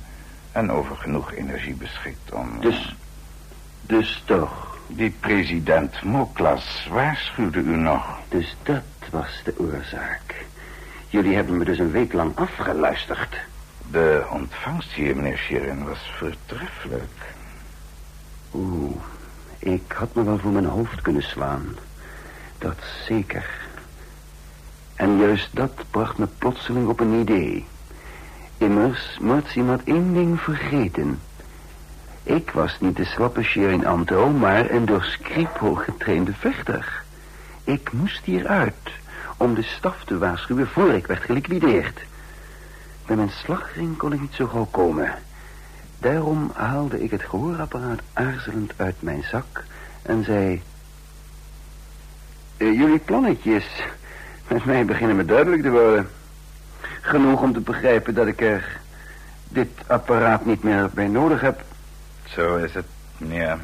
en 0.51 0.71
over 0.71 0.95
genoeg 0.95 1.33
energie 1.33 1.75
beschikt 1.75 2.31
om... 2.31 2.61
Dus, 2.61 2.95
dus 3.81 4.23
toch... 4.25 4.77
Die 4.87 5.15
president 5.19 6.03
Moklas 6.03 6.87
waarschuwde 6.91 7.59
u 7.59 7.75
nog. 7.75 8.19
Dus 8.29 8.55
dat 8.63 8.83
was 9.09 9.41
de 9.43 9.53
oorzaak. 9.57 10.45
Jullie 11.07 11.35
hebben 11.35 11.57
me 11.57 11.65
dus 11.65 11.79
een 11.79 11.91
week 11.91 12.13
lang 12.13 12.35
afgeluisterd. 12.35 13.35
De 13.91 14.25
ontvangst 14.29 14.91
hier, 14.91 15.15
meneer 15.15 15.37
Sherin, 15.37 15.85
was 15.85 16.11
voortreffelijk. 16.17 17.33
Oeh, 18.53 18.95
ik 19.59 19.91
had 19.91 20.15
me 20.15 20.23
wel 20.23 20.37
voor 20.37 20.51
mijn 20.51 20.65
hoofd 20.65 21.01
kunnen 21.01 21.23
slaan. 21.23 21.75
Dat 22.57 22.77
zeker. 23.07 23.49
En 24.95 25.17
juist 25.17 25.49
dat 25.51 25.83
bracht 25.89 26.17
me 26.17 26.27
plotseling 26.37 26.87
op 26.87 26.99
een 26.99 27.13
idee. 27.13 27.65
Immers, 28.57 29.17
Martien 29.21 29.67
had 29.67 29.81
één 29.83 30.13
ding 30.13 30.39
vergeten. 30.41 31.19
Ik 32.23 32.51
was 32.51 32.79
niet 32.79 32.95
de 32.95 33.05
slappe 33.05 33.43
Sherin 33.43 33.85
Anto, 33.85 34.29
maar 34.29 34.69
een 34.69 34.85
door 34.85 35.17
getrainde 35.59 36.33
vechter. 36.33 37.03
Ik 37.63 37.91
moest 37.91 38.25
hieruit 38.25 38.91
om 39.37 39.53
de 39.53 39.63
staf 39.63 40.03
te 40.03 40.17
waarschuwen 40.17 40.67
voor 40.67 40.91
ik 40.91 41.07
werd 41.07 41.23
geliquideerd. 41.23 42.01
Bij 43.05 43.15
mijn 43.15 43.29
slagring 43.29 43.97
kon 43.97 44.13
ik 44.13 44.21
niet 44.21 44.33
zo 44.33 44.47
gauw 44.47 44.67
komen. 44.71 45.13
Daarom 45.99 46.51
haalde 46.53 47.03
ik 47.03 47.11
het 47.11 47.21
gehoorapparaat 47.23 47.99
aarzelend 48.13 48.73
uit 48.75 48.95
mijn 48.99 49.23
zak 49.23 49.63
en 50.01 50.23
zei... 50.23 50.61
"Eh, 52.57 52.73
jullie 52.73 52.99
plannetjes 52.99 53.65
met 54.47 54.65
mij 54.65 54.85
beginnen 54.85 55.15
me 55.15 55.25
duidelijk 55.25 55.61
te 55.61 55.69
worden. 55.69 56.09
Genoeg 57.01 57.41
om 57.41 57.53
te 57.53 57.59
begrijpen 57.59 58.13
dat 58.13 58.27
ik 58.27 58.41
er 58.41 58.79
dit 59.49 59.69
apparaat 59.87 60.45
niet 60.45 60.63
meer 60.63 60.89
bij 60.93 61.07
nodig 61.07 61.41
heb. 61.41 61.63
Zo 62.23 62.55
is 62.55 62.73
het, 62.73 62.85
meneer. 63.17 63.59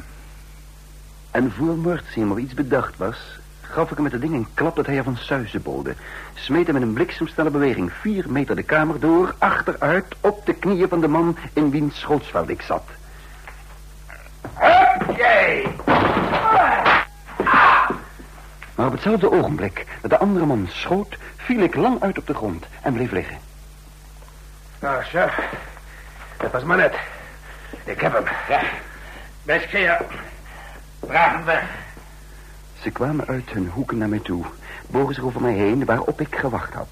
En 1.30 1.52
voor 1.52 1.76
Murtsim 1.76 2.38
iets 2.38 2.54
bedacht 2.54 2.96
was, 2.96 3.39
gaf 3.70 3.90
ik 3.90 3.94
hem 3.94 4.02
met 4.02 4.12
het 4.12 4.20
ding 4.20 4.34
een 4.34 4.48
klap 4.54 4.76
dat 4.76 4.86
hij 4.86 4.96
er 4.96 5.04
van 5.04 5.16
suizen 5.16 5.62
bolde. 5.62 5.94
Smeet 6.34 6.66
hem 6.66 6.74
met 6.74 6.82
een 6.82 6.92
bliksemsnelle 6.92 7.50
beweging 7.50 7.92
vier 7.92 8.24
meter 8.28 8.56
de 8.56 8.62
kamer 8.62 9.00
door, 9.00 9.34
achteruit, 9.38 10.16
op 10.20 10.46
de 10.46 10.54
knieën 10.54 10.88
van 10.88 11.00
de 11.00 11.08
man 11.08 11.36
in 11.52 11.70
wiens 11.70 12.00
schootsveld 12.00 12.48
ik 12.48 12.62
zat. 12.62 12.84
Hup, 14.54 15.16
jij! 15.16 15.66
Maar 18.74 18.86
op 18.86 18.92
hetzelfde 18.92 19.30
ogenblik 19.30 19.86
dat 20.00 20.10
de 20.10 20.18
andere 20.18 20.46
man 20.46 20.68
schoot, 20.70 21.16
viel 21.36 21.60
ik 21.60 21.74
lang 21.74 22.02
uit 22.02 22.18
op 22.18 22.26
de 22.26 22.34
grond 22.34 22.66
en 22.82 22.92
bleef 22.92 23.10
liggen. 23.10 23.38
Nou, 24.78 25.02
chef. 25.02 25.40
Dat 26.36 26.52
was 26.52 26.62
maar 26.62 26.76
net. 26.76 26.94
Ik 27.84 28.00
heb 28.00 28.12
hem. 28.12 28.24
Ja. 28.48 28.60
Best 29.42 29.66
keer. 29.66 30.00
Hem 31.06 31.44
weg. 31.44 31.64
Ze 32.82 32.90
kwamen 32.90 33.26
uit 33.26 33.50
hun 33.50 33.70
hoeken 33.74 33.98
naar 33.98 34.08
mij 34.08 34.18
toe, 34.18 34.44
bogen 34.86 35.14
zich 35.14 35.24
over 35.24 35.40
mij 35.40 35.52
heen 35.52 35.84
waarop 35.84 36.20
ik 36.20 36.36
gewacht 36.36 36.74
had. 36.74 36.88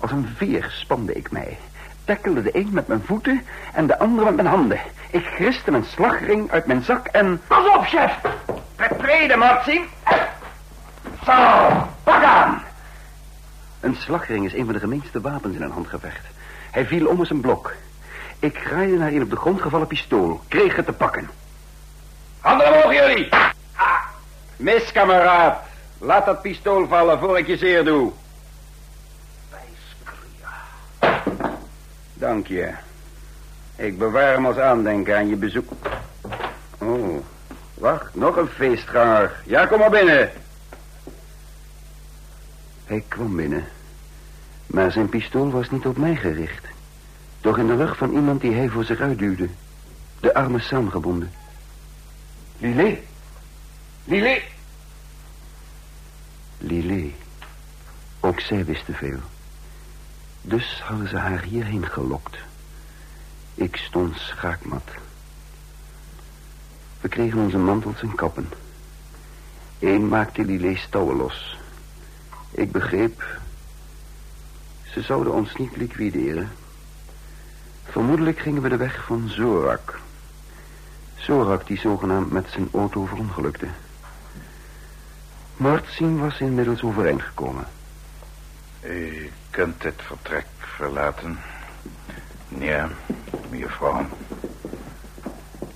Als 0.00 0.10
een 0.10 0.28
veer 0.36 0.70
spande 0.70 1.12
ik 1.12 1.30
mij, 1.30 1.58
tackelde 2.04 2.42
de 2.42 2.56
een 2.56 2.68
met 2.72 2.86
mijn 2.86 3.02
voeten 3.04 3.42
en 3.72 3.86
de 3.86 3.98
andere 3.98 4.24
met 4.24 4.36
mijn 4.36 4.48
handen. 4.48 4.80
Ik 5.10 5.26
griste 5.26 5.70
mijn 5.70 5.84
slagring 5.84 6.50
uit 6.50 6.66
mijn 6.66 6.82
zak 6.82 7.06
en... 7.06 7.40
Pas 7.46 7.76
op, 7.76 7.84
chef! 7.84 8.20
Tevreden, 8.76 9.38
Martin. 9.38 9.84
Zo, 11.24 11.32
pak 12.02 12.22
aan! 12.22 12.62
Een 13.80 13.94
slagring 13.94 14.44
is 14.44 14.54
een 14.54 14.64
van 14.64 14.74
de 14.74 14.80
gemeenste 14.80 15.20
wapens 15.20 15.56
in 15.56 15.62
een 15.62 15.70
handgevecht. 15.70 16.26
Hij 16.70 16.86
viel 16.86 17.06
om 17.06 17.18
als 17.18 17.30
een 17.30 17.40
blok. 17.40 17.74
Ik 18.38 18.58
graaide 18.58 18.96
naar 18.96 19.12
een 19.12 19.22
op 19.22 19.30
de 19.30 19.36
grond 19.36 19.62
gevallen 19.62 19.86
pistool, 19.86 20.40
kreeg 20.48 20.76
het 20.76 20.86
te 20.86 20.92
pakken. 20.92 21.30
Handen 22.40 22.66
omhoog, 22.66 22.92
jullie! 22.92 23.28
Mis, 24.60 24.92
kameraad. 24.92 25.58
Laat 25.98 26.26
dat 26.26 26.42
pistool 26.42 26.88
vallen 26.88 27.18
voor 27.18 27.38
ik 27.38 27.46
je 27.46 27.56
zeer 27.56 27.84
doe. 27.84 28.12
Dank 32.14 32.46
je. 32.46 32.72
Ik 33.76 33.98
bewaar 33.98 34.32
hem 34.32 34.46
als 34.46 34.58
aandenken 34.58 35.16
aan 35.16 35.28
je 35.28 35.36
bezoek. 35.36 35.72
Oh, 36.78 37.18
wacht, 37.74 38.14
nog 38.14 38.36
een 38.36 38.48
feestganger. 38.48 39.42
Ja, 39.44 39.66
kom 39.66 39.78
maar 39.78 39.90
binnen. 39.90 40.30
Hij 42.84 43.04
kwam 43.08 43.36
binnen. 43.36 43.64
Maar 44.66 44.92
zijn 44.92 45.08
pistool 45.08 45.50
was 45.50 45.70
niet 45.70 45.86
op 45.86 45.96
mij 45.96 46.16
gericht. 46.16 46.66
Doch 47.40 47.58
in 47.58 47.66
de 47.66 47.76
rug 47.76 47.96
van 47.96 48.12
iemand 48.12 48.40
die 48.40 48.54
hij 48.54 48.68
voor 48.68 48.84
zich 48.84 49.00
uitduwde. 49.00 49.48
De 50.20 50.34
armen 50.34 50.62
saamgebonden. 50.62 51.32
Lilé. 52.58 52.98
Lilé. 54.10 54.42
Lilé. 56.58 57.12
Ook 58.20 58.40
zij 58.40 58.64
wist 58.64 58.84
te 58.84 58.92
veel. 58.92 59.18
Dus 60.42 60.80
hadden 60.82 61.08
ze 61.08 61.16
haar 61.16 61.42
hierheen 61.42 61.86
gelokt. 61.86 62.36
Ik 63.54 63.76
stond 63.76 64.16
schaakmat. 64.16 64.82
We 67.00 67.08
kregen 67.08 67.38
onze 67.38 67.58
mantels 67.58 68.02
en 68.02 68.14
kappen. 68.14 68.48
Eén 69.78 70.08
maakte 70.08 70.44
Lillet 70.44 70.78
stouwen 70.78 71.16
los. 71.16 71.58
Ik 72.50 72.72
begreep... 72.72 73.38
Ze 74.92 75.02
zouden 75.02 75.32
ons 75.32 75.54
niet 75.54 75.76
liquideren. 75.76 76.50
Vermoedelijk 77.84 78.38
gingen 78.38 78.62
we 78.62 78.68
de 78.68 78.76
weg 78.76 79.04
van 79.04 79.28
Zorak. 79.28 80.00
Zorak 81.16 81.66
die 81.66 81.78
zogenaamd 81.78 82.30
met 82.30 82.46
zijn 82.50 82.68
auto 82.72 83.04
verongelukte. 83.04 83.66
Martzien 85.60 86.20
was 86.20 86.40
inmiddels 86.40 86.82
overeind 86.82 87.22
gekomen. 87.22 87.64
U 88.82 89.30
kunt 89.50 89.82
het 89.82 90.02
vertrek 90.02 90.46
verlaten. 90.58 91.38
Ja, 92.48 92.88
mevrouw. 93.50 94.06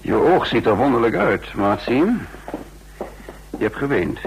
Je 0.01 0.15
oog 0.15 0.47
ziet 0.47 0.67
er 0.67 0.77
wonderlijk 0.77 1.15
uit, 1.15 1.55
Martzien. 1.55 2.27
Je 3.51 3.63
hebt 3.63 3.77
geweend. 3.77 4.19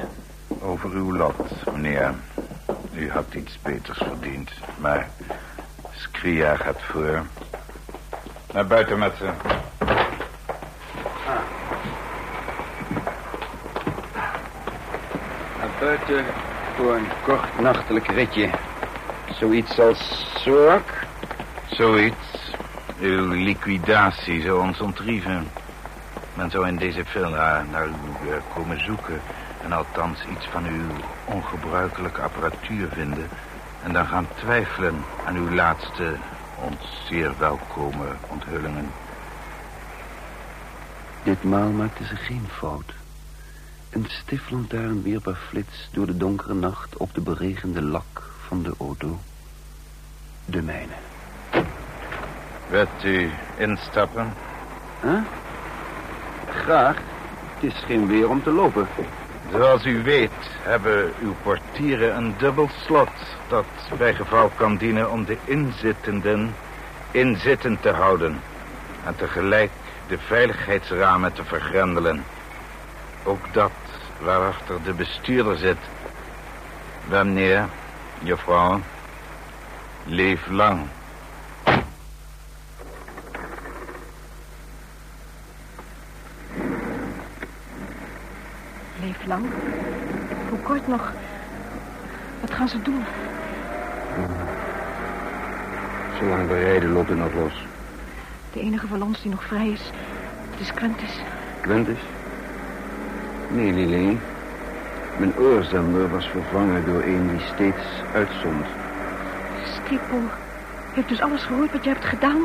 Over 0.60 0.90
uw 0.90 1.16
lot, 1.16 1.66
meneer. 1.72 2.14
U 2.94 3.12
had 3.12 3.34
iets 3.34 3.60
beters 3.62 3.98
verdiend, 3.98 4.52
maar 4.80 5.10
Skria 5.92 6.56
gaat 6.56 6.82
voor. 6.82 7.26
Naar 8.54 8.68
buiten 8.68 9.00
met 9.00 9.14
ze. 9.18 9.30
Buiten 15.80 16.26
voor 16.76 16.96
een 16.96 17.08
kort 17.24 17.60
nachtelijk 17.60 18.08
ritje. 18.08 18.50
Zoiets 19.40 19.80
als 19.80 20.28
Zorak? 20.44 21.06
Zoiets. 21.66 22.52
Uw 23.00 23.32
liquidatie 23.32 24.42
zou 24.42 24.62
ons 24.62 24.80
ontrieven. 24.80 25.48
Men 26.34 26.50
zou 26.52 26.68
in 26.68 26.78
deze 26.78 27.06
villa 27.06 27.66
naar 27.72 27.88
u 27.88 27.90
eh, 27.90 28.38
komen 28.56 28.84
zoeken... 28.84 29.22
en 29.64 29.72
althans 29.72 30.20
iets 30.32 30.46
van 30.46 30.66
uw 30.66 30.86
ongebruikelijke 31.26 32.22
apparatuur 32.22 32.88
vinden... 32.94 33.30
en 33.84 33.94
dan 33.94 34.06
gaan 34.06 34.28
twijfelen 34.36 35.04
aan 35.26 35.36
uw 35.36 35.52
laatste, 35.52 36.16
ons 36.62 37.06
zeer 37.10 37.32
welkome 37.38 38.06
onthullingen. 38.28 38.92
Ditmaal 41.24 41.70
maakte 41.70 42.06
ze 42.06 42.16
geen 42.16 42.48
fout. 42.52 42.94
Een 43.98 44.06
stiflantaarn 44.08 45.02
wierp 45.04 45.36
flits 45.48 45.90
door 45.92 46.06
de 46.06 46.18
donkere 46.18 46.54
nacht 46.54 46.98
op 46.98 47.14
de 47.14 47.22
beregende 47.22 47.82
lak 47.82 48.24
van 48.48 48.64
de 48.64 48.74
auto. 48.80 49.20
De 50.46 50.62
mijne. 50.62 50.94
Wilt 52.70 53.04
u 53.04 53.30
instappen? 53.58 54.34
Huh? 55.02 55.22
Graag. 56.50 56.98
Het 57.54 57.74
is 57.74 57.84
geen 57.86 58.08
weer 58.08 58.30
om 58.30 58.44
te 58.44 58.52
lopen. 58.52 58.88
Zoals 59.52 59.86
u 59.86 60.04
weet 60.04 60.50
hebben 60.62 61.14
uw 61.22 61.36
portieren 61.44 62.18
een 62.18 62.34
dubbel 62.38 62.70
slot... 62.86 63.12
dat 63.48 63.66
bij 63.98 64.14
geval 64.14 64.52
kan 64.56 64.78
dienen 64.78 65.12
om 65.12 65.26
de 65.26 65.38
inzittenden 65.46 66.54
inzittend 67.12 67.82
te 67.82 67.92
houden... 67.92 68.40
en 69.06 69.16
tegelijk 69.16 69.72
de 70.08 70.18
veiligheidsramen 70.18 71.34
te 71.34 71.44
vergrendelen. 71.44 72.24
Ook 73.24 73.54
dat 73.54 73.72
waarachter 74.20 74.84
de 74.84 74.94
bestuurder 74.94 75.58
zit. 75.58 75.78
Wanneer, 77.06 77.66
juffrouw, 78.20 78.80
leef 80.04 80.48
lang. 80.48 80.88
Leef 89.02 89.26
lang. 89.26 89.46
Hoe 90.50 90.60
kort 90.60 90.88
nog? 90.88 91.12
Wat 92.42 92.52
gaan 92.52 92.70
ze 92.70 92.82
doen? 92.82 93.04
Zolang 96.20 96.48
we 96.48 96.60
rijden 96.60 96.92
loopt 96.92 97.10
het 97.10 97.18
nog 97.18 97.34
los. 97.34 97.54
De 98.54 98.60
enige 98.60 98.88
van 98.88 99.02
ons 99.02 99.22
die 99.22 99.32
nog 99.32 99.44
vrij 99.44 99.70
is, 99.70 99.82
is 100.58 100.74
Quentis. 100.74 101.20
Quentis? 101.62 102.00
Nee, 103.48 103.74
Lili. 103.74 104.20
Mijn 105.18 105.38
oorzender 105.38 106.10
was 106.10 106.28
vervangen 106.28 106.86
door 106.86 107.04
een 107.04 107.28
die 107.28 107.46
steeds 107.54 107.86
uitzond. 108.14 108.66
Skripal 109.64 110.22
heeft 110.94 111.08
dus 111.08 111.22
alles 111.22 111.44
gehoord 111.44 111.72
wat 111.72 111.84
je 111.84 111.90
hebt 111.90 112.06
gedaan 112.06 112.42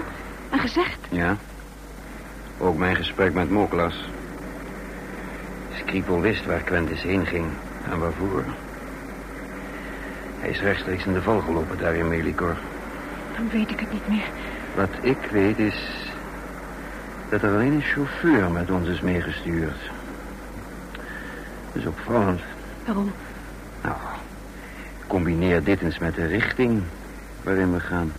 en 0.50 0.58
gezegd. 0.58 0.98
Ja. 1.10 1.36
Ook 2.58 2.76
mijn 2.76 2.96
gesprek 2.96 3.34
met 3.34 3.50
Moklas. 3.50 4.04
Skripal 5.74 6.20
wist 6.20 6.46
waar 6.46 6.60
Quentis 6.60 7.02
heen 7.02 7.26
ging 7.26 7.46
en 7.90 7.98
waarvoor. 7.98 8.44
Hij 10.40 10.50
is 10.50 10.60
rechtstreeks 10.60 11.04
in 11.04 11.12
de 11.12 11.22
val 11.22 11.40
gelopen 11.40 11.78
daar 11.78 11.94
in 11.94 12.08
Melikor. 12.08 12.56
Dan 13.36 13.48
weet 13.50 13.70
ik 13.70 13.80
het 13.80 13.92
niet 13.92 14.08
meer. 14.08 14.26
Wat 14.74 14.90
ik 15.00 15.28
weet 15.30 15.58
is 15.58 16.10
dat 17.28 17.42
er 17.42 17.50
alleen 17.50 17.72
een 17.72 17.82
chauffeur 17.82 18.50
met 18.50 18.70
ons 18.70 18.88
is 18.88 19.00
meegestuurd. 19.00 19.90
Dat 21.72 21.82
is 21.82 21.88
opvallend. 21.88 22.40
Waarom? 22.86 23.12
Nou, 23.82 23.96
combineer 25.06 25.62
dit 25.64 25.80
eens 25.82 25.98
met 25.98 26.14
de 26.14 26.26
richting 26.26 26.82
waarin 27.42 27.72
we 27.72 27.80
gaan. 27.80 28.12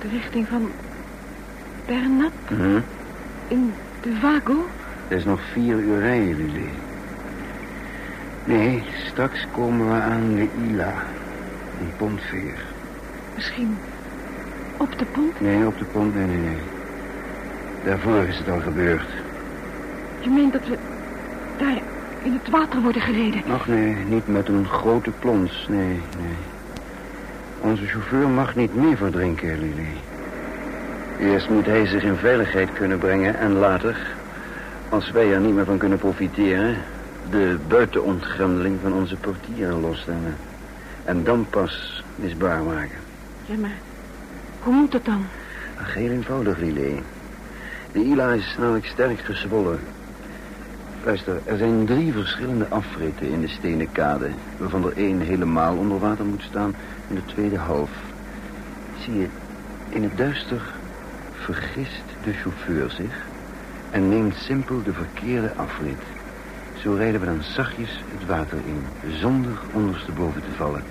De 0.00 0.08
richting 0.08 0.46
van 0.48 0.70
Bernat 1.86 2.32
Hm? 2.48 2.78
in 3.48 3.72
de 4.02 4.14
Vago? 4.20 4.66
Het 5.08 5.18
is 5.18 5.24
nog 5.24 5.40
vier 5.52 5.76
uur 5.78 5.98
rijden, 5.98 6.36
Lili. 6.36 6.68
Nee, 8.44 8.84
straks 9.06 9.46
komen 9.52 9.86
we 9.88 10.00
aan 10.00 10.34
de 10.34 10.48
Ila. 10.68 10.92
Een 11.80 11.92
pontveer. 11.96 12.58
Misschien 13.34 13.76
op 14.76 14.98
de 14.98 15.04
pont? 15.04 15.40
Nee, 15.40 15.66
op 15.66 15.78
de 15.78 15.84
pont, 15.84 16.14
nee, 16.14 16.26
nee, 16.26 16.36
nee. 16.36 16.58
Daarvoor 17.84 18.22
is 18.24 18.38
het 18.38 18.48
al 18.48 18.60
gebeurd. 18.60 19.08
Je 20.20 20.30
meent 20.30 20.52
dat 20.52 20.66
we 20.68 20.78
in 22.24 22.32
het 22.32 22.50
water 22.50 22.80
worden 22.80 23.02
gereden? 23.02 23.42
Ach 23.50 23.66
nee, 23.66 23.94
niet 23.94 24.26
met 24.26 24.48
een 24.48 24.66
grote 24.66 25.10
plons, 25.10 25.66
nee, 25.68 26.00
nee. 26.18 26.36
Onze 27.60 27.86
chauffeur 27.86 28.28
mag 28.28 28.56
niet 28.56 28.74
meer 28.74 28.96
verdrinken, 28.96 29.58
Lili. 29.58 29.88
Eerst 31.18 31.48
moet 31.48 31.66
hij 31.66 31.86
zich 31.86 32.02
in 32.02 32.16
veiligheid 32.16 32.72
kunnen 32.72 32.98
brengen 32.98 33.38
en 33.38 33.52
later, 33.52 33.96
als 34.88 35.10
wij 35.10 35.32
er 35.32 35.40
niet 35.40 35.54
meer 35.54 35.64
van 35.64 35.78
kunnen 35.78 35.98
profiteren, 35.98 36.76
de 37.30 37.58
buitenontgrendeling 37.68 38.78
van 38.82 38.92
onze 38.92 39.16
portieren 39.16 39.80
losstellen. 39.80 40.36
En 41.04 41.24
dan 41.24 41.46
pas 41.50 42.04
misbaar 42.16 42.62
maken. 42.62 42.98
Ja, 43.46 43.56
maar 43.56 43.76
hoe 44.62 44.74
moet 44.74 44.92
dat 44.92 45.04
dan? 45.04 45.24
Ach, 45.80 45.94
heel 45.94 46.10
eenvoudig, 46.10 46.58
Lili. 46.58 47.02
De 47.92 48.04
Ila 48.04 48.32
is 48.32 48.56
namelijk 48.58 48.86
sterk 48.86 49.20
gezwollen. 49.20 49.78
Luister, 51.04 51.40
er 51.44 51.56
zijn 51.56 51.86
drie 51.86 52.12
verschillende 52.12 52.68
afritten 52.68 53.28
in 53.28 53.40
de 53.40 53.48
stenen 53.48 53.92
kade... 53.92 54.30
waarvan 54.56 54.86
er 54.86 54.96
één 54.96 55.20
helemaal 55.20 55.76
onder 55.76 55.98
water 55.98 56.24
moet 56.24 56.42
staan 56.42 56.74
en 57.08 57.14
de 57.14 57.24
tweede 57.24 57.58
half. 57.58 57.90
Zie 58.98 59.18
je, 59.18 59.26
in 59.88 60.02
het 60.02 60.16
duister 60.16 60.62
vergist 61.32 62.04
de 62.24 62.32
chauffeur 62.32 62.90
zich... 62.90 63.26
en 63.90 64.08
neemt 64.08 64.34
simpel 64.34 64.82
de 64.82 64.92
verkeerde 64.92 65.54
afrit. 65.56 66.02
Zo 66.82 66.94
rijden 66.94 67.20
we 67.20 67.26
dan 67.26 67.42
zachtjes 67.42 68.02
het 68.18 68.28
water 68.28 68.58
in, 68.66 68.82
zonder 69.20 69.58
ondersteboven 69.72 70.42
te 70.42 70.52
vallen. 70.56 70.82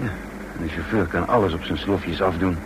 Ja, 0.00 0.10
en 0.56 0.62
de 0.62 0.68
chauffeur 0.68 1.06
kan 1.06 1.28
alles 1.28 1.52
op 1.52 1.62
zijn 1.62 1.78
slofjes 1.78 2.22
afdoen. 2.22 2.56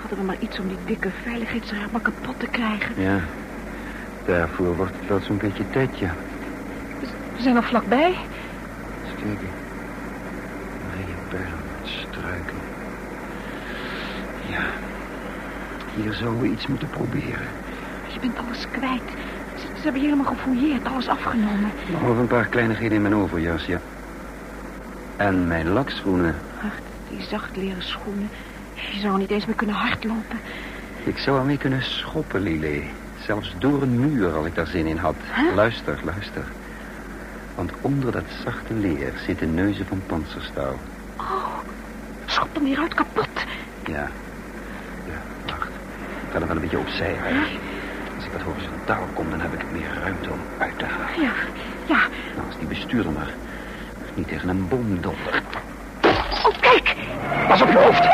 Hadden 0.00 0.18
we 0.18 0.24
maar 0.24 0.40
iets 0.40 0.58
om 0.58 0.68
die 0.68 0.78
dikke 0.84 1.10
veiligheidsramen 1.22 2.02
kapot 2.02 2.38
te 2.38 2.46
krijgen. 2.46 3.02
Ja, 3.02 3.20
daarvoor 4.30 4.76
wordt 4.76 4.96
het 4.96 5.08
wel 5.08 5.20
zo'n 5.20 5.38
beetje 5.38 5.70
tijd, 5.70 5.98
ja. 5.98 6.14
We 7.36 7.42
zijn 7.42 7.54
nog 7.54 7.66
vlakbij. 7.66 8.16
Kijken. 9.16 9.48
Rijenberm, 10.94 11.60
struiken. 11.82 12.56
Ja, 14.48 14.62
hier 15.94 16.12
zouden 16.12 16.40
we 16.40 16.48
iets 16.48 16.66
moeten 16.66 16.90
proberen. 16.90 17.48
Je 18.12 18.20
bent 18.20 18.38
alles 18.38 18.66
kwijt. 18.70 19.02
Ze, 19.54 19.66
ze 19.76 19.82
hebben 19.82 20.00
je 20.00 20.08
helemaal 20.08 20.32
gefouilleerd, 20.34 20.86
alles 20.86 21.08
afgenomen. 21.08 21.70
Behalve 21.90 22.20
een 22.20 22.26
paar 22.26 22.46
kleinigheden 22.46 22.96
in 22.96 23.02
mijn 23.02 23.14
overjas, 23.14 23.64
ja. 23.64 23.80
En 25.16 25.46
mijn 25.46 25.68
lakschoenen. 25.68 26.34
Ach, 26.64 26.74
die 27.08 27.22
zacht 27.22 27.56
leren 27.56 27.82
schoenen. 27.82 28.28
Je 28.74 29.00
zou 29.00 29.18
niet 29.18 29.30
eens 29.30 29.46
meer 29.46 29.54
kunnen 29.56 29.76
hardlopen. 29.76 30.38
Ik 31.04 31.18
zou 31.18 31.38
ermee 31.38 31.58
kunnen 31.58 31.82
schoppen, 31.82 32.40
Lili. 32.40 32.90
Zelfs 33.30 33.54
door 33.58 33.82
een 33.82 34.00
muur 34.00 34.36
als 34.36 34.46
ik 34.46 34.54
daar 34.54 34.66
zin 34.66 34.86
in 34.86 34.96
had. 34.96 35.14
Luister, 35.54 35.98
luister. 36.04 36.44
Want 37.54 37.72
onder 37.80 38.12
dat 38.12 38.24
zachte 38.44 38.74
leer 38.74 39.12
zitten 39.26 39.54
neuzen 39.54 39.86
van 39.86 40.02
panzerstaal. 40.06 40.74
Oh, 41.16 41.58
schop 42.26 42.54
hem 42.54 42.64
hieruit 42.64 42.94
kapot. 42.94 43.28
Ja. 43.84 44.08
Ja, 45.06 45.20
wacht. 45.46 45.68
Ik 46.26 46.32
ga 46.32 46.40
er 46.40 46.46
wel 46.46 46.56
een 46.56 46.60
beetje 46.60 46.78
opzij. 46.78 47.14
Hè? 47.18 47.38
Als 48.16 48.24
ik 48.24 48.32
wat 48.32 48.40
horizontaal 48.40 49.06
kom, 49.14 49.30
dan 49.30 49.40
heb 49.40 49.52
ik 49.52 49.70
meer 49.72 49.98
ruimte 50.02 50.30
om 50.30 50.40
uit 50.58 50.78
te 50.78 50.84
halen. 50.84 51.22
Ja, 51.22 51.32
ja. 51.86 52.00
Als 52.46 52.58
die 52.58 52.68
bestuurder 52.68 53.12
maar 53.12 53.30
niet 54.14 54.28
tegen 54.28 54.48
een 54.48 54.68
boom 54.68 55.00
donder. 55.00 55.42
Oh, 56.44 56.60
kijk! 56.60 56.94
Pas 57.48 57.62
op 57.62 57.68
je 57.70 57.78
hoofd! 57.78 58.04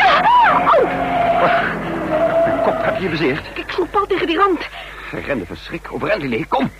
Oh! 0.50 1.06
Mijn 2.44 2.62
kop 2.62 2.84
heb 2.84 2.98
je 2.98 3.08
bezeerd. 3.08 3.46
Ik 3.54 3.70
sloeg 3.70 3.90
pal 3.90 4.06
tegen 4.06 4.26
die 4.26 4.36
rand. 4.36 4.68
Hij 5.10 5.20
rende 5.20 5.46
van 5.46 5.56
schrik 5.56 5.92
overeind. 5.92 6.48
Kom! 6.48 6.70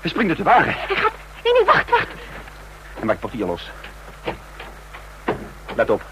Hij 0.00 0.10
springt 0.10 0.28
uit 0.28 0.38
de 0.38 0.44
wagen. 0.44 0.72
Hij 0.72 0.96
gaat... 0.96 1.12
Nee, 1.44 1.52
nee, 1.52 1.64
wacht, 1.64 1.90
wacht. 1.90 2.08
Hij 2.94 3.04
maakt 3.04 3.20
portier 3.20 3.46
los. 3.46 3.70
Let 5.76 5.90
op. 5.90 6.04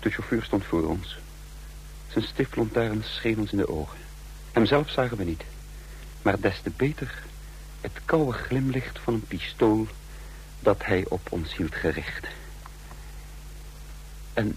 De 0.00 0.10
chauffeur 0.10 0.42
stond 0.42 0.64
voor 0.64 0.88
ons. 0.88 1.18
Zijn 2.08 2.24
stiftlantaarn 2.24 3.04
scheen 3.04 3.38
ons 3.38 3.52
in 3.52 3.58
de 3.58 3.68
ogen. 3.68 3.98
Hemzelf 4.52 4.90
zagen 4.90 5.16
we 5.16 5.24
niet. 5.24 5.44
Maar 6.22 6.40
des 6.40 6.60
te 6.60 6.70
beter 6.76 7.22
het 7.80 8.00
koude 8.04 8.32
glimlicht 8.32 8.98
van 8.98 9.14
een 9.14 9.26
pistool 9.28 9.86
dat 10.60 10.84
hij 10.84 11.04
op 11.08 11.32
ons 11.32 11.56
hield 11.56 11.74
gericht. 11.74 12.26
En 14.32 14.56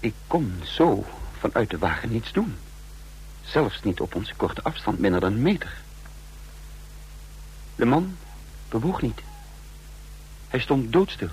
ik 0.00 0.14
kon 0.26 0.60
zo 0.64 1.04
vanuit 1.50 1.70
de 1.70 1.78
wagen 1.78 2.10
niets 2.10 2.32
doen. 2.32 2.56
Zelfs 3.42 3.82
niet 3.82 4.00
op 4.00 4.14
onze 4.14 4.34
korte 4.34 4.62
afstand, 4.62 4.98
minder 4.98 5.20
dan 5.20 5.32
een 5.32 5.42
meter. 5.42 5.76
De 7.74 7.84
man 7.84 8.16
bewoog 8.68 9.02
niet. 9.02 9.22
Hij 10.48 10.60
stond 10.60 10.92
doodstil. 10.92 11.30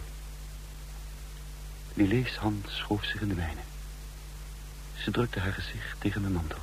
Lilé's 1.93 2.35
hand 2.35 2.67
schoof 2.69 3.03
zich 3.05 3.21
in 3.21 3.27
de 3.27 3.35
mijne. 3.35 3.61
Ze 4.95 5.11
drukte 5.11 5.39
haar 5.39 5.53
gezicht 5.53 6.01
tegen 6.01 6.21
mijn 6.21 6.33
mantel. 6.33 6.57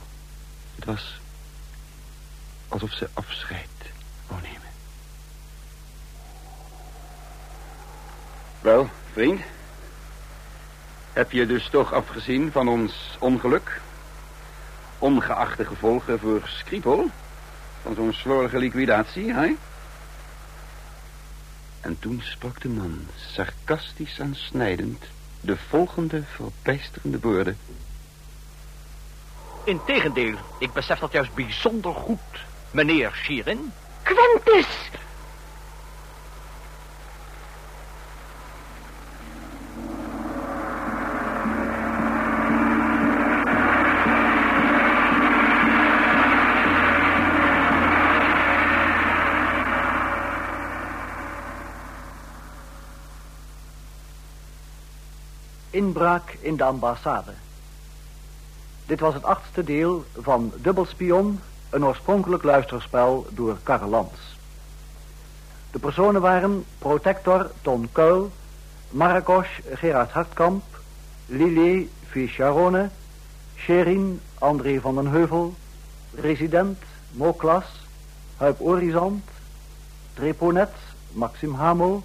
Het 0.74 0.84
was 0.84 1.20
alsof 2.68 2.92
ze 2.92 3.08
afscheid 3.12 3.68
wou 4.26 4.40
nemen. 4.42 4.68
Wel, 8.60 8.90
vriend. 9.12 9.40
Heb 11.12 11.32
je 11.32 11.46
dus 11.46 11.68
toch 11.68 11.92
afgezien 11.92 12.52
van 12.52 12.68
ons 12.68 13.16
ongeluk? 13.18 13.80
Ongeacht 14.98 15.56
de 15.56 15.64
gevolgen 15.64 16.18
voor 16.18 16.40
Skripal? 16.44 17.10
Van 17.82 17.94
zo'n 17.94 18.12
slordige 18.12 18.58
liquidatie, 18.58 19.32
hè? 19.32 19.54
En 21.80 21.98
toen 21.98 22.20
sprak 22.24 22.60
de 22.60 22.68
man, 22.68 23.06
sarcastisch 23.16 24.18
en 24.18 24.34
snijdend, 24.34 25.04
de 25.40 25.56
volgende 25.68 26.22
verbijsterende 26.34 27.20
woorden. 27.20 27.58
Integendeel, 29.64 30.36
ik 30.58 30.72
besef 30.72 30.98
dat 30.98 31.12
juist 31.12 31.34
bijzonder 31.34 31.94
goed, 31.94 32.44
meneer 32.70 33.12
Shirin. 33.14 33.72
Quentus! 34.02 34.90
In 56.40 56.56
de 56.56 56.64
ambassade. 56.64 57.32
Dit 58.86 59.00
was 59.00 59.14
het 59.14 59.24
achtste 59.24 59.64
deel 59.64 60.04
van 60.16 60.52
Dubbelspion, 60.56 61.40
een 61.70 61.84
oorspronkelijk 61.84 62.42
luisterspel 62.42 63.26
door 63.30 63.58
Karl 63.62 63.88
Lans. 63.88 64.36
De 65.70 65.78
personen 65.78 66.20
waren 66.20 66.64
Protector 66.78 67.50
Ton 67.62 67.88
Kuil, 67.92 68.30
Marcos 68.88 69.46
Gerard 69.74 70.10
Hartkamp, 70.10 70.62
Lillet 71.26 71.88
Ficharone, 72.06 72.88
Sherin 73.56 74.20
André 74.38 74.80
van 74.80 74.94
den 74.94 75.06
Heuvel, 75.06 75.54
Resident 76.14 76.78
Moklas, 77.10 77.64
Huip 78.36 78.60
Orizant, 78.60 79.24
Treponet 80.14 80.72
Maxim 81.12 81.54
Hamel, 81.54 82.02